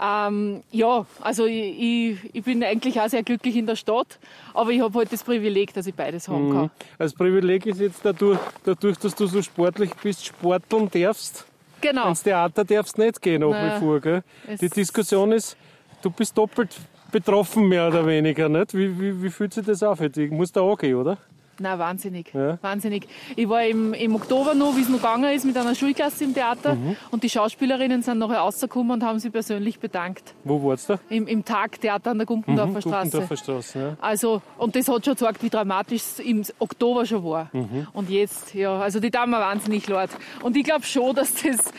Ähm, 0.00 0.62
ja, 0.70 1.06
also 1.20 1.46
ich, 1.46 1.80
ich, 1.80 2.34
ich 2.34 2.44
bin 2.44 2.62
eigentlich 2.62 3.00
auch 3.00 3.08
sehr 3.08 3.24
glücklich 3.24 3.56
in 3.56 3.66
der 3.66 3.74
Stadt, 3.74 4.18
aber 4.54 4.70
ich 4.70 4.80
habe 4.80 4.96
halt 4.96 5.12
das 5.12 5.24
Privileg, 5.24 5.74
dass 5.74 5.88
ich 5.88 5.94
beides 5.94 6.28
haben 6.28 6.52
kann. 6.52 6.70
Das 6.98 7.12
Privileg 7.12 7.66
ist 7.66 7.80
jetzt 7.80 8.04
dadurch, 8.04 8.38
dadurch, 8.64 8.96
dass 8.98 9.14
du 9.16 9.26
so 9.26 9.42
sportlich 9.42 9.90
bist, 10.00 10.26
sporteln 10.26 10.88
darfst. 10.92 11.47
Genau. 11.80 12.08
Ins 12.08 12.22
Theater 12.22 12.64
darfst 12.64 12.98
du 12.98 13.02
nicht 13.02 13.20
gehen 13.20 13.40
nach 13.40 13.50
Nein. 13.50 13.76
wie 13.76 13.78
vor. 13.84 14.00
Gell? 14.00 14.22
Die 14.60 14.68
Diskussion 14.68 15.32
ist, 15.32 15.56
du 16.02 16.10
bist 16.10 16.36
doppelt 16.36 16.76
betroffen, 17.10 17.68
mehr 17.68 17.88
oder 17.88 18.06
weniger. 18.06 18.48
Nicht? 18.48 18.74
Wie, 18.74 19.00
wie, 19.00 19.22
wie 19.22 19.30
fühlt 19.30 19.54
sich 19.54 19.64
das 19.64 19.82
an 19.82 19.96
für 19.96 20.10
dich? 20.10 20.30
Musst 20.30 20.56
du 20.56 20.70
angehen, 20.70 20.96
oder? 20.96 21.18
Nein, 21.60 21.78
wahnsinnig. 21.78 22.32
Ja. 22.34 22.58
Wahnsinnig. 22.62 23.06
Ich 23.36 23.48
war 23.48 23.64
im, 23.64 23.92
im 23.94 24.14
Oktober 24.14 24.54
noch, 24.54 24.76
wie 24.76 24.82
es 24.82 24.88
noch 24.88 24.98
gegangen 24.98 25.32
ist, 25.34 25.44
mit 25.44 25.56
einer 25.56 25.74
Schulklasse 25.74 26.24
im 26.24 26.34
Theater 26.34 26.74
Mhm. 26.74 26.96
und 27.10 27.22
die 27.22 27.30
Schauspielerinnen 27.30 28.02
sind 28.02 28.18
nachher 28.18 28.38
rausgekommen 28.38 28.92
und 28.92 29.02
haben 29.04 29.18
sich 29.18 29.32
persönlich 29.32 29.80
bedankt. 29.80 30.34
Wo 30.44 30.62
warst 30.64 30.88
du? 30.90 30.94
Im, 31.08 31.26
im 31.26 31.44
Tag 31.44 31.80
Theater 31.80 32.12
an 32.12 32.18
der 32.18 32.26
Gumpendorfer 32.26 32.80
Straße. 32.80 33.10
Gumpendorfer 33.10 33.36
Straße. 33.36 33.78
Ja. 33.78 33.96
Also, 34.00 34.42
und 34.58 34.76
das 34.76 34.88
hat 34.88 35.04
schon 35.04 35.14
gezeigt, 35.14 35.42
wie 35.42 35.50
dramatisch 35.50 36.02
es 36.02 36.18
im 36.20 36.42
Oktober 36.58 37.06
schon 37.06 37.24
war. 37.24 37.50
Mhm. 37.52 37.86
Und 37.92 38.10
jetzt, 38.10 38.54
ja, 38.54 38.78
also 38.78 39.00
die 39.00 39.10
tun 39.10 39.32
wahnsinnig 39.32 39.86
leid. 39.88 40.10
Und 40.42 40.56
ich 40.56 40.64
glaube 40.64 40.84
schon, 40.84 41.14
dass 41.14 41.34
das, 41.34 41.72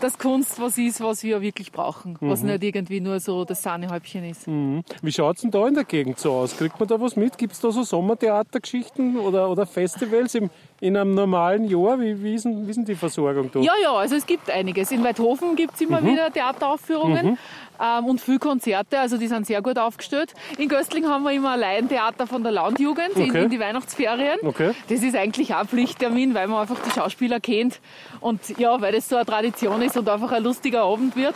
das 0.00 0.18
Kunst 0.18 0.60
was 0.60 0.78
ist, 0.78 1.00
was 1.00 1.22
wir 1.22 1.40
wirklich 1.40 1.72
brauchen. 1.72 2.16
Was 2.20 2.42
Mhm. 2.42 2.50
nicht 2.50 2.62
irgendwie 2.64 3.00
nur 3.00 3.20
so 3.20 3.44
das 3.44 3.62
Sahnehäubchen 3.62 4.24
ist. 4.24 4.46
Wie 4.46 5.12
schaut 5.12 5.36
es 5.36 5.42
denn 5.42 5.50
da 5.50 5.66
in 5.66 5.74
der 5.74 5.84
Gegend 5.84 6.18
so 6.18 6.32
aus? 6.32 6.56
Kriegt 6.56 6.78
man 6.78 6.88
da 6.88 7.00
was 7.00 7.16
mit? 7.16 7.38
Gibt 7.38 7.52
es 7.54 7.60
da 7.60 7.70
so 7.70 7.82
Sommertheatergeschichten 7.82 9.16
oder, 9.24 9.48
oder 9.50 9.66
Festivals 9.66 10.34
im, 10.34 10.50
in 10.80 10.96
einem 10.96 11.14
normalen 11.14 11.64
Jahr? 11.64 11.98
Wie, 12.00 12.22
wie, 12.22 12.34
ist 12.34 12.44
denn, 12.44 12.66
wie 12.66 12.70
ist 12.70 12.76
denn 12.76 12.84
die 12.84 12.94
Versorgung 12.94 13.50
da? 13.52 13.60
Ja, 13.60 13.72
ja, 13.82 13.92
also 13.92 14.14
es 14.16 14.26
gibt 14.26 14.50
einiges. 14.50 14.90
In 14.90 15.02
Weidhofen 15.02 15.56
gibt 15.56 15.74
es 15.74 15.80
immer 15.80 16.00
Mhm. 16.00 16.06
wieder 16.12 16.32
Theateraufführungen 16.32 17.38
ähm, 17.80 18.04
und 18.04 18.20
viel 18.20 18.38
Konzerte, 18.38 18.98
also 19.00 19.16
die 19.18 19.26
sind 19.26 19.46
sehr 19.46 19.62
gut 19.62 19.78
aufgestellt. 19.78 20.32
In 20.58 20.68
Göstling 20.68 21.06
haben 21.08 21.24
wir 21.24 21.32
immer 21.32 21.52
ein 21.52 21.60
Laientheater 21.60 22.26
von 22.26 22.42
der 22.42 22.52
Landjugend 22.52 23.16
in, 23.16 23.30
Okay. 23.30 23.44
in 23.44 23.50
die 23.50 23.58
Weihnachtsferien. 23.60 24.38
Okay. 24.42 24.72
Das 24.88 25.02
ist 25.02 25.16
eigentlich 25.16 25.52
auch 25.54 25.60
ein 25.60 25.68
Pflichttermin, 25.68 26.34
weil 26.34 26.46
man 26.48 26.60
einfach 26.60 26.78
die 26.80 26.90
Schauspieler 26.90 27.40
kennt 27.40 27.80
und 28.20 28.40
ja, 28.58 28.80
weil 28.80 28.92
das 28.92 29.08
so 29.08 29.16
eine 29.16 29.24
Tradition 29.24 29.82
ist 29.82 29.96
und 29.96 30.08
einfach 30.08 30.30
ein 30.32 30.42
lustiger 30.42 30.82
Abend 30.82 31.16
wird. 31.16 31.34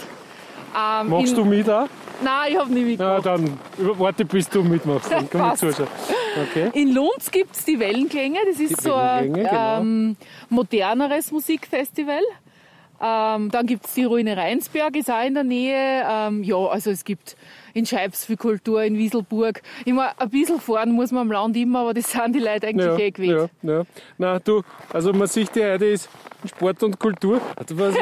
Ähm, 0.77 1.09
Machst 1.09 1.31
in, 1.31 1.35
du 1.37 1.45
mit 1.45 1.69
auch? 1.71 1.87
Nein, 2.23 2.53
ich 2.53 2.59
habe 2.59 2.73
nie 2.73 2.83
mitgemacht. 2.83 3.27
dann 3.27 3.59
warte, 3.79 4.25
bis 4.25 4.49
du 4.49 4.63
mitmachst. 4.63 5.11
Dann 5.11 5.29
kann 5.31 5.53
ich 5.55 5.61
zuschauen. 5.61 5.89
Okay. 6.51 6.71
In 6.75 6.93
Lunds 6.93 7.31
gibt 7.31 7.55
es 7.57 7.65
die 7.65 7.79
Wellenklänge. 7.79 8.39
Das 8.47 8.59
ist 8.61 8.79
Die 8.79 8.83
so 8.83 8.95
ein 8.95 9.33
genau. 9.33 9.81
ähm, 9.81 10.17
moderneres 10.49 11.31
Musikfestival. 11.33 12.23
Ähm, 13.01 13.51
dann 13.53 13.67
gibt 13.67 13.87
es 13.87 13.95
die 13.95 14.03
Ruine 14.05 14.37
Rheinsberg, 14.37 14.97
ist 14.97 15.09
auch 15.09 15.25
in 15.25 15.35
der 15.35 15.45
Nähe. 15.45 16.05
Ähm, 16.11 16.43
ja, 16.43 16.57
also 16.57 16.91
es 16.91 17.05
gibt 17.05 17.37
in 17.73 17.87
Scheibs 17.87 18.25
viel 18.25 18.37
Kultur, 18.37 18.83
in 18.83 18.99
Wieselburg. 18.99 19.63
Immer 19.85 20.11
ein 20.19 20.31
bisschen 20.31 20.61
fahren 20.61 20.91
muss 20.91 21.13
man 21.13 21.23
am 21.23 21.31
Land 21.33 21.57
immer, 21.57 21.81
aber 21.83 21.95
das 21.95 22.11
sind 22.11 22.35
die 22.35 22.41
Leute 22.41 22.67
eigentlich 22.67 22.87
Ja, 22.87 22.99
eh 22.99 23.11
gewöhnt. 23.13 23.51
ja, 23.63 23.73
ja. 23.73 23.83
Na, 24.19 24.39
du, 24.41 24.63
also 24.93 25.13
man 25.13 25.29
sieht 25.29 25.55
ja 25.55 25.75
heute 25.75 25.85
ist 25.87 26.09
Sport 26.49 26.83
und 26.83 26.99
Kultur. 26.99 27.41
Du 27.69 27.79
weißt, 27.79 27.99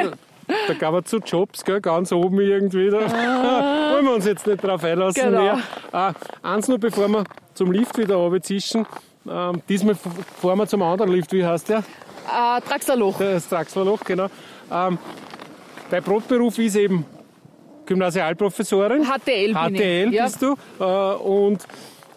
da 0.67 0.73
gab 0.73 1.05
es 1.05 1.11
so 1.11 1.17
Jobs, 1.17 1.63
gell, 1.63 1.81
ganz 1.81 2.11
oben 2.11 2.39
irgendwie. 2.39 2.89
Da. 2.89 2.99
Wollen 2.99 4.05
wir 4.05 4.13
uns 4.13 4.25
jetzt 4.25 4.47
nicht 4.47 4.63
drauf 4.63 4.83
einlassen. 4.83 5.23
Genau. 5.23 5.41
Mehr. 5.41 5.59
Ah, 5.91 6.13
eins 6.41 6.67
noch, 6.67 6.77
bevor 6.77 7.07
wir 7.09 7.23
zum 7.53 7.71
Lift 7.71 7.97
wieder 7.97 8.15
runterzischen. 8.15 8.85
Ähm, 9.29 9.61
diesmal 9.67 9.95
fahren 9.95 10.59
wir 10.59 10.67
zum 10.67 10.81
anderen 10.81 11.11
Lift. 11.11 11.31
Wie 11.33 11.45
heißt 11.45 11.69
der? 11.69 11.79
Äh, 11.79 12.61
Draxlerloch. 12.61 13.17
Das 13.19 13.49
Traxlerloch, 13.49 14.03
genau. 14.03 14.27
Ähm, 14.71 14.97
dein 15.89 16.03
Brotberuf 16.03 16.57
ist 16.59 16.75
eben 16.75 17.05
Gymnasialprofessorin. 17.85 19.05
HTL 19.05 19.53
HTL 19.53 20.07
ich. 20.09 20.13
Ja. 20.13 20.25
bist 20.25 20.41
du. 20.41 20.55
Äh, 20.79 20.83
und 20.83 21.63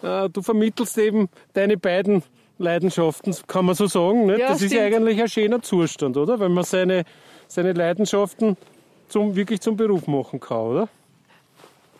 äh, 0.03 0.29
du 0.29 0.41
vermittelst 0.41 0.97
eben 0.97 1.29
deine 1.53 1.77
beiden 1.77 2.23
Leidenschaften, 2.61 3.35
kann 3.47 3.65
man 3.65 3.75
so 3.75 3.87
sagen. 3.87 4.27
Nicht? 4.27 4.39
Ja, 4.39 4.49
das 4.49 4.61
ist 4.61 4.71
ja 4.71 4.87
stimmt. 4.87 4.95
eigentlich 4.95 5.21
ein 5.21 5.29
schöner 5.29 5.61
Zustand, 5.61 6.17
oder? 6.17 6.39
Wenn 6.39 6.53
man 6.53 6.63
seine, 6.63 7.03
seine 7.47 7.73
Leidenschaften 7.73 8.57
zum, 9.09 9.35
wirklich 9.35 9.61
zum 9.61 9.75
Beruf 9.75 10.07
machen 10.07 10.39
kann, 10.39 10.57
oder? 10.57 10.89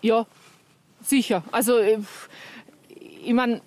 Ja, 0.01 0.25
sicher. 1.01 1.43
Also, 1.51 1.77
äh, 1.77 1.99
ich 3.23 3.33
meine, 3.33 3.61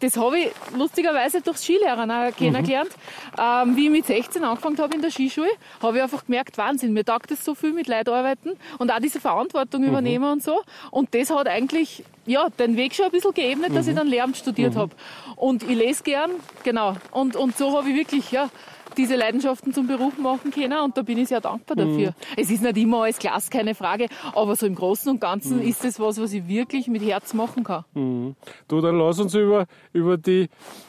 das 0.00 0.16
habe 0.16 0.38
ich 0.38 0.50
lustigerweise 0.76 1.40
durchs 1.40 1.62
Skilehren 1.62 2.10
auch 2.10 2.34
kennengelernt. 2.34 2.90
Ähm, 3.38 3.76
wie 3.76 3.86
ich 3.86 3.90
mit 3.90 4.06
16 4.06 4.42
angefangen 4.42 4.78
habe 4.78 4.94
in 4.94 5.02
der 5.02 5.10
Skischule, 5.10 5.50
habe 5.80 5.98
ich 5.98 6.02
einfach 6.02 6.24
gemerkt, 6.26 6.58
Wahnsinn, 6.58 6.92
mir 6.92 7.04
taugt 7.04 7.30
es 7.30 7.44
so 7.44 7.54
viel 7.54 7.72
mit 7.72 7.86
Leuten 7.86 8.10
arbeiten 8.10 8.52
und 8.78 8.90
auch 8.92 8.98
diese 8.98 9.20
Verantwortung 9.20 9.84
übernehmen 9.84 10.30
und 10.30 10.42
so. 10.42 10.62
Und 10.90 11.14
das 11.14 11.30
hat 11.30 11.46
eigentlich 11.46 12.04
ja, 12.26 12.48
den 12.58 12.76
Weg 12.76 12.94
schon 12.94 13.06
ein 13.06 13.10
bisschen 13.12 13.34
geebnet, 13.34 13.74
dass 13.74 13.86
ich 13.86 13.94
dann 13.94 14.06
Lehramt 14.06 14.36
studiert 14.36 14.76
habe. 14.76 14.94
Und 15.36 15.62
ich 15.62 15.76
lese 15.76 16.02
gern, 16.02 16.30
genau. 16.62 16.94
Und, 17.10 17.36
und 17.36 17.56
so 17.56 17.76
habe 17.76 17.90
ich 17.90 17.96
wirklich, 17.96 18.30
ja, 18.30 18.50
diese 18.96 19.16
Leidenschaften 19.16 19.72
zum 19.72 19.86
Beruf 19.86 20.18
machen 20.18 20.50
können 20.50 20.78
und 20.78 20.96
da 20.96 21.02
bin 21.02 21.18
ich 21.18 21.28
sehr 21.28 21.40
dankbar 21.40 21.76
dafür. 21.76 22.14
Es 22.36 22.50
ist 22.50 22.62
nicht 22.62 22.76
immer 22.76 23.02
alles 23.02 23.18
Glas, 23.18 23.50
keine 23.50 23.74
Frage, 23.74 24.06
aber 24.34 24.56
so 24.56 24.66
im 24.66 24.74
Großen 24.74 25.10
und 25.10 25.20
Ganzen 25.20 25.62
ist 25.62 25.84
das 25.84 25.98
was, 25.98 26.20
was 26.20 26.32
ich 26.32 26.46
wirklich 26.46 26.88
mit 26.88 27.02
Herz 27.02 27.34
machen 27.34 27.64
kann. 27.64 28.36
Du, 28.68 28.80
dann 28.80 28.98
lass 28.98 29.18
uns 29.18 29.34
über, 29.34 29.66
über 29.92 30.16
die 30.16 30.48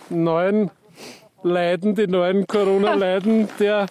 neuen 0.09 0.69
Leiden, 1.43 1.95
die 1.95 2.07
neuen 2.07 2.47
Corona-Leiden 2.47 3.49
der 3.59 3.87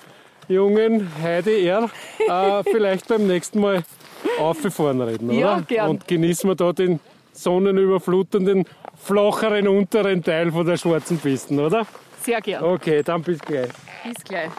jungen 0.49 1.09
Heidi 1.23 1.67
R. 1.67 1.91
Äh, 2.19 2.63
vielleicht 2.65 3.09
beim 3.09 3.27
nächsten 3.27 3.61
Mal 3.61 3.85
aufgefahren 4.39 5.01
reden, 5.01 5.31
oder? 5.31 5.39
Ja, 5.39 5.61
gern. 5.61 5.91
Und 5.91 6.09
genießen 6.09 6.49
wir 6.49 6.55
da 6.55 6.73
den 6.73 7.01
sonnenüberflutenden, 7.35 8.65
flacheren 8.97 9.69
unteren 9.69 10.23
Teil 10.23 10.53
von 10.53 10.67
der 10.67 10.77
schwarzen 10.77 11.19
Pisten, 11.19 11.59
oder? 11.61 11.87
Sehr 12.23 12.41
gern. 12.41 12.65
Okay, 12.65 13.03
dann 13.03 13.23
bis 13.23 13.39
gleich. 13.41 13.69
Bis 14.05 14.25
gleich. 14.25 14.51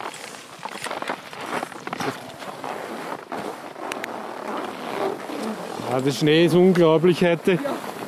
Ah, 5.91 6.01
der 6.01 6.11
Schnee 6.11 6.45
ist 6.45 6.55
unglaublich 6.55 7.23
heute. 7.23 7.57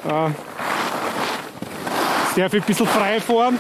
Ah, 0.08 0.30
jetzt 2.28 2.38
darf 2.38 2.54
ich 2.54 2.62
ein 2.62 2.68
bisschen 2.68 2.88
frei 2.88 3.20
fahren. 3.20 3.58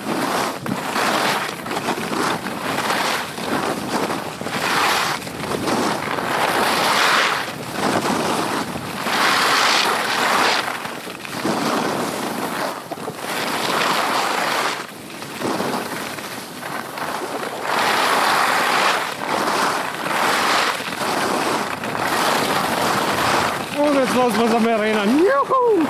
raus, 24.17 24.33
was 24.37 24.53
haben 24.53 24.65
wir 24.65 24.71
erinnern. 24.71 25.09
Juhu! 25.19 25.85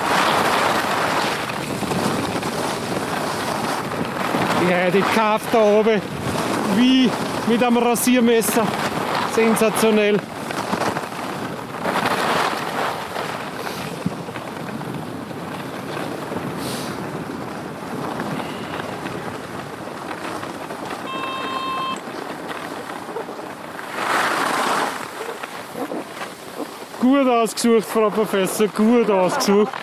Ja, 4.70 4.90
die 4.90 5.02
Kaf 5.14 5.42
da 5.50 5.58
oben, 5.60 6.02
wie 6.76 7.10
mit 7.46 7.62
einem 7.62 7.78
Rasiermesser. 7.78 8.66
Sensationell. 9.34 10.18
Ausgesucht, 27.42 27.84
Frau 27.84 28.10
Professor, 28.10 28.68
gut 28.68 29.10
ausgesucht. 29.10 29.72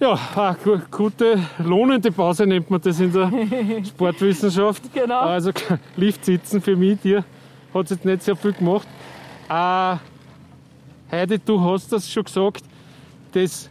Ja, 0.00 0.16
eine 0.36 0.56
gu- 0.62 0.80
gute, 0.90 1.42
lohnende 1.58 2.12
Pause 2.12 2.46
nennt 2.46 2.70
man 2.70 2.80
das 2.80 3.00
in 3.00 3.12
der 3.12 3.30
Sportwissenschaft. 3.84 4.82
Genau. 4.94 5.20
Also 5.20 5.50
Lift 5.96 6.24
sitzen 6.24 6.60
für 6.62 6.76
mich, 6.76 7.00
dir 7.00 7.24
hat 7.74 7.84
es 7.84 7.90
jetzt 7.90 8.04
nicht 8.04 8.22
sehr 8.22 8.36
viel 8.36 8.52
gemacht. 8.52 8.86
Äh, 9.48 9.96
Heidi, 11.10 11.38
du 11.44 11.60
hast 11.60 11.90
das 11.92 12.10
schon 12.10 12.22
gesagt, 12.24 12.62
das 13.32 13.68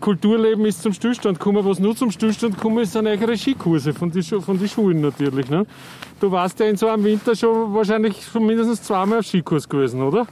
Kulturleben 0.00 0.64
ist 0.64 0.82
zum 0.82 0.92
Stillstand 0.92 1.38
gekommen. 1.38 1.64
Was 1.64 1.78
nur 1.78 1.94
zum 1.94 2.10
Stillstand 2.10 2.54
gekommen 2.56 2.78
ist, 2.78 2.92
sind 2.92 3.06
eigene 3.06 3.36
Skikurse 3.36 3.92
von 3.92 4.10
den 4.10 4.22
von 4.22 4.58
die 4.58 4.68
Schulen 4.68 5.00
natürlich. 5.00 5.48
Ne? 5.50 5.66
Du 6.20 6.30
warst 6.30 6.58
ja 6.60 6.66
in 6.66 6.76
so 6.76 6.88
einem 6.88 7.04
Winter 7.04 7.34
schon 7.36 7.72
wahrscheinlich 7.74 8.24
schon 8.24 8.44
mindestens 8.46 8.82
zweimal 8.82 9.20
auf 9.20 9.26
Skikurs 9.26 9.68
gewesen, 9.68 10.02
oder? 10.02 10.26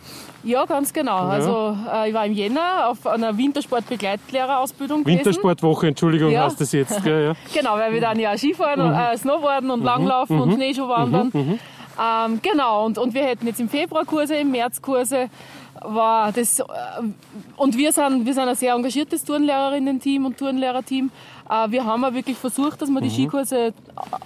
Ja, 0.44 0.64
ganz 0.64 0.92
genau. 0.92 1.16
Also 1.18 1.76
äh, 1.92 2.08
ich 2.08 2.14
war 2.14 2.26
im 2.26 2.32
Jänner 2.32 2.88
auf 2.88 3.06
einer 3.06 3.36
Wintersport-Begleitlehrerausbildung. 3.36 5.04
Wintersportwoche, 5.06 5.88
Entschuldigung, 5.88 6.30
Ja. 6.30 6.44
heißt 6.44 6.60
das 6.60 6.72
jetzt. 6.72 7.02
Gell, 7.04 7.24
ja. 7.24 7.34
Genau, 7.54 7.74
weil 7.76 7.92
wir 7.92 8.00
dann 8.00 8.18
ja 8.18 8.36
Skifahren, 8.36 8.80
und, 8.80 8.92
äh, 8.94 9.16
Snowboarden 9.16 9.70
und 9.70 9.82
Langlaufen 9.84 10.40
und 10.40 10.54
Schneeschuhwandern. 10.54 11.32
Ähm, 12.00 12.40
genau, 12.42 12.86
und, 12.86 12.96
und 12.96 13.12
wir 13.12 13.24
hätten 13.24 13.46
jetzt 13.48 13.58
im 13.58 13.68
Februar 13.68 14.04
Kurse, 14.04 14.36
im 14.36 14.52
März 14.52 14.80
Kurse. 14.80 15.28
War 15.82 16.32
das, 16.32 16.60
äh, 16.60 16.64
und 17.56 17.76
wir 17.76 17.92
sind, 17.92 18.24
wir 18.26 18.34
sind 18.34 18.48
ein 18.48 18.54
sehr 18.56 18.74
engagiertes 18.74 19.24
Turnlehrerinnen-Team 19.24 20.26
und 20.26 20.36
Turnlehrerteam. 20.38 21.10
Äh, 21.48 21.70
wir 21.70 21.84
haben 21.84 22.04
auch 22.04 22.12
wirklich 22.12 22.36
versucht, 22.36 22.80
dass 22.82 22.88
wir 22.88 23.00
die 23.00 23.10
Skikurse 23.10 23.72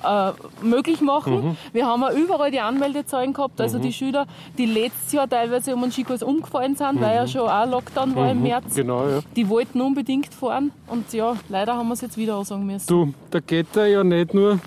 äh, 0.05 0.33
möglich 0.63 1.01
machen. 1.01 1.57
Wir 1.73 1.87
haben 1.87 2.03
auch 2.05 2.13
überall 2.13 2.51
die 2.51 2.61
Anmeldezahlen 2.61 3.33
gehabt. 3.33 3.61
Also 3.61 3.79
die 3.79 3.93
Schüler, 3.93 4.27
die 4.59 4.67
letztes 4.67 5.13
Jahr 5.13 5.29
teilweise 5.29 5.75
um 5.75 5.83
einen 5.83 5.93
Skikurs 5.93 6.23
umgefallen 6.23 6.77
sind, 6.77 7.01
weil 7.01 7.15
ja 7.15 7.27
schon 7.27 7.49
auch 7.49 7.67
Lockdown 7.67 8.15
war 8.17 8.31
im 8.31 8.43
März. 8.43 8.75
Genau, 8.75 9.07
ja. 9.09 9.21
Die 9.37 9.49
wollten 9.49 9.81
unbedingt 9.81 10.33
fahren 10.35 10.73
und 10.89 11.13
ja, 11.13 11.37
leider 11.49 11.77
haben 11.77 11.89
wir 11.89 11.95
es 11.95 12.01
jetzt 12.01 12.17
wieder 12.17 12.37
ansagen 12.37 12.67
müssen. 12.67 12.87
Du, 12.87 13.15
da 13.31 13.41
geht 13.41 13.69
da 13.73 13.87
ja 13.87 14.03
nicht 14.03 14.35
nur 14.35 14.59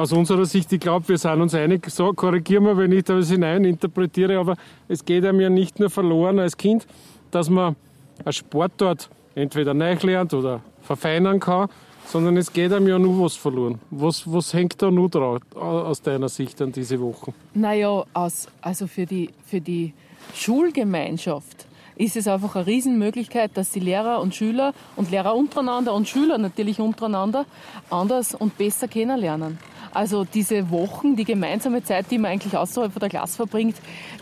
aus 0.00 0.12
unserer 0.12 0.46
Sicht, 0.46 0.72
ich 0.72 0.80
glaube, 0.80 1.08
wir 1.08 1.18
sind 1.18 1.42
uns 1.42 1.54
einig, 1.54 1.90
so, 1.90 2.12
korrigieren 2.14 2.64
wir, 2.64 2.76
wenn 2.76 2.90
ich 2.90 3.04
da 3.04 3.18
was 3.18 3.30
hinein 3.30 3.64
interpretiere, 3.64 4.38
aber 4.38 4.56
es 4.88 5.04
geht 5.04 5.24
einem 5.26 5.40
ja 5.40 5.50
nicht 5.50 5.78
nur 5.78 5.90
verloren 5.90 6.38
als 6.38 6.56
Kind, 6.56 6.86
dass 7.30 7.50
man 7.50 7.76
einen 8.24 8.32
Sportart 8.32 9.10
entweder 9.34 9.74
neu 9.74 9.94
lernt 10.02 10.32
oder 10.32 10.62
verfeinern 10.82 11.38
kann, 11.38 11.68
sondern 12.06 12.38
es 12.38 12.50
geht 12.50 12.72
einem 12.72 12.88
ja 12.88 12.98
nur 12.98 13.24
was 13.24 13.36
verloren. 13.36 13.78
Was, 13.90 14.22
was 14.30 14.54
hängt 14.54 14.80
da 14.80 14.90
nur 14.90 15.10
drauf, 15.10 15.42
aus 15.54 16.00
deiner 16.00 16.30
Sicht 16.30 16.62
an 16.62 16.72
diese 16.72 16.98
Wochen? 17.00 17.34
Naja, 17.52 18.04
aus, 18.14 18.48
also 18.62 18.86
für 18.86 19.04
die, 19.04 19.28
für 19.44 19.60
die 19.60 19.92
Schulgemeinschaft 20.34 21.66
ist 21.96 22.16
es 22.16 22.26
einfach 22.26 22.56
eine 22.56 22.66
Riesenmöglichkeit, 22.66 23.50
dass 23.54 23.70
die 23.72 23.80
Lehrer 23.80 24.22
und 24.22 24.34
Schüler 24.34 24.72
und 24.96 25.10
Lehrer 25.10 25.34
untereinander 25.34 25.92
und 25.92 26.08
Schüler 26.08 26.38
natürlich 26.38 26.80
untereinander 26.80 27.44
anders 27.90 28.34
und 28.34 28.56
besser 28.56 28.88
kennenlernen. 28.88 29.58
Also 29.92 30.24
diese 30.24 30.70
Wochen, 30.70 31.16
die 31.16 31.24
gemeinsame 31.24 31.82
Zeit, 31.82 32.10
die 32.10 32.18
man 32.18 32.32
eigentlich 32.32 32.56
außerhalb 32.56 32.92
von 32.92 33.00
der 33.00 33.08
Klasse 33.08 33.36
verbringt, 33.36 33.76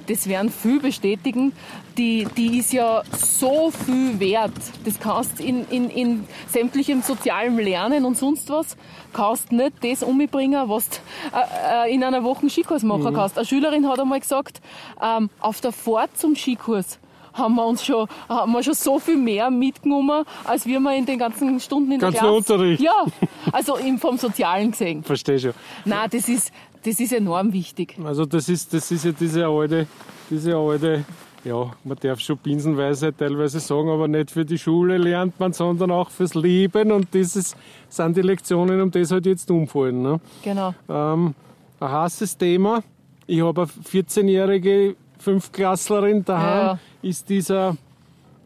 das 0.06 0.28
werden 0.28 0.50
viel 0.50 0.80
bestätigen. 0.80 1.52
Die, 1.96 2.26
die 2.36 2.58
ist 2.58 2.72
ja 2.72 3.02
so 3.12 3.70
viel 3.70 4.18
wert. 4.18 4.52
Das 4.84 4.98
kannst 4.98 5.40
in, 5.40 5.66
in, 5.68 5.90
in 5.90 6.24
sämtlichem 6.48 7.02
sozialem 7.02 7.58
Lernen 7.58 8.04
und 8.04 8.16
sonst 8.16 8.48
was, 8.50 8.76
kannst 9.12 9.52
nicht 9.52 9.72
das 9.82 10.02
umbringen, 10.02 10.68
was 10.68 10.88
du 10.88 10.96
äh, 11.34 11.88
äh, 11.88 11.94
in 11.94 12.02
einer 12.02 12.24
Woche 12.24 12.48
Skikurs 12.48 12.82
machen 12.82 13.14
kannst. 13.14 13.36
Eine 13.36 13.46
Schülerin 13.46 13.86
hat 13.88 14.00
einmal 14.00 14.20
gesagt, 14.20 14.60
ähm, 15.02 15.28
auf 15.40 15.60
der 15.60 15.72
Fahrt 15.72 16.16
zum 16.16 16.34
Skikurs 16.34 16.98
haben 17.38 17.54
wir 17.54 17.66
uns 17.66 17.84
schon, 17.84 18.08
haben 18.28 18.52
wir 18.52 18.62
schon 18.62 18.74
so 18.74 18.98
viel 18.98 19.16
mehr 19.16 19.50
mitgenommen, 19.50 20.24
als 20.44 20.66
wir 20.66 20.78
in 20.92 21.06
den 21.06 21.18
ganzen 21.18 21.60
Stunden 21.60 21.92
in 21.92 22.00
Ganzen 22.00 22.14
der 22.14 22.20
Klasse. 22.22 22.36
Unterricht. 22.54 22.82
Ja, 22.82 23.04
also 23.52 23.76
vom 23.98 24.16
Sozialen 24.18 24.70
gesehen. 24.70 25.02
Verstehe 25.02 25.38
schon. 25.38 25.52
Nein, 25.84 26.08
das 26.10 26.28
ist, 26.28 26.52
das 26.82 27.00
ist 27.00 27.12
enorm 27.12 27.52
wichtig. 27.52 27.96
Also 28.04 28.24
das 28.24 28.48
ist, 28.48 28.72
das 28.72 28.90
ist 28.90 29.04
ja 29.04 29.12
diese 29.12 29.46
alte, 29.46 29.86
diese 30.30 30.56
alte, 30.56 31.04
ja, 31.44 31.70
man 31.84 31.96
darf 32.00 32.20
schon 32.20 32.36
Binsenweisheit 32.38 33.16
teilweise 33.18 33.60
sagen, 33.60 33.88
aber 33.90 34.08
nicht 34.08 34.30
für 34.30 34.44
die 34.44 34.58
Schule 34.58 34.98
lernt 34.98 35.38
man, 35.40 35.52
sondern 35.52 35.90
auch 35.90 36.10
fürs 36.10 36.34
Leben 36.34 36.92
und 36.92 37.14
das 37.14 37.36
ist, 37.36 37.56
sind 37.88 38.16
die 38.16 38.22
Lektionen, 38.22 38.80
um 38.80 38.90
das 38.90 39.10
halt 39.10 39.26
jetzt 39.26 39.50
umfallen. 39.50 40.02
Ne? 40.02 40.20
Genau. 40.42 40.74
Ähm, 40.88 41.34
ein 41.80 41.90
heißes 41.90 42.36
Thema. 42.36 42.82
Ich 43.26 43.42
habe 43.42 43.62
eine 43.62 43.70
14-jährige 43.70 44.96
Fünfklasslerin 45.18 46.24
daheim, 46.24 46.66
Ja. 46.66 46.78
Ist 47.02 47.28
dieser 47.28 47.76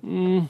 mh, 0.03 0.47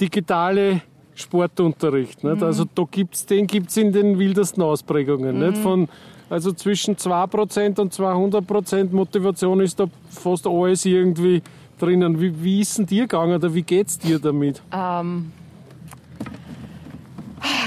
digitale 0.00 0.82
Sportunterricht. 1.14 2.24
Nicht? 2.24 2.42
Also 2.42 2.64
da 2.74 2.84
gibt's, 2.90 3.26
den 3.26 3.46
gibt 3.46 3.70
es 3.70 3.76
in 3.76 3.92
den 3.92 4.18
wildesten 4.18 4.62
Ausprägungen. 4.62 5.38
Nicht? 5.38 5.58
Von, 5.58 5.88
also 6.28 6.52
zwischen 6.52 6.96
2% 6.96 7.80
und 7.80 7.94
200% 7.94 8.90
Motivation 8.92 9.60
ist 9.60 9.80
da 9.80 9.86
fast 10.10 10.46
alles 10.46 10.84
irgendwie 10.84 11.42
drinnen. 11.78 12.20
Wie, 12.20 12.42
wie 12.42 12.60
ist 12.60 12.78
denn 12.78 12.86
dir 12.86 13.02
gegangen 13.02 13.36
oder 13.36 13.52
wie 13.54 13.62
geht's 13.62 13.98
dir 13.98 14.18
damit? 14.18 14.62
Ähm, 14.72 15.32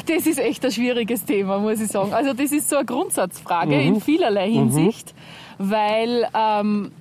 das 0.05 0.25
ist 0.25 0.39
echt 0.39 0.63
ein 0.65 0.71
schwieriges 0.71 1.25
Thema, 1.25 1.59
muss 1.59 1.79
ich 1.79 1.89
sagen. 1.89 2.13
Also 2.13 2.33
das 2.33 2.51
ist 2.51 2.69
so 2.69 2.77
eine 2.77 2.85
Grundsatzfrage 2.85 3.79
in 3.81 4.01
vielerlei 4.01 4.51
Hinsicht, 4.51 5.13
weil 5.57 6.27
ähm, 6.33 6.91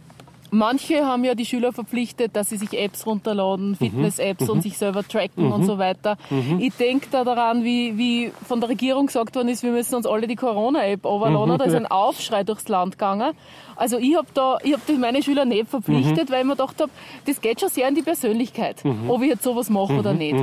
manche 0.51 1.05
haben 1.07 1.25
ja 1.25 1.35
die 1.35 1.45
Schüler 1.47 1.73
verpflichtet, 1.73 2.37
dass 2.37 2.49
sie 2.51 2.57
sich 2.57 2.73
Apps 2.79 3.07
runterladen, 3.07 3.77
Fitness-Apps 3.77 4.49
und 4.49 4.63
sich 4.63 4.79
selber 4.79 5.07
tracken 5.07 5.53
und 5.53 5.65
so 5.65 5.79
weiter. 5.79 6.17
Ich 6.59 6.75
denke 6.75 7.09
da 7.11 7.25
daran, 7.25 7.65
wie, 7.65 7.97
wie 7.99 8.33
von 8.47 8.61
der 8.61 8.69
Regierung 8.71 9.07
gesagt 9.07 9.35
worden 9.37 9.49
ist, 9.49 9.63
wir 9.63 9.73
müssen 9.73 9.95
uns 9.95 10.07
alle 10.07 10.27
die 10.27 10.37
Corona-App 10.37 11.05
runterladen. 11.05 11.59
Da 11.59 11.65
ist 11.65 11.75
ein 11.75 11.87
Aufschrei 11.87 12.45
durchs 12.45 12.69
Land 12.69 12.93
gegangen. 12.99 13.33
Also 13.79 13.97
ich 13.99 14.17
habe 14.17 14.27
da, 14.35 14.59
ich 14.63 14.73
hab 14.73 14.85
das 14.87 14.99
meine 14.99 15.23
Schüler 15.23 15.45
nicht 15.45 15.69
verpflichtet, 15.69 16.31
weil 16.31 16.41
ich 16.41 16.47
mir 16.47 16.57
gedacht 16.57 16.81
habe, 16.81 16.91
das 17.27 17.41
geht 17.41 17.61
schon 17.61 17.69
sehr 17.69 17.89
in 17.89 17.95
die 17.95 18.03
Persönlichkeit, 18.03 18.83
ob 19.07 19.23
ich 19.23 19.29
jetzt 19.29 19.45
sowas 19.45 19.71
mache 19.71 19.95
oder 19.95 20.13
nicht. 20.13 20.35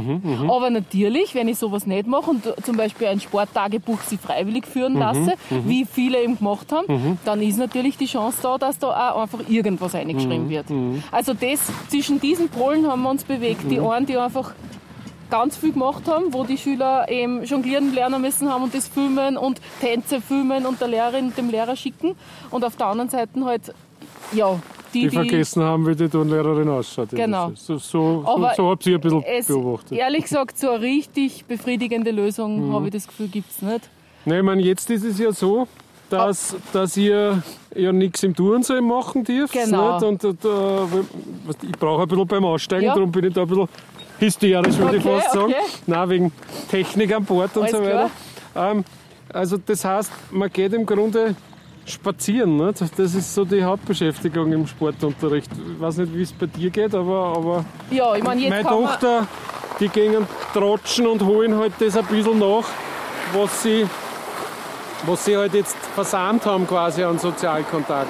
Aber 0.48 0.70
natürlich, 0.70 1.36
wenn 1.36 1.48
ich 1.50 1.58
sowas 1.58 1.86
nicht 1.86 2.08
mache 2.08 2.30
und 2.32 2.44
zum 2.64 2.78
Beispiel 2.78 3.08
ein 3.08 3.20
Sporttagebuch 3.20 4.00
sie 4.02 4.18
freiwillig 4.18 4.66
führen 4.66 4.94
lasse, 4.96 5.34
wie 5.66 5.86
viele 5.86 6.24
eben 6.24 6.38
gemacht 6.38 6.72
haben, 6.72 7.20
dann 7.26 7.42
ist 7.42 7.58
natürlich 7.58 7.98
die 7.98 8.06
Chance 8.06 8.40
da, 8.42 8.58
dass 8.58 8.80
da 8.80 9.12
auch 9.12 9.22
einfach 9.24 9.40
irgendwas 9.50 9.94
eingeschrieben 9.96 10.50
wird. 10.50 10.66
Also 11.12 11.34
das, 11.34 11.60
zwischen 11.90 12.20
diesen 12.22 12.48
Polen 12.50 12.88
haben 12.88 13.02
wir 13.04 13.10
uns 13.10 13.26
bewegt. 13.26 13.70
Die 13.70 13.80
einen, 13.80 14.06
die 14.06 14.18
einfach 14.18 14.54
ganz 15.30 15.58
viel 15.58 15.74
gemacht 15.74 16.04
haben, 16.08 16.34
wo 16.34 16.44
die 16.44 16.58
Schüler 16.58 17.10
eben 17.10 17.44
jonglieren 17.44 17.94
lernen 17.94 18.22
müssen 18.22 18.50
haben 18.52 18.64
und 18.64 18.74
das 18.74 18.88
filmen 18.88 19.38
und 19.38 19.60
Tänze 19.82 20.22
filmen 20.22 20.66
und 20.66 20.80
der 20.82 20.88
Lehrerin 20.88 21.26
und 21.26 21.38
dem 21.38 21.50
Lehrer 21.50 21.76
schicken. 21.76 22.16
Und 22.52 22.64
auf 22.64 22.76
der 22.76 22.88
anderen 22.88 23.10
Seite 23.10 23.44
halt, 23.44 23.74
ja, 24.34 24.60
die, 24.94 25.02
Die 25.02 25.10
die, 25.10 25.16
vergessen 25.16 25.62
haben, 25.64 25.86
wie 25.88 25.96
die 25.96 26.08
Turnlehrerin 26.08 26.70
ausschaut. 26.70 27.10
Genau. 27.10 27.52
So, 27.56 27.78
so, 27.78 28.22
so, 28.24 28.24
Aber 28.26 28.54
so 28.56 28.70
habt 28.70 28.86
ihr 28.88 28.96
ein 28.96 29.02
bisschen 29.02 29.24
es, 29.24 29.48
beobachtet. 29.48 29.98
ehrlich 29.98 30.24
gesagt, 30.24 30.58
so 30.58 30.70
eine 30.70 30.82
richtig 30.82 31.46
befriedigende 31.46 32.12
Lösung, 32.12 32.70
Mhm. 32.70 32.74
habe 32.74 32.86
ich 32.88 32.94
das 32.94 33.08
Gefühl, 33.08 33.28
gibt 33.28 33.50
es 33.52 33.62
nicht. 33.62 33.90
Nein, 34.24 34.38
ich 34.40 34.44
meine, 34.46 34.62
jetzt 34.62 34.90
ist 34.90 35.04
es 35.04 35.20
ja 35.20 35.32
so, 35.34 35.68
dass, 36.10 36.56
dass 36.72 36.96
ihr 36.96 37.42
ja 37.76 37.92
nichts 37.92 38.24
im 38.24 38.36
Turnsee 38.36 38.80
machen 38.80 39.24
dürft. 39.24 39.54
Genau. 39.54 39.96
Nicht? 40.00 40.24
Und, 40.24 40.24
und, 40.24 40.46
äh, 40.46 41.66
ich 41.68 41.72
brauche 41.78 42.04
ein 42.04 42.08
bisschen 42.08 42.28
beim 42.28 42.46
Aussteigen, 42.46 42.86
Ja. 42.86 42.94
darum 42.94 43.12
bin 43.12 43.26
ich 43.26 43.34
da 43.34 43.42
ein 43.42 43.48
bisschen 43.48 43.68
hysterisch, 44.20 44.78
würde 44.78 44.98
ich 44.98 45.06
Okay, 45.06 45.20
fast 45.20 45.32
sagen. 45.34 45.46
okay. 45.46 45.56
Nein, 45.88 46.10
wegen 46.10 46.32
Technik 46.70 47.14
an 47.16 47.26
Bord 47.26 47.56
und 47.58 47.64
Alles 47.64 47.72
so 47.78 47.84
weiter. 47.84 48.10
Ähm, 48.56 48.84
also 49.34 49.58
das 49.58 49.84
heißt, 49.84 50.12
man 50.32 50.52
geht 50.52 50.74
im 50.74 50.86
Grunde 50.86 51.36
spazieren. 51.86 52.58
Nicht? 52.58 52.82
Das 52.82 53.14
ist 53.14 53.34
so 53.36 53.46
die 53.46 53.64
Hauptbeschäftigung 53.64 54.52
im 54.54 54.66
Sportunterricht. 54.68 55.52
Ich 55.52 55.80
weiß 55.82 55.98
nicht, 55.98 56.16
wie 56.16 56.22
es 56.24 56.32
bei 56.34 56.46
dir 56.48 56.70
geht, 56.70 56.96
aber, 56.96 57.34
aber 57.36 57.66
Ja, 57.92 58.16
ich 58.16 58.24
meine, 58.24 58.42
jetzt 58.42 58.50
meine 58.50 58.64
Tochter, 58.64 59.28
die 59.80 59.90
gehen 59.90 60.26
trotschen 60.54 61.06
und 61.08 61.22
holen 61.24 61.56
halt 61.58 61.74
das 61.80 61.98
ein 61.98 62.06
bisschen 62.06 62.40
nach, 62.40 62.64
was 63.34 63.62
sie, 63.64 63.86
was 65.06 65.26
sie 65.26 65.38
halt 65.38 65.54
jetzt 65.54 65.76
versandt 65.94 66.46
haben 66.46 66.66
quasi 66.68 67.04
an 67.04 67.20
Sozialkontakt. 67.20 68.10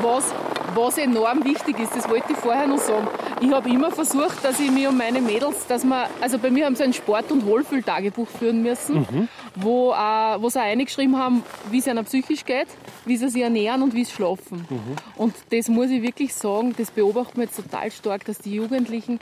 was, 0.00 0.32
was 0.74 0.98
enorm 0.98 1.44
wichtig 1.44 1.78
ist, 1.80 1.94
das 1.96 2.08
wollte 2.08 2.32
ich 2.32 2.38
vorher 2.38 2.66
noch 2.68 2.78
sagen. 2.78 3.08
Ich 3.40 3.50
habe 3.52 3.68
immer 3.68 3.90
versucht, 3.90 4.44
dass 4.44 4.58
ich 4.60 4.70
mich 4.70 4.86
um 4.88 4.96
meine 4.96 5.20
Mädels, 5.20 5.66
dass 5.66 5.84
wir, 5.84 6.08
also 6.20 6.38
bei 6.38 6.50
mir 6.50 6.66
haben 6.66 6.76
sie 6.76 6.84
ein 6.84 6.92
Sport- 6.92 7.30
und 7.32 7.46
Wohlfühltagebuch 7.46 8.28
führen 8.28 8.62
müssen, 8.62 9.00
Mhm. 9.00 9.28
wo, 9.54 9.92
äh, 9.92 9.96
wo 10.40 10.48
sie 10.48 10.58
reingeschrieben 10.58 11.16
haben, 11.18 11.42
wie 11.70 11.78
es 11.78 11.86
ihnen 11.86 12.04
psychisch 12.04 12.44
geht, 12.44 12.68
wie 13.04 13.16
sie 13.16 13.28
sich 13.28 13.42
ernähren 13.42 13.82
und 13.82 13.94
wie 13.94 14.04
sie 14.04 14.12
schlafen. 14.12 14.66
Mhm. 14.68 14.96
Und 15.16 15.34
das 15.50 15.68
muss 15.68 15.90
ich 15.90 16.02
wirklich 16.02 16.34
sagen, 16.34 16.74
das 16.76 16.90
beobachten 16.90 17.36
wir 17.36 17.44
jetzt 17.44 17.56
total 17.56 17.90
stark, 17.90 18.24
dass 18.24 18.38
die 18.38 18.54
Jugendlichen 18.54 19.18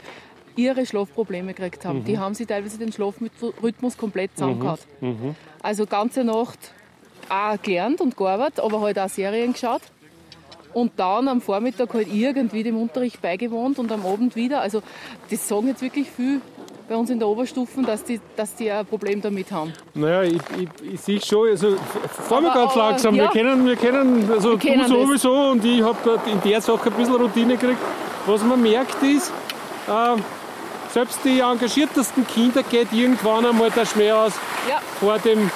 ihre 0.55 0.85
Schlafprobleme 0.85 1.53
gekriegt 1.53 1.85
haben. 1.85 1.99
Mhm. 1.99 2.05
Die 2.05 2.17
haben 2.17 2.33
sich 2.33 2.47
teilweise 2.47 2.77
den 2.79 2.91
Schlafrhythmus 2.91 3.97
komplett 3.97 4.31
zusammengehauen. 4.35 4.79
Also 5.61 5.85
ganze 5.85 6.23
Nacht 6.23 6.71
auch 7.29 7.61
gelernt 7.61 8.01
und 8.01 8.15
gearbeitet, 8.17 8.59
aber 8.61 8.81
halt 8.81 8.97
auch 8.97 9.09
Serien 9.09 9.53
geschaut. 9.53 9.81
Und 10.77 10.91
dann 10.97 11.27
am 11.27 11.41
Vormittag 11.41 11.91
halt 11.95 12.07
irgendwie 12.13 12.61
dem 12.61 12.79
Unterricht 12.79 13.19
beigewohnt 13.19 13.79
und 13.79 13.91
am 13.91 14.05
Abend 14.05 14.35
wieder. 14.35 14.61
Also 14.61 14.83
das 15.31 15.47
sagen 15.47 15.67
jetzt 15.69 15.81
wirklich 15.81 16.07
viel 16.09 16.39
bei 16.87 16.95
uns 16.95 17.09
in 17.09 17.17
der 17.17 17.27
Oberstufen, 17.27 17.83
dass 17.83 18.03
die, 18.03 18.19
dass 18.35 18.53
die 18.53 18.69
ein 18.69 18.85
Problem 18.85 19.19
damit 19.19 19.51
haben. 19.51 19.73
Naja, 19.95 20.21
ich, 20.21 20.35
ich, 20.83 20.93
ich 20.93 21.01
sehe 21.01 21.19
schon, 21.19 21.49
also 21.49 21.75
fahren 22.29 22.43
wir 22.43 22.51
Aber- 22.51 22.61
ganz 22.65 22.75
langsam. 22.75 23.15
ja. 23.15 23.23
Wir 23.23 23.29
kennen, 23.31 23.65
wir 23.65 23.75
kennen, 23.75 24.29
also 24.31 24.51
Wir 24.51 24.59
kennen 24.59 24.87
du 24.87 25.03
sowieso 25.05 25.33
und 25.51 25.65
ich 25.65 25.81
habe 25.81 26.19
in 26.31 26.39
der 26.47 26.61
Sache 26.61 26.89
ein 26.91 26.93
bisschen 26.95 27.15
Routine 27.15 27.57
gekriegt. 27.57 27.79
Was 28.27 28.43
man 28.43 28.61
merkt 28.61 29.01
ist, 29.01 29.31
äh, 29.87 30.15
selbst 30.91 31.19
die 31.25 31.39
engagiertesten 31.39 32.27
Kinder 32.27 32.61
geht 32.61 32.93
irgendwann 32.93 33.47
einmal 33.47 33.71
der 33.71 33.85
Schmäh 33.87 34.11
aus 34.11 34.33
Ja, 34.69 34.79
vor 34.99 35.17
dem, 35.17 35.49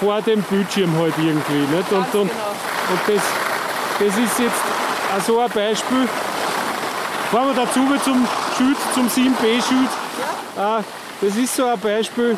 vor 0.00 0.20
dem 0.22 0.42
Bildschirm 0.42 0.92
halt 0.98 1.14
irgendwie. 1.18 1.76
Nicht? 1.76 1.92
Und, 1.92 1.98
und, 1.98 2.12
genau. 2.12 2.22
und 2.24 3.00
das, 3.16 3.22
das 3.98 4.16
ist 4.18 4.38
jetzt 4.38 4.62
auch 5.16 5.22
so 5.24 5.38
ein 5.40 5.50
Beispiel. 5.50 6.08
Fahren 7.30 7.48
wir 7.48 7.64
dazu 7.64 7.80
zum 8.04 8.26
Schild, 8.56 8.76
zum 8.94 9.08
7b-Schild. 9.08 9.88
Äh, 10.56 10.82
das 11.20 11.36
ist 11.36 11.56
so 11.56 11.64
ein 11.66 11.78
Beispiel. 11.80 12.36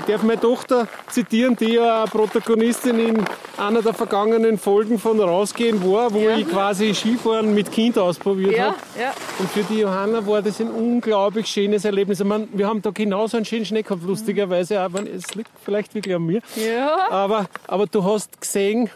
Ich 0.00 0.10
darf 0.12 0.22
meine 0.22 0.40
Tochter 0.40 0.88
zitieren, 1.10 1.54
die 1.54 1.74
ja 1.74 2.06
Protagonistin 2.06 2.98
in 2.98 3.24
einer 3.58 3.82
der 3.82 3.92
vergangenen 3.92 4.56
Folgen 4.58 4.98
von 4.98 5.20
Rausgehen 5.20 5.84
war, 5.84 6.12
wo 6.14 6.18
Ja. 6.18 6.36
ich 6.38 6.48
quasi 6.48 6.94
Skifahren 6.94 7.54
mit 7.54 7.70
Kind 7.70 7.98
ausprobiert 7.98 8.56
Ja, 8.56 8.64
habe. 8.68 8.76
ja. 8.98 9.12
Und 9.38 9.50
für 9.50 9.62
die 9.64 9.80
Johanna 9.80 10.26
war 10.26 10.40
das 10.40 10.60
ein 10.60 10.70
unglaublich 10.70 11.46
schönes 11.46 11.84
Erlebnis. 11.84 12.20
Ich 12.20 12.26
meine, 12.26 12.48
wir 12.52 12.66
haben 12.66 12.80
da 12.80 12.90
genauso 12.90 13.36
einen 13.36 13.44
schönen 13.44 13.66
Schnee 13.66 13.82
gehabt, 13.82 14.02
lustigerweise, 14.04 14.80
auch 14.82 14.88
wenn 14.94 15.06
es 15.06 15.34
liegt 15.34 15.50
vielleicht 15.62 15.94
wirklich 15.94 16.14
an 16.16 16.22
mir. 16.24 16.40
Ja, 16.56 16.96
Aber, 17.10 17.44
aber 17.68 17.86
du 17.86 18.02
hast 18.02 18.40
gesehen, 18.40 18.88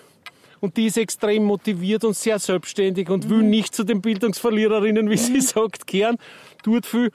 und 0.61 0.77
die 0.77 0.87
ist 0.87 0.99
extrem 0.99 1.45
motiviert 1.45 2.05
und 2.05 2.17
sehr 2.17 2.39
selbstständig 2.39 3.09
und 3.11 3.25
Mhm. 3.27 3.31
will 3.31 3.43
nicht 3.43 3.75
zu 3.75 3.85
den 3.85 4.01
Bildungsverliererinnen, 4.01 5.09
wie 5.11 5.17
sie 5.17 5.41
sagt, 5.41 5.87
kehren. 5.87 6.17
Tut 6.63 6.87
viel. 6.87 7.11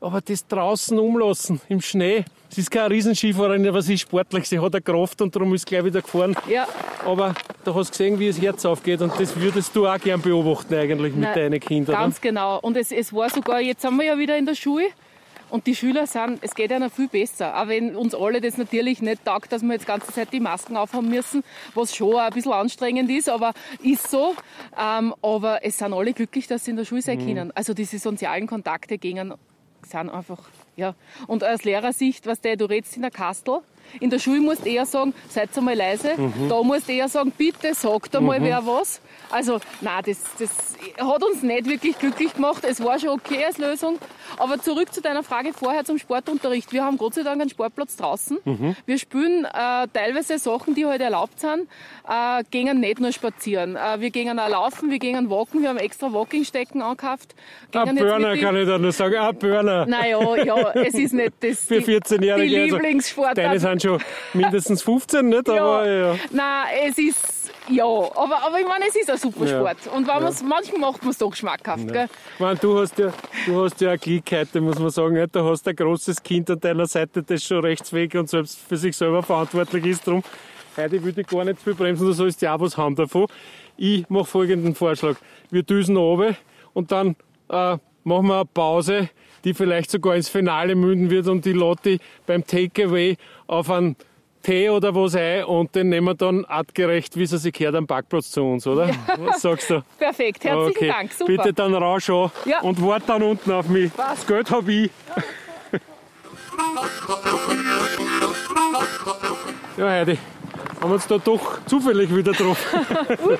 Aber 0.00 0.20
das 0.20 0.46
draußen 0.48 0.98
umlassen, 0.98 1.60
im 1.68 1.80
Schnee. 1.80 2.24
Sie 2.48 2.60
ist 2.60 2.70
keine 2.72 2.90
Riesenskifahrerin, 2.90 3.66
aber 3.68 3.82
sie 3.82 3.94
ist 3.94 4.00
sportlich, 4.00 4.48
sie 4.48 4.58
hat 4.58 4.74
eine 4.74 4.82
Kraft 4.82 5.22
und 5.22 5.34
darum 5.34 5.54
ist 5.54 5.64
gleich 5.64 5.84
wieder 5.84 6.02
gefahren. 6.02 6.34
ja. 6.48 6.66
Aber 7.06 7.34
du 7.64 7.74
hast 7.74 7.90
gesehen, 7.92 8.18
wie 8.18 8.28
das 8.28 8.40
Herz 8.40 8.64
aufgeht 8.64 9.00
und 9.00 9.12
das 9.18 9.34
würdest 9.40 9.74
du 9.74 9.86
auch 9.88 9.98
gern 9.98 10.20
beobachten 10.20 10.74
eigentlich 10.74 11.12
mit 11.14 11.22
Nein, 11.22 11.34
deinen 11.34 11.60
Kindern. 11.60 11.96
Ganz 11.96 12.20
genau. 12.20 12.58
Und 12.60 12.76
es, 12.76 12.92
es 12.92 13.12
war 13.12 13.28
sogar, 13.30 13.60
jetzt 13.60 13.82
sind 13.82 13.96
wir 13.96 14.04
ja 14.06 14.18
wieder 14.18 14.36
in 14.38 14.46
der 14.46 14.54
Schule. 14.54 14.84
Und 15.52 15.66
die 15.66 15.74
Schüler 15.74 16.06
sind, 16.06 16.38
es 16.40 16.54
geht 16.54 16.70
ihnen 16.70 16.88
viel 16.88 17.08
besser. 17.08 17.60
Auch 17.60 17.68
wenn 17.68 17.94
uns 17.94 18.14
alle 18.14 18.40
das 18.40 18.56
natürlich 18.56 19.02
nicht 19.02 19.22
taugt, 19.22 19.52
dass 19.52 19.60
wir 19.60 19.72
jetzt 19.72 19.82
die 19.82 19.86
ganze 19.86 20.10
Zeit 20.10 20.32
die 20.32 20.40
Masken 20.40 20.78
aufhaben 20.78 21.10
müssen, 21.10 21.44
was 21.74 21.94
schon 21.94 22.16
ein 22.16 22.32
bisschen 22.32 22.52
anstrengend 22.52 23.10
ist, 23.10 23.28
aber 23.28 23.52
ist 23.82 24.10
so. 24.10 24.34
Ähm, 24.80 25.14
aber 25.20 25.62
es 25.62 25.76
sind 25.76 25.92
alle 25.92 26.14
glücklich, 26.14 26.46
dass 26.46 26.64
sie 26.64 26.70
in 26.70 26.78
der 26.78 26.86
Schule 26.86 27.02
sein 27.02 27.18
können. 27.18 27.52
Also 27.54 27.74
diese 27.74 27.98
sozialen 27.98 28.46
Kontakte 28.46 28.96
gehen, 28.96 29.34
sind 29.82 30.08
einfach, 30.08 30.38
ja. 30.76 30.94
Und 31.26 31.44
aus 31.44 31.64
Lehrersicht, 31.64 32.26
was 32.26 32.40
der, 32.40 32.56
du 32.56 32.64
redest 32.64 32.96
in 32.96 33.02
der 33.02 33.10
Kastel, 33.10 33.58
in 34.00 34.08
der 34.08 34.20
Schule 34.20 34.40
musst 34.40 34.64
du 34.64 34.70
eher 34.70 34.86
sagen, 34.86 35.12
seid 35.28 35.50
einmal 35.58 35.74
leise. 35.74 36.14
Da 36.48 36.62
musst 36.62 36.88
du 36.88 36.92
eher 36.92 37.08
sagen, 37.08 37.30
bitte 37.36 37.74
sagt 37.74 38.16
einmal 38.16 38.40
wer 38.40 38.64
was. 38.64 39.02
Also, 39.32 39.58
nein, 39.80 40.02
das, 40.06 40.18
das 40.38 40.50
hat 41.04 41.22
uns 41.24 41.42
nicht 41.42 41.68
wirklich 41.68 41.98
glücklich 41.98 42.34
gemacht. 42.34 42.64
Es 42.64 42.82
war 42.82 42.98
schon 42.98 43.10
okay 43.10 43.44
als 43.44 43.58
Lösung. 43.58 43.98
Aber 44.38 44.60
zurück 44.60 44.92
zu 44.92 45.00
deiner 45.00 45.22
Frage 45.22 45.52
vorher 45.52 45.84
zum 45.84 45.98
Sportunterricht. 45.98 46.72
Wir 46.72 46.84
haben 46.84 46.96
Gott 46.98 47.14
sei 47.14 47.22
Dank 47.22 47.40
einen 47.40 47.50
Sportplatz 47.50 47.96
draußen. 47.96 48.38
Wir 48.86 48.98
spielen 48.98 49.44
äh, 49.44 49.88
teilweise 49.92 50.38
Sachen, 50.38 50.74
die 50.74 50.86
heute 50.86 51.04
erlaubt 51.04 51.40
sind, 51.40 51.68
äh, 52.08 52.42
gehen 52.50 52.80
nicht 52.80 53.00
nur 53.00 53.12
spazieren. 53.12 53.76
Äh, 53.76 54.00
wir 54.00 54.10
gehen 54.10 54.38
auch 54.38 54.48
laufen, 54.48 54.90
wir 54.90 54.98
gehen 54.98 55.28
walken. 55.30 55.62
Wir 55.62 55.68
haben 55.70 55.78
extra 55.78 56.12
Walking-Stecken 56.12 56.82
angekauft. 56.82 57.34
Burner 57.70 58.36
kann 58.36 58.56
ich 58.56 58.66
da 58.66 58.78
nur 58.78 58.92
sagen, 58.92 59.16
ein 59.16 59.36
Burner. 59.38 59.86
Naja, 59.86 60.36
ja, 60.36 60.70
es 60.72 60.94
ist 60.94 61.12
nicht 61.14 61.32
das. 61.40 61.64
Für 61.66 61.80
die- 61.80 61.98
14-Jährige. 61.98 62.48
Die 62.48 62.60
also, 62.62 62.76
Lieblingssportart. 62.76 63.38
Deine 63.38 63.58
sind 63.58 63.82
schon 63.82 64.02
mindestens 64.34 64.82
15, 64.82 65.28
nicht? 65.28 65.48
Aber 65.48 65.88
ja. 65.90 66.14
Nein, 66.30 66.66
es 66.88 66.98
ist, 66.98 67.50
ja, 67.68 67.84
aber, 67.84 68.42
aber 68.44 68.60
ich 68.60 68.66
meine, 68.66 68.86
es 68.88 68.96
ist 68.96 69.10
ein 69.10 69.18
super 69.22 69.46
Ja. 69.46 69.58
Sport. 69.58 69.94
Und 69.94 70.06
wenn 70.06 70.22
man's, 70.22 70.42
manchmal 70.42 70.80
macht 70.80 71.02
man 71.02 71.10
es 71.10 71.18
doch 71.18 71.34
schmackhaft. 71.34 71.92
Gell? 71.92 72.08
Ich 72.34 72.40
meine, 72.40 72.58
du 72.58 72.78
hast 72.78 72.98
ja, 72.98 73.12
du 73.46 73.64
hast 73.64 73.80
ja 73.80 73.90
eine 73.90 73.98
Gliedkeit, 73.98 74.54
muss 74.56 74.78
man 74.78 74.90
sagen. 74.90 75.14
Nicht? 75.14 75.34
Du 75.34 75.44
hast 75.44 75.66
ein 75.66 75.76
großes 75.76 76.22
Kind 76.22 76.50
an 76.50 76.60
deiner 76.60 76.86
Seite, 76.86 77.22
das 77.22 77.42
schon 77.42 77.60
rechts 77.60 77.92
weg 77.92 78.14
und 78.14 78.28
selbst 78.28 78.58
für 78.58 78.76
sich 78.76 78.96
selber 78.96 79.22
verantwortlich 79.22 79.86
ist. 79.86 80.06
Darum, 80.06 80.22
heute 80.76 81.02
würde 81.02 81.20
ich 81.22 81.26
gar 81.26 81.44
nicht 81.44 81.60
viel 81.60 81.74
bremsen, 81.74 82.06
du 82.06 82.12
sollst 82.12 82.42
ja 82.42 82.54
auch 82.54 82.60
was 82.60 82.76
haben 82.76 82.94
davon. 82.96 83.26
Ich 83.76 84.08
mache 84.10 84.26
folgenden 84.26 84.74
Vorschlag. 84.74 85.16
Wir 85.50 85.62
düsen 85.62 85.96
runter 85.96 86.36
und 86.74 86.92
dann 86.92 87.16
äh, 87.48 87.78
machen 88.04 88.26
wir 88.26 88.36
eine 88.36 88.44
Pause, 88.44 89.08
die 89.44 89.54
vielleicht 89.54 89.90
sogar 89.90 90.14
ins 90.16 90.28
Finale 90.28 90.74
münden 90.74 91.10
wird 91.10 91.26
und 91.28 91.44
die 91.44 91.52
Lotti 91.52 91.98
beim 92.26 92.46
Takeaway 92.46 93.16
auf 93.46 93.70
einen 93.70 93.96
Tee 94.42 94.68
oder 94.70 94.94
was 94.94 95.14
ein 95.14 95.44
und 95.44 95.74
den 95.74 95.88
nehmen 95.88 96.08
wir 96.08 96.14
dann 96.14 96.44
artgerecht, 96.44 97.16
wie 97.16 97.22
es 97.22 97.30
sich 97.30 97.52
gehört, 97.52 97.74
am 97.76 97.86
Parkplatz 97.86 98.30
zu 98.30 98.42
uns, 98.42 98.66
oder? 98.66 98.90
Was 99.18 99.42
sagst 99.42 99.70
du? 99.70 99.82
Perfekt, 99.98 100.44
herzlichen 100.44 100.88
Dank, 100.88 101.12
super. 101.12 101.32
Bitte 101.32 101.52
dann 101.52 101.74
raus 101.74 102.10
an 102.10 102.30
Ja. 102.44 102.60
und 102.60 102.84
wart 102.84 103.04
dann 103.08 103.22
unten 103.22 103.50
auf 103.52 103.68
mich. 103.68 103.92
Passt. 103.94 104.22
Das 104.22 104.26
Geld 104.26 104.50
habe 104.50 104.72
ich. 104.72 104.90
Ja, 109.76 109.88
Heidi, 109.88 110.18
haben 110.82 110.90
wir 110.90 110.94
uns 110.96 111.06
da 111.06 111.16
doch 111.18 111.64
zufällig 111.66 112.14
wieder 112.14 112.32
getroffen. 112.32 112.80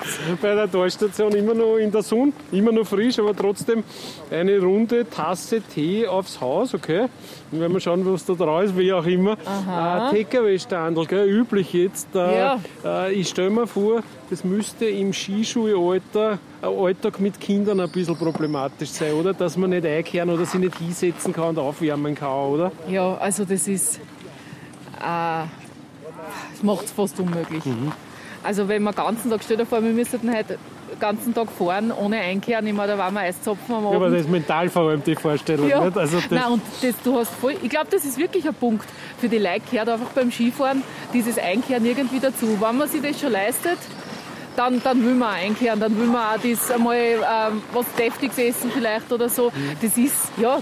Bei 0.41 0.55
der 0.55 0.71
Talstation 0.71 1.33
immer 1.33 1.53
noch 1.53 1.75
in 1.75 1.91
der 1.91 2.01
Sonne, 2.01 2.31
immer 2.51 2.71
noch 2.71 2.85
frisch, 2.87 3.19
aber 3.19 3.35
trotzdem 3.35 3.83
eine 4.31 4.59
runde 4.59 5.05
Tasse 5.09 5.61
Tee 5.61 6.07
aufs 6.07 6.39
Haus, 6.39 6.73
okay? 6.73 7.07
Und 7.51 7.59
wenn 7.59 7.71
wir 7.71 7.79
schauen, 7.81 8.05
was 8.11 8.25
da 8.25 8.33
drauf 8.33 8.63
ist, 8.63 8.77
wie 8.77 8.91
auch 8.93 9.05
immer. 9.05 9.33
Äh, 9.33 10.23
Takeaway-Standel, 10.23 11.05
gell, 11.05 11.27
üblich 11.27 11.73
jetzt. 11.73 12.07
Äh, 12.15 12.37
Ja. 12.37 12.59
äh, 12.85 13.13
ich 13.13 13.27
stelle 13.29 13.49
mir 13.49 13.67
vor, 13.67 14.01
das 14.29 14.43
müsste 14.43 14.85
im 14.85 15.11
Skischulalter, 15.13 16.39
äh, 16.61 16.65
Alltag 16.65 17.19
mit 17.19 17.39
Kindern 17.39 17.79
ein 17.81 17.91
bisschen 17.91 18.15
problematisch 18.15 18.89
sein, 18.89 19.13
oder? 19.13 19.33
Dass 19.33 19.57
man 19.57 19.69
nicht 19.71 19.85
einkehren 19.85 20.29
oder 20.29 20.45
sich 20.45 20.59
nicht 20.61 20.77
hinsetzen 20.77 21.33
kann 21.33 21.49
und 21.49 21.59
aufwärmen 21.59 22.15
kann, 22.15 22.29
oder? 22.49 22.71
Ja, 22.87 23.15
also 23.17 23.43
das 23.45 23.67
ist, 23.67 23.99
äh, 24.99 25.43
das 26.51 26.63
macht 26.63 26.85
es 26.85 26.91
fast 26.91 27.19
unmöglich. 27.19 27.65
Mhm. 27.65 27.91
Also 28.43 28.67
wenn 28.67 28.83
man 28.83 28.93
den 28.93 29.03
ganzen 29.03 29.31
Tag, 29.31 29.41
stell 29.43 29.57
dir 29.57 29.65
vor, 29.65 29.81
wir 29.81 29.91
müssten 29.91 30.29
heute 30.35 30.57
den 30.91 30.99
ganzen 30.99 31.33
Tag 31.33 31.47
fahren, 31.49 31.91
ohne 31.91 32.17
einkehren, 32.19 32.67
ich 32.67 32.73
meine, 32.73 32.91
da 32.93 32.97
waren 32.97 33.13
wir 33.13 33.21
Eiszapfen 33.21 33.73
am 33.73 33.81
Ja, 33.83 33.87
Abend. 33.87 33.95
aber 33.95 34.09
das 34.09 34.21
ist 34.21 34.29
mental 34.29 34.69
vor 34.69 34.89
allem 34.89 35.03
die 35.03 35.15
Vorstellung, 35.15 35.69
Ja. 35.69 35.83
nicht? 35.85 35.97
Also 35.97 36.17
das, 36.17 36.29
Nein, 36.29 36.51
und 36.51 36.61
das, 36.81 36.93
du 37.03 37.17
hast 37.17 37.31
voll, 37.31 37.55
ich 37.61 37.69
glaube, 37.69 37.87
das 37.89 38.03
ist 38.05 38.17
wirklich 38.17 38.45
ein 38.47 38.53
Punkt. 38.53 38.85
Für 39.17 39.29
die 39.29 39.37
Leute 39.37 39.61
gehört 39.71 39.87
einfach 39.89 40.09
beim 40.09 40.29
Skifahren 40.31 40.83
dieses 41.13 41.37
Einkehren 41.37 41.85
irgendwie 41.85 42.19
dazu. 42.19 42.57
Wenn 42.59 42.77
man 42.77 42.87
sich 42.89 43.01
das 43.01 43.19
schon 43.19 43.31
leistet, 43.31 43.77
dann, 44.55 44.81
dann 44.83 45.03
will 45.03 45.15
man 45.15 45.29
auch 45.29 45.41
einkehren, 45.41 45.79
dann 45.79 45.97
will 45.97 46.07
man 46.07 46.35
auch 46.35 46.41
das 46.43 46.69
einmal 46.69 46.95
ähm, 46.97 47.63
was 47.73 47.85
Deftiges 47.97 48.37
essen 48.37 48.69
vielleicht 48.71 49.11
oder 49.11 49.29
so. 49.29 49.49
Mhm. 49.49 49.77
Das 49.81 49.97
ist, 49.97 50.15
ja, 50.37 50.59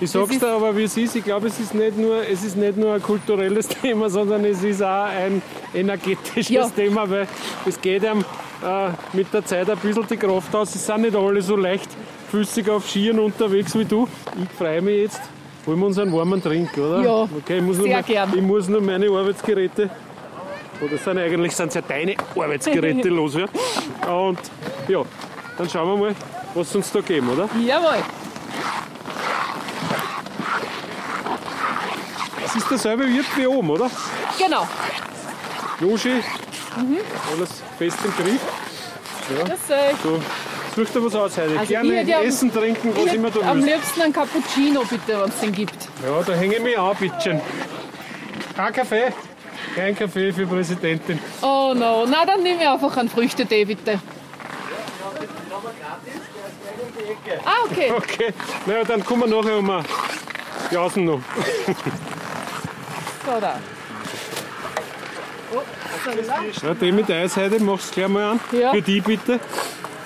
Ich 0.00 0.10
sag's 0.10 0.38
dir 0.38 0.48
aber, 0.48 0.76
wie 0.76 0.84
es 0.84 0.96
ist. 0.96 1.14
Ich 1.16 1.24
glaube, 1.24 1.46
es 1.46 1.58
ist 1.60 1.74
nicht 1.74 1.96
nur, 1.96 2.16
es 2.28 2.42
ist 2.44 2.56
nicht 2.56 2.76
nur 2.76 2.94
ein 2.94 3.02
kulturelles 3.02 3.68
Thema, 3.82 4.10
sondern 4.10 4.44
es 4.44 4.62
ist 4.62 4.82
auch 4.82 5.04
ein 5.04 5.40
energetisches 5.72 6.48
Ja. 6.50 6.68
Thema, 6.68 7.08
weil 7.08 7.26
es 7.66 7.80
geht 7.80 8.04
einem 8.04 8.20
äh, 8.20 8.88
mit 9.12 9.32
der 9.32 9.44
Zeit 9.44 9.70
ein 9.70 9.78
bisschen 9.78 10.06
die 10.08 10.16
Kraft 10.16 10.54
aus. 10.54 10.74
Es 10.74 10.84
sind 10.84 11.02
nicht 11.02 11.14
alle 11.16 11.40
so 11.42 11.56
leichtfüßig 11.56 12.68
auf 12.70 12.88
Skiern 12.88 13.18
unterwegs 13.20 13.76
wie 13.78 13.84
du. 13.84 14.08
Ich 14.42 14.56
freue 14.58 14.82
mich 14.82 15.02
jetzt. 15.02 15.20
Holen 15.66 15.78
wir 15.78 15.86
uns 15.86 15.98
einen 15.98 16.12
warmen 16.12 16.42
Trink, 16.42 16.76
oder? 16.76 17.00
Ja, 17.02 17.22
okay, 17.22 17.56
ich 17.58 17.62
muss 17.62 17.76
nur 17.78 17.86
sehr 17.86 17.96
mal- 17.96 18.02
gern. 18.02 18.32
Ich 18.34 18.42
muss 18.42 18.68
nur 18.68 18.80
meine 18.82 19.06
Arbeitsgeräte, 19.08 19.88
oder 20.82 20.98
sind 20.98 21.18
eigentlich 21.18 21.56
sind 21.56 21.72
ja 21.74 21.80
deine 21.80 22.16
Arbeitsgeräte 22.36 23.08
loswerden. 23.20 23.54
Und 24.06 24.38
ja, 24.88 25.02
dann 25.56 25.70
schauen 25.70 25.88
wir 25.88 25.96
mal, 26.08 26.14
was 26.54 26.74
uns 26.76 26.92
da 26.92 27.00
geben, 27.00 27.28
oder? 27.30 27.48
jawohl. 27.66 28.02
Es 32.56 32.62
ist 32.62 32.70
derselbe 32.70 33.06
Wirt 33.08 33.26
wie 33.36 33.46
oben, 33.46 33.70
oder? 33.70 33.90
Genau. 34.38 34.66
Yoshi, 35.80 36.22
Mhm. 36.76 36.98
alles 37.32 37.50
fest 37.78 37.98
im 38.04 38.24
Griff. 38.24 38.40
Das, 39.48 39.70
äh, 39.76 39.94
So, 40.02 40.20
Such 40.76 40.90
dir 40.92 41.04
was 41.04 41.14
aus, 41.14 41.38
Heidi. 41.38 41.56
Also 41.56 41.68
Gerne 41.70 42.02
ich 42.02 42.08
ja- 42.08 42.20
essen, 42.20 42.52
trinken, 42.52 42.92
was 42.96 43.06
Ich 43.06 43.14
immer 43.14 43.30
du 43.30 43.38
hätte 43.40 43.48
am 43.48 43.58
willst. 43.62 43.74
liebsten 43.74 44.02
einen 44.02 44.12
Cappuccino, 44.12 44.82
bitte, 44.84 45.20
wenn 45.20 45.28
es 45.28 45.38
den 45.40 45.52
gibt. 45.52 45.88
Ja, 46.04 46.20
da 46.26 46.32
hänge 46.32 46.56
ich 46.56 46.62
mich 46.62 46.76
an, 46.78 46.96
bitte. 46.98 47.40
Kein 48.56 48.72
Kaffee? 48.72 49.12
Kein 49.76 49.96
Kaffee 49.96 50.32
für 50.32 50.46
Präsidentin. 50.48 51.18
Oh 51.42 51.72
no, 51.76 52.06
na 52.06 52.24
dann 52.26 52.42
nehme 52.42 52.60
ich 52.62 52.68
einfach 52.68 52.96
einen 52.96 53.08
Früchtetee, 53.08 53.64
bitte. 53.64 54.00
Ah, 57.44 57.50
okay. 57.70 57.92
Okay, 57.96 58.34
na 58.66 58.74
ja, 58.78 58.84
dann 58.84 59.04
kommen 59.04 59.30
wir 59.30 59.36
nachher 59.42 59.58
um 59.58 59.70
ein 59.70 59.84
Jausen 60.72 61.04
noch. 61.04 61.20
So, 63.24 63.40
da. 63.40 63.58
Ja, 66.62 66.74
den 66.74 66.96
mit 66.96 67.10
Eis 67.10 67.36
heute 67.36 67.62
machst 67.62 67.90
du 67.90 67.94
gleich 68.00 68.08
mal 68.08 68.32
an. 68.32 68.40
Ja. 68.52 68.72
Für 68.72 68.82
die 68.82 69.00
bitte. 69.00 69.38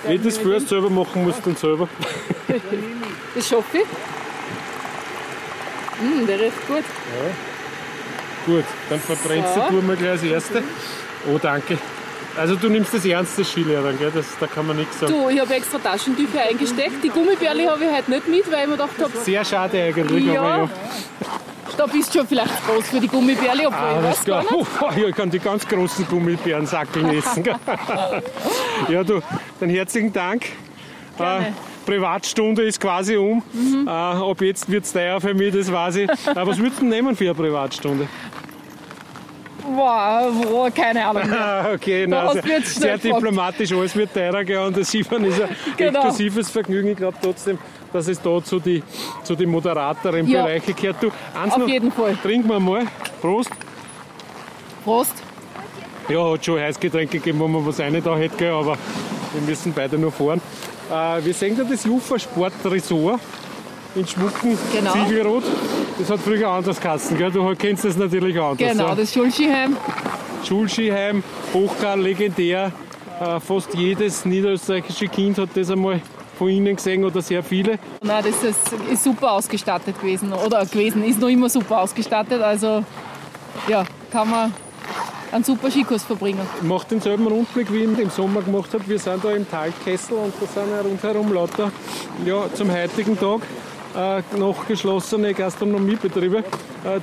Wenn 0.03 0.17
du 0.21 0.29
das 0.29 0.37
first 0.37 0.69
selber 0.69 0.89
machen 0.89 1.23
musst, 1.25 1.45
dann 1.45 1.55
selber. 1.55 1.87
Das 3.35 3.47
schaffe 3.47 3.77
ich. 3.77 3.83
Mm, 6.01 6.25
der 6.25 6.39
riecht 6.39 6.67
gut. 6.67 6.83
Gut, 8.45 8.63
dann 8.89 8.99
verbrennst 8.99 9.53
So. 9.53 9.61
du 9.69 9.81
mal 9.85 9.95
gleich 9.95 10.13
das 10.13 10.23
erste. 10.23 10.63
Oh, 11.31 11.37
danke. 11.39 11.77
Also 12.35 12.55
du 12.55 12.69
nimmst 12.69 12.91
das 12.93 13.05
ernst, 13.05 13.37
das 13.37 13.51
Skilehrer, 13.51 13.93
gell? 13.93 14.11
Das, 14.13 14.25
da 14.39 14.47
kann 14.47 14.65
man 14.65 14.77
nichts 14.77 14.99
sagen. 14.99 15.13
Du, 15.13 15.29
ich 15.29 15.39
habe 15.39 15.53
extra 15.53 15.77
Taschentücher 15.77 16.41
eingesteckt. 16.41 17.03
Die 17.03 17.09
Gummibärle 17.09 17.69
habe 17.69 17.83
ich 17.85 17.91
heute 17.91 18.09
nicht 18.11 18.27
mit, 18.27 18.51
weil 18.51 18.61
ich 18.61 18.67
mir 18.67 18.71
gedacht 18.77 18.97
habe, 18.99 19.11
Sehr 19.23 19.45
schade 19.45 19.79
eigentlich, 19.83 20.25
Ja. 20.25 20.41
aber 20.41 20.57
ja. 20.63 20.69
Da 21.79 21.85
bist 21.85 22.13
du 22.13 22.19
schon 22.19 22.27
vielleicht 22.27 22.67
groß 22.67 22.89
für 22.89 22.99
die 22.99 23.07
Gummibärle, 23.07 23.67
Ah, 23.71 24.01
nicht. 24.01 24.25
klar. 24.25 24.43
Oh, 24.51 24.65
ja, 24.97 25.07
ich 25.07 25.15
kann 25.15 25.29
die 25.29 25.39
ganz 25.39 25.65
großen 25.65 26.05
Gummibärensackeln 26.07 27.09
essen. 27.17 27.45
ja, 28.89 29.03
du, 29.03 29.21
dann 29.59 29.69
herzlichen 29.69 30.11
Dank. 30.11 30.45
Gerne. 31.17 31.47
Äh, 31.47 31.51
Privatstunde 31.85 32.63
ist 32.63 32.79
quasi 32.81 33.15
um. 33.15 33.41
Mhm. 33.53 33.87
Äh, 33.87 33.91
ab 33.91 34.41
jetzt 34.41 34.69
wird 34.69 34.83
es 34.83 34.91
teuer 34.93 35.21
für 35.21 35.33
mich, 35.33 35.53
das 35.53 35.71
weiß 35.71 35.95
ich. 35.95 36.09
Äh, 36.09 36.45
was 36.45 36.57
würdest 36.57 36.81
du 36.81 36.85
nehmen 36.85 37.15
für 37.15 37.25
eine 37.25 37.33
Privatstunde? 37.35 38.07
Wow, 39.63 40.33
wow, 40.51 40.73
keine 40.73 41.05
Ahnung. 41.05 41.31
Ah, 41.31 41.71
okay, 41.73 42.05
na, 42.07 42.23
hast 42.23 42.43
sehr, 42.43 42.61
sehr 42.63 42.97
diplomatisch, 42.97 43.71
alles 43.71 43.95
wird 43.95 44.13
teurer 44.13 44.43
gell, 44.43 44.59
und 44.59 44.75
das 44.75 44.89
Sieben 44.91 45.23
ist 45.25 45.41
ein 45.41 45.49
Genau. 45.77 45.99
exklusives 46.07 46.49
Vergnügen. 46.49 46.89
Ich 46.89 46.97
glaube 46.97 47.17
trotzdem, 47.21 47.57
dass 47.91 48.07
es 48.07 48.21
da 48.21 48.43
zu 48.43 48.59
die, 48.59 48.83
zu 49.23 49.35
die 49.35 49.45
moderateren 49.45 50.27
Ja. 50.27 50.43
Bereiche 50.43 50.73
gehört. 50.73 50.97
Du, 51.01 51.07
eins 51.39 51.53
Auf 51.53 51.59
noch, 51.59 51.67
jeden 51.67 51.91
Fall. 51.91 52.15
Trinken 52.21 52.49
wir 52.49 52.59
mal. 52.59 52.85
Prost. 53.21 53.51
Prost. 54.83 55.13
Ja, 56.07 56.31
hat 56.31 56.43
schon 56.43 56.59
Heißgetränke 56.59 57.19
gegeben, 57.19 57.39
wo 57.39 57.47
man 57.47 57.65
was 57.65 57.79
rein 57.79 58.01
da 58.03 58.15
hätte, 58.17 58.35
gell, 58.37 58.51
aber 58.51 58.77
wir 59.33 59.41
müssen 59.47 59.73
beide 59.73 59.97
noch 59.97 60.13
fahren. 60.13 60.41
Äh, 60.91 61.23
wir 61.23 61.33
sehen 61.33 61.55
da 61.55 61.63
das 61.63 61.83
Jufa 61.83 62.17
Sport 62.17 62.53
Resort 62.65 63.19
in 63.95 64.07
Schmucken, 64.07 64.57
Genau. 64.73 64.93
Ziegelrot. 64.93 65.43
Das 65.99 66.09
hat 66.09 66.19
früher 66.19 66.47
anders 66.49 66.79
geheißen, 66.79 67.17
gell? 67.17 67.31
du 67.31 67.55
kennst 67.55 67.85
das 67.85 67.97
natürlich 67.97 68.39
anders. 68.39 68.57
Genau, 68.57 68.87
ja. 68.89 68.95
das 68.95 69.13
Schulskiheim. 69.13 69.77
Schulskiheim, 70.47 71.23
Hochkar, 71.53 71.97
legendär. 71.97 72.71
Äh, 73.19 73.39
fast 73.39 73.73
jedes 73.75 74.25
niederösterreichische 74.25 75.07
Kind 75.09 75.37
hat 75.37 75.49
das 75.53 75.69
einmal 75.69 76.01
von 76.39 76.49
Ihnen 76.49 76.75
gesehen 76.77 77.03
oder 77.03 77.21
sehr 77.21 77.43
viele. 77.43 77.77
Nein, 78.01 78.23
das 78.23 78.43
ist, 78.43 78.73
ist 78.89 79.03
super 79.03 79.33
ausgestattet 79.33 79.99
gewesen. 79.99 80.31
Oder 80.31 80.65
gewesen, 80.65 81.03
ist 81.03 81.19
noch 81.19 81.27
immer 81.27 81.49
super 81.49 81.81
ausgestattet. 81.81 82.41
Also 82.41 82.83
ja, 83.67 83.83
kann 84.09 84.29
man 84.29 84.53
einen 85.33 85.43
super 85.43 85.69
Skikurs 85.69 86.03
verbringen. 86.03 86.47
Macht 86.61 86.91
denselben 86.91 87.27
Rundblick, 87.27 87.71
wie 87.73 87.83
ich 87.83 87.99
im 87.99 88.09
Sommer 88.09 88.41
gemacht 88.41 88.73
habe. 88.73 88.87
Wir 88.87 88.97
sind 88.97 89.23
da 89.23 89.31
im 89.31 89.47
Talkessel 89.49 90.17
und 90.17 90.33
da 90.39 90.47
sind 90.47 90.71
ja 90.71 90.81
rundherum 90.81 91.33
lauter 91.33 91.71
ja, 92.25 92.45
zum 92.53 92.71
heutigen 92.71 93.19
Tag 93.19 93.41
äh, 93.97 94.21
noch 94.37 94.65
geschlossene 94.65 95.33
Gastronomiebetriebe, 95.33 96.37
äh, 96.37 96.43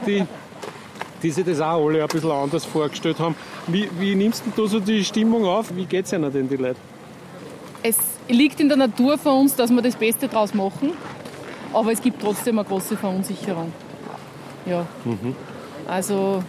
die, 0.07 0.25
die 1.23 1.31
sich 1.31 1.45
das 1.45 1.61
auch 1.61 1.87
alle 1.87 2.01
ein 2.01 2.09
bisschen 2.09 2.31
anders 2.31 2.65
vorgestellt 2.65 3.19
haben. 3.19 3.37
Wie, 3.67 3.89
wie 3.99 4.15
nimmst 4.15 4.45
du 4.47 4.63
da 4.63 4.67
so 4.67 4.81
die 4.81 5.05
Stimmung 5.05 5.45
auf? 5.45 5.77
Wie 5.77 5.85
geht 5.85 6.07
es 6.07 6.13
ihnen 6.15 6.33
denn, 6.33 6.49
die 6.49 6.57
Leute? 6.57 6.81
Es 7.83 8.16
liegt 8.29 8.61
in 8.61 8.69
der 8.69 8.77
Natur 8.79 9.19
von 9.19 9.41
uns, 9.41 9.55
dass 9.57 9.71
wir 9.71 9.83
das 9.83 9.97
Beste 9.97 10.29
draus 10.29 10.55
machen. 10.55 10.93
Aber 11.73 11.93
es 11.93 12.01
gibt 12.01 12.23
trotzdem 12.23 12.59
eine 12.59 12.67
große 12.67 12.97
Verunsicherung. 12.97 13.73
Ja. 14.65 14.87
Also 15.87 16.43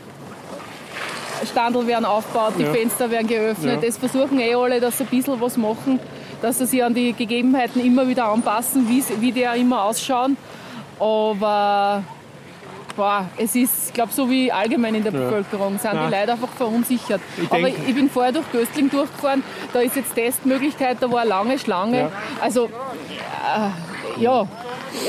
Standel 1.45 1.85
werden 1.85 2.05
aufgebaut, 2.05 2.53
die 2.57 2.63
Ja. 2.63 2.71
Fenster 2.73 3.09
werden 3.11 3.27
geöffnet. 3.27 3.81
Ja. 3.81 3.87
Es 3.87 3.97
versuchen 3.97 4.39
eh 4.39 4.53
alle, 4.55 4.79
dass 4.79 4.97
sie 4.97 5.03
ein 5.03 5.09
bisschen 5.09 5.39
was 5.39 5.57
machen, 5.57 5.99
dass 6.41 6.57
sie 6.59 6.65
sich 6.65 6.83
an 6.83 6.93
die 6.93 7.13
Gegebenheiten 7.13 7.83
immer 7.83 8.07
wieder 8.07 8.25
anpassen, 8.31 8.87
wie, 8.89 9.03
wie 9.19 9.31
die 9.31 9.47
auch 9.47 9.55
immer 9.55 9.83
ausschauen. 9.83 10.37
Aber 10.99 12.03
boah, 12.97 13.25
es 13.37 13.55
ist, 13.55 13.87
ich 13.87 13.93
glaube, 13.93 14.11
so 14.11 14.29
wie 14.29 14.51
allgemein 14.51 14.95
in 14.95 15.03
der 15.03 15.11
Bevölkerung, 15.11 15.79
sind 15.79 15.93
Nein. 15.93 16.09
die 16.11 16.15
Leute 16.19 16.31
einfach 16.33 16.49
verunsichert. 16.49 17.21
Ich 17.41 17.49
Aber 17.51 17.67
ich 17.69 17.95
bin 17.95 18.09
vorher 18.09 18.33
durch 18.33 18.51
Göstling 18.51 18.89
durchgefahren, 18.89 19.43
da 19.71 19.79
ist 19.79 19.95
jetzt 19.95 20.13
Testmöglichkeit, 20.13 20.97
da 20.99 21.09
war 21.09 21.21
eine 21.21 21.29
lange 21.29 21.57
Schlange. 21.59 21.99
Ja. 21.99 22.11
Also, 22.41 22.65
äh, 22.65 24.21
ja, 24.21 24.47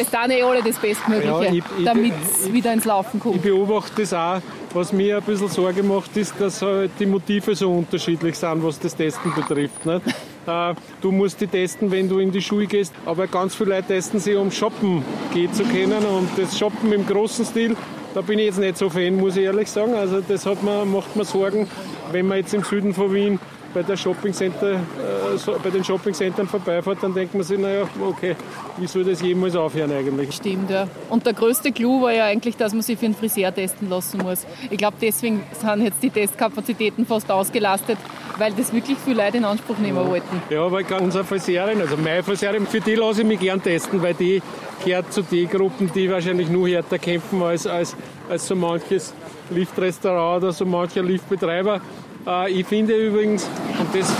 es 0.01 0.09
tun 0.11 0.30
eh 0.30 0.43
alle 0.43 0.62
das 0.62 0.76
Bestmögliche, 0.76 1.26
Ja, 1.32 1.43
ich- 1.43 1.62
ich- 1.78 1.84
damit 1.84 2.12
es 2.22 2.53
wieder 2.53 2.72
ins 2.72 2.84
Laufen 2.84 3.16
Ich 3.16 3.22
kommt. 3.22 3.43
beobachte 3.43 4.03
das 4.03 4.12
auch. 4.14 4.41
Was 4.74 4.93
mir 4.93 5.16
ein 5.16 5.22
bisschen 5.22 5.49
Sorge 5.49 5.82
macht, 5.82 6.14
ist, 6.16 6.34
dass 6.39 6.61
halt 6.61 6.91
die 7.01 7.07
Motive 7.07 7.55
so 7.57 7.70
unterschiedlich 7.72 8.36
sind, 8.36 8.62
was 8.62 8.78
das 8.78 8.95
Testen 8.95 9.34
betrifft. 9.34 9.86
Nicht? 9.86 10.03
Äh, 10.49 10.74
Du 11.01 11.12
musst 11.12 11.40
die 11.40 11.46
testen, 11.46 11.90
wenn 11.92 12.09
du 12.09 12.18
in 12.18 12.32
die 12.32 12.42
Schule 12.42 12.66
gehst, 12.66 12.92
aber 13.07 13.28
ganz 13.28 13.55
viele 13.55 13.76
Leute 13.76 13.88
testen 13.88 14.18
sie, 14.18 14.34
um 14.34 14.51
shoppen 14.51 15.05
gehen 15.32 15.53
zu 15.53 15.62
können. 15.62 16.05
Und 16.05 16.28
das 16.36 16.59
Shoppen 16.59 16.92
im 16.92 17.07
großen 17.07 17.44
Stil, 17.44 17.76
da 18.14 18.20
bin 18.20 18.40
ich 18.40 18.46
jetzt 18.46 18.59
nicht 18.59 18.76
so 18.76 18.90
Fan, 18.90 19.16
muss 19.16 19.36
ich 19.36 19.44
ehrlich 19.44 19.70
sagen. 19.70 19.94
Also 19.94 20.20
das 20.20 20.44
hat 20.44 20.62
man, 20.64 20.90
macht 20.90 21.14
mir 21.14 21.24
Sorgen, 21.24 21.68
wenn 22.11 22.26
man 22.26 22.38
jetzt 22.38 22.53
im 22.55 22.64
Süden 22.64 22.94
von 22.94 23.14
Wien 23.14 23.38
bei, 23.74 23.82
der 23.82 23.96
Shopping 23.96 24.32
Center, 24.32 24.72
äh, 24.72 25.36
so, 25.36 25.56
bei 25.62 25.70
den 25.70 25.84
Shoppingcentern 25.84 26.46
vorbeifährt, 26.46 26.98
dann 27.02 27.14
denkt 27.14 27.34
man 27.34 27.42
sich, 27.42 27.58
naja, 27.58 27.88
okay, 28.00 28.36
wie 28.76 28.86
soll 28.86 29.04
das 29.04 29.20
jemals 29.20 29.56
aufhören 29.56 29.92
eigentlich? 29.92 30.34
Stimmt, 30.34 30.70
ja. 30.70 30.86
Und 31.08 31.26
der 31.26 31.32
größte 31.32 31.72
Clou 31.72 32.02
war 32.02 32.12
ja 32.12 32.24
eigentlich, 32.24 32.56
dass 32.56 32.72
man 32.72 32.82
sich 32.82 32.98
für 32.98 33.06
einen 33.06 33.14
Friseur 33.14 33.54
testen 33.54 33.88
lassen 33.88 34.18
muss. 34.18 34.46
Ich 34.70 34.78
glaube, 34.78 34.96
deswegen 35.00 35.42
sind 35.52 35.82
jetzt 35.82 36.02
die 36.02 36.10
Testkapazitäten 36.10 37.06
fast 37.06 37.30
ausgelastet, 37.30 37.98
weil 38.38 38.52
das 38.52 38.72
wirklich 38.72 38.98
viele 39.04 39.24
Leute 39.24 39.38
in 39.38 39.44
Anspruch 39.44 39.78
nehmen 39.78 40.06
wollten. 40.06 40.42
Ja, 40.50 40.64
aber 40.64 40.82
unsere 41.00 41.24
Friseurin, 41.24 41.80
also 41.80 41.96
meine 41.96 42.22
Friseurin, 42.22 42.66
für 42.66 42.80
die 42.80 42.94
lasse 42.94 43.22
ich 43.22 43.26
mich 43.26 43.40
gern 43.40 43.62
testen, 43.62 44.02
weil 44.02 44.14
die 44.14 44.42
gehört 44.84 45.12
zu 45.12 45.22
den 45.22 45.48
Gruppen, 45.48 45.90
die 45.94 46.10
wahrscheinlich 46.10 46.48
nur 46.48 46.68
härter 46.68 46.98
kämpfen 46.98 47.42
als, 47.42 47.66
als, 47.66 47.96
als 48.28 48.46
so 48.46 48.54
manches 48.54 49.12
Liftrestaurant 49.50 50.42
oder 50.42 50.52
so 50.52 50.64
mancher 50.64 51.02
Liftbetreiber. 51.02 51.80
Äh, 52.26 52.50
ich 52.52 52.66
finde 52.66 52.94
übrigens, 52.94 53.48
und 53.78 53.94
das 53.94 54.12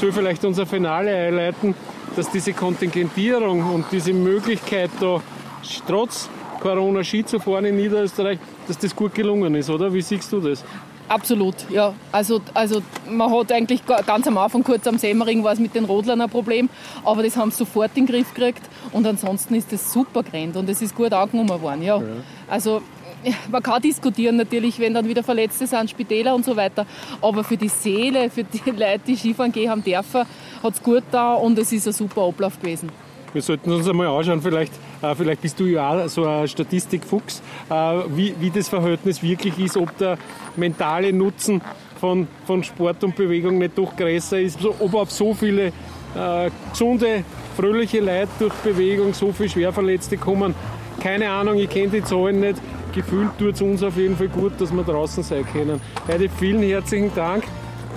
soll 0.00 0.12
vielleicht 0.12 0.44
unser 0.44 0.66
Finale 0.66 1.14
einleiten, 1.14 1.74
dass 2.16 2.30
diese 2.30 2.52
Kontingentierung 2.52 3.62
und 3.74 3.86
diese 3.90 4.12
Möglichkeit 4.12 4.90
da 5.00 5.20
trotz 5.86 6.28
Corona 6.60 7.02
Ski 7.02 7.24
zu 7.24 7.40
fahren 7.40 7.64
in 7.64 7.76
Niederösterreich, 7.76 8.38
dass 8.68 8.78
das 8.78 8.94
gut 8.94 9.14
gelungen 9.14 9.54
ist, 9.54 9.70
oder? 9.70 9.92
Wie 9.92 10.02
siehst 10.02 10.32
du 10.32 10.40
das? 10.40 10.64
Absolut, 11.08 11.54
ja. 11.68 11.92
Also, 12.12 12.40
also 12.54 12.80
man 13.10 13.30
hat 13.32 13.50
eigentlich 13.52 13.84
ga- 13.84 14.00
ganz 14.02 14.26
am 14.28 14.38
Anfang, 14.38 14.62
kurz 14.62 14.86
am 14.86 14.96
Semmering, 14.98 15.42
war 15.42 15.52
es 15.52 15.58
mit 15.58 15.74
den 15.74 15.84
Rodlern 15.84 16.20
ein 16.20 16.30
Problem, 16.30 16.70
aber 17.04 17.22
das 17.22 17.36
haben 17.36 17.50
sie 17.50 17.58
sofort 17.58 17.90
in 17.96 18.06
den 18.06 18.14
Griff 18.14 18.32
gekriegt 18.32 18.62
und 18.92 19.06
ansonsten 19.06 19.54
ist 19.56 19.72
das 19.72 19.92
super 19.92 20.22
gerannt 20.22 20.56
und 20.56 20.68
es 20.70 20.80
ist 20.80 20.94
gut 20.94 21.12
angenommen 21.12 21.60
worden, 21.60 21.82
ja. 21.82 22.00
Also 22.48 22.80
man 23.50 23.62
kann 23.62 23.82
diskutieren 23.82 24.36
natürlich, 24.36 24.78
wenn 24.78 24.94
dann 24.94 25.08
wieder 25.08 25.22
Verletzte 25.22 25.66
sind, 25.66 25.90
Spitäler 25.90 26.34
und 26.34 26.44
so 26.44 26.56
weiter, 26.56 26.86
aber 27.20 27.44
für 27.44 27.56
die 27.56 27.68
Seele, 27.68 28.30
für 28.30 28.44
die 28.44 28.58
Leute, 28.70 29.00
die 29.06 29.16
Skifahren 29.16 29.52
gehen 29.52 29.70
haben 29.70 29.84
dürfen, 29.84 30.22
hat 30.62 30.74
es 30.74 30.82
gut 30.82 31.04
da 31.10 31.34
und 31.34 31.58
es 31.58 31.72
ist 31.72 31.86
ein 31.86 31.92
super 31.92 32.22
Ablauf 32.22 32.58
gewesen. 32.60 32.90
Wir 33.32 33.40
sollten 33.40 33.72
uns 33.72 33.88
einmal 33.88 34.08
anschauen, 34.08 34.42
vielleicht, 34.42 34.72
äh, 35.00 35.14
vielleicht 35.14 35.40
bist 35.40 35.58
du 35.58 35.64
ja 35.64 36.04
auch 36.04 36.08
so 36.08 36.26
ein 36.26 36.46
Statistikfuchs, 36.46 37.42
äh, 37.70 37.74
wie, 38.08 38.34
wie 38.38 38.50
das 38.50 38.68
Verhältnis 38.68 39.22
wirklich 39.22 39.58
ist, 39.58 39.76
ob 39.78 39.96
der 39.96 40.18
mentale 40.56 41.12
Nutzen 41.14 41.62
von, 41.98 42.28
von 42.46 42.62
Sport 42.62 43.02
und 43.04 43.16
Bewegung 43.16 43.58
nicht 43.58 43.78
doch 43.78 43.96
größer 43.96 44.38
ist, 44.38 44.58
ob 44.64 44.94
auf 44.94 45.10
so 45.10 45.32
viele 45.32 45.68
äh, 46.14 46.50
gesunde, 46.70 47.24
fröhliche 47.56 48.00
Leute 48.00 48.28
durch 48.38 48.52
Bewegung 48.54 49.14
so 49.14 49.32
viele 49.32 49.48
Schwerverletzte 49.48 50.18
kommen. 50.18 50.54
Keine 51.00 51.30
Ahnung, 51.30 51.56
ich 51.56 51.70
kenne 51.70 51.88
die 51.88 52.04
Zahlen 52.04 52.40
nicht 52.40 52.56
gefühlt 52.92 53.36
tut 53.38 53.54
es 53.54 53.62
uns 53.62 53.82
auf 53.82 53.96
jeden 53.96 54.16
Fall 54.16 54.28
gut, 54.28 54.52
dass 54.58 54.72
wir 54.72 54.82
draußen 54.82 55.22
sein 55.22 55.44
können. 55.52 55.80
Heidi, 56.06 56.28
vielen 56.28 56.62
herzlichen 56.62 57.14
Dank. 57.14 57.44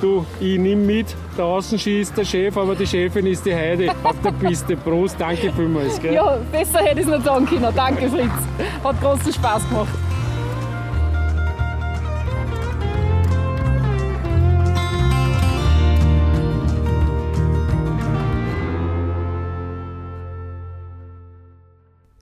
Du, 0.01 0.25
ich 0.41 0.59
nimm 0.59 0.85
mit, 0.85 1.07
draußen 1.37 1.79
schießt 1.79 2.17
der 2.17 2.25
Chef, 2.25 2.57
aber 2.57 2.75
die 2.75 2.85
Chefin 2.85 3.27
ist 3.27 3.45
die 3.45 3.55
Heidi 3.55 3.89
auf 4.03 4.15
der 4.23 4.31
Piste. 4.31 4.75
Prost, 4.75 5.15
danke 5.17 5.53
vielmals. 5.53 6.01
Gell? 6.01 6.13
Ja, 6.13 6.37
besser 6.51 6.79
hätte 6.79 6.99
ich 6.99 7.07
es 7.07 7.11
nicht 7.11 7.23
sagen 7.23 7.45
können. 7.45 7.73
Danke, 7.73 8.09
Fritz. 8.09 8.29
Hat 8.83 9.01
großen 9.01 9.33
Spaß 9.33 9.69
gemacht. 9.69 9.87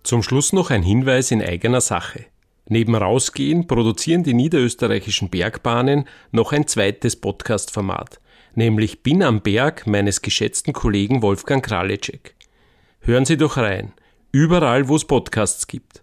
Zum 0.04 0.22
Schluss 0.22 0.54
noch 0.54 0.70
ein 0.70 0.84
Hinweis 0.84 1.32
in 1.32 1.42
eigener 1.42 1.82
Sache. 1.82 2.26
Neben 2.74 2.96
Rausgehen 2.96 3.68
produzieren 3.68 4.24
die 4.24 4.34
niederösterreichischen 4.34 5.30
Bergbahnen 5.30 6.06
noch 6.32 6.54
ein 6.54 6.66
zweites 6.66 7.16
Podcast-Format, 7.16 8.20
nämlich 8.56 9.04
Bin 9.04 9.22
am 9.22 9.42
Berg 9.42 9.86
meines 9.86 10.24
geschätzten 10.24 10.74
Kollegen 10.74 11.22
Wolfgang 11.22 11.64
Kralicek. 11.64 12.34
Hören 13.02 13.26
Sie 13.26 13.38
doch 13.38 13.58
rein, 13.58 13.94
überall 14.32 14.88
wo 14.88 14.96
es 14.96 15.06
Podcasts 15.06 15.68
gibt. 15.68 16.03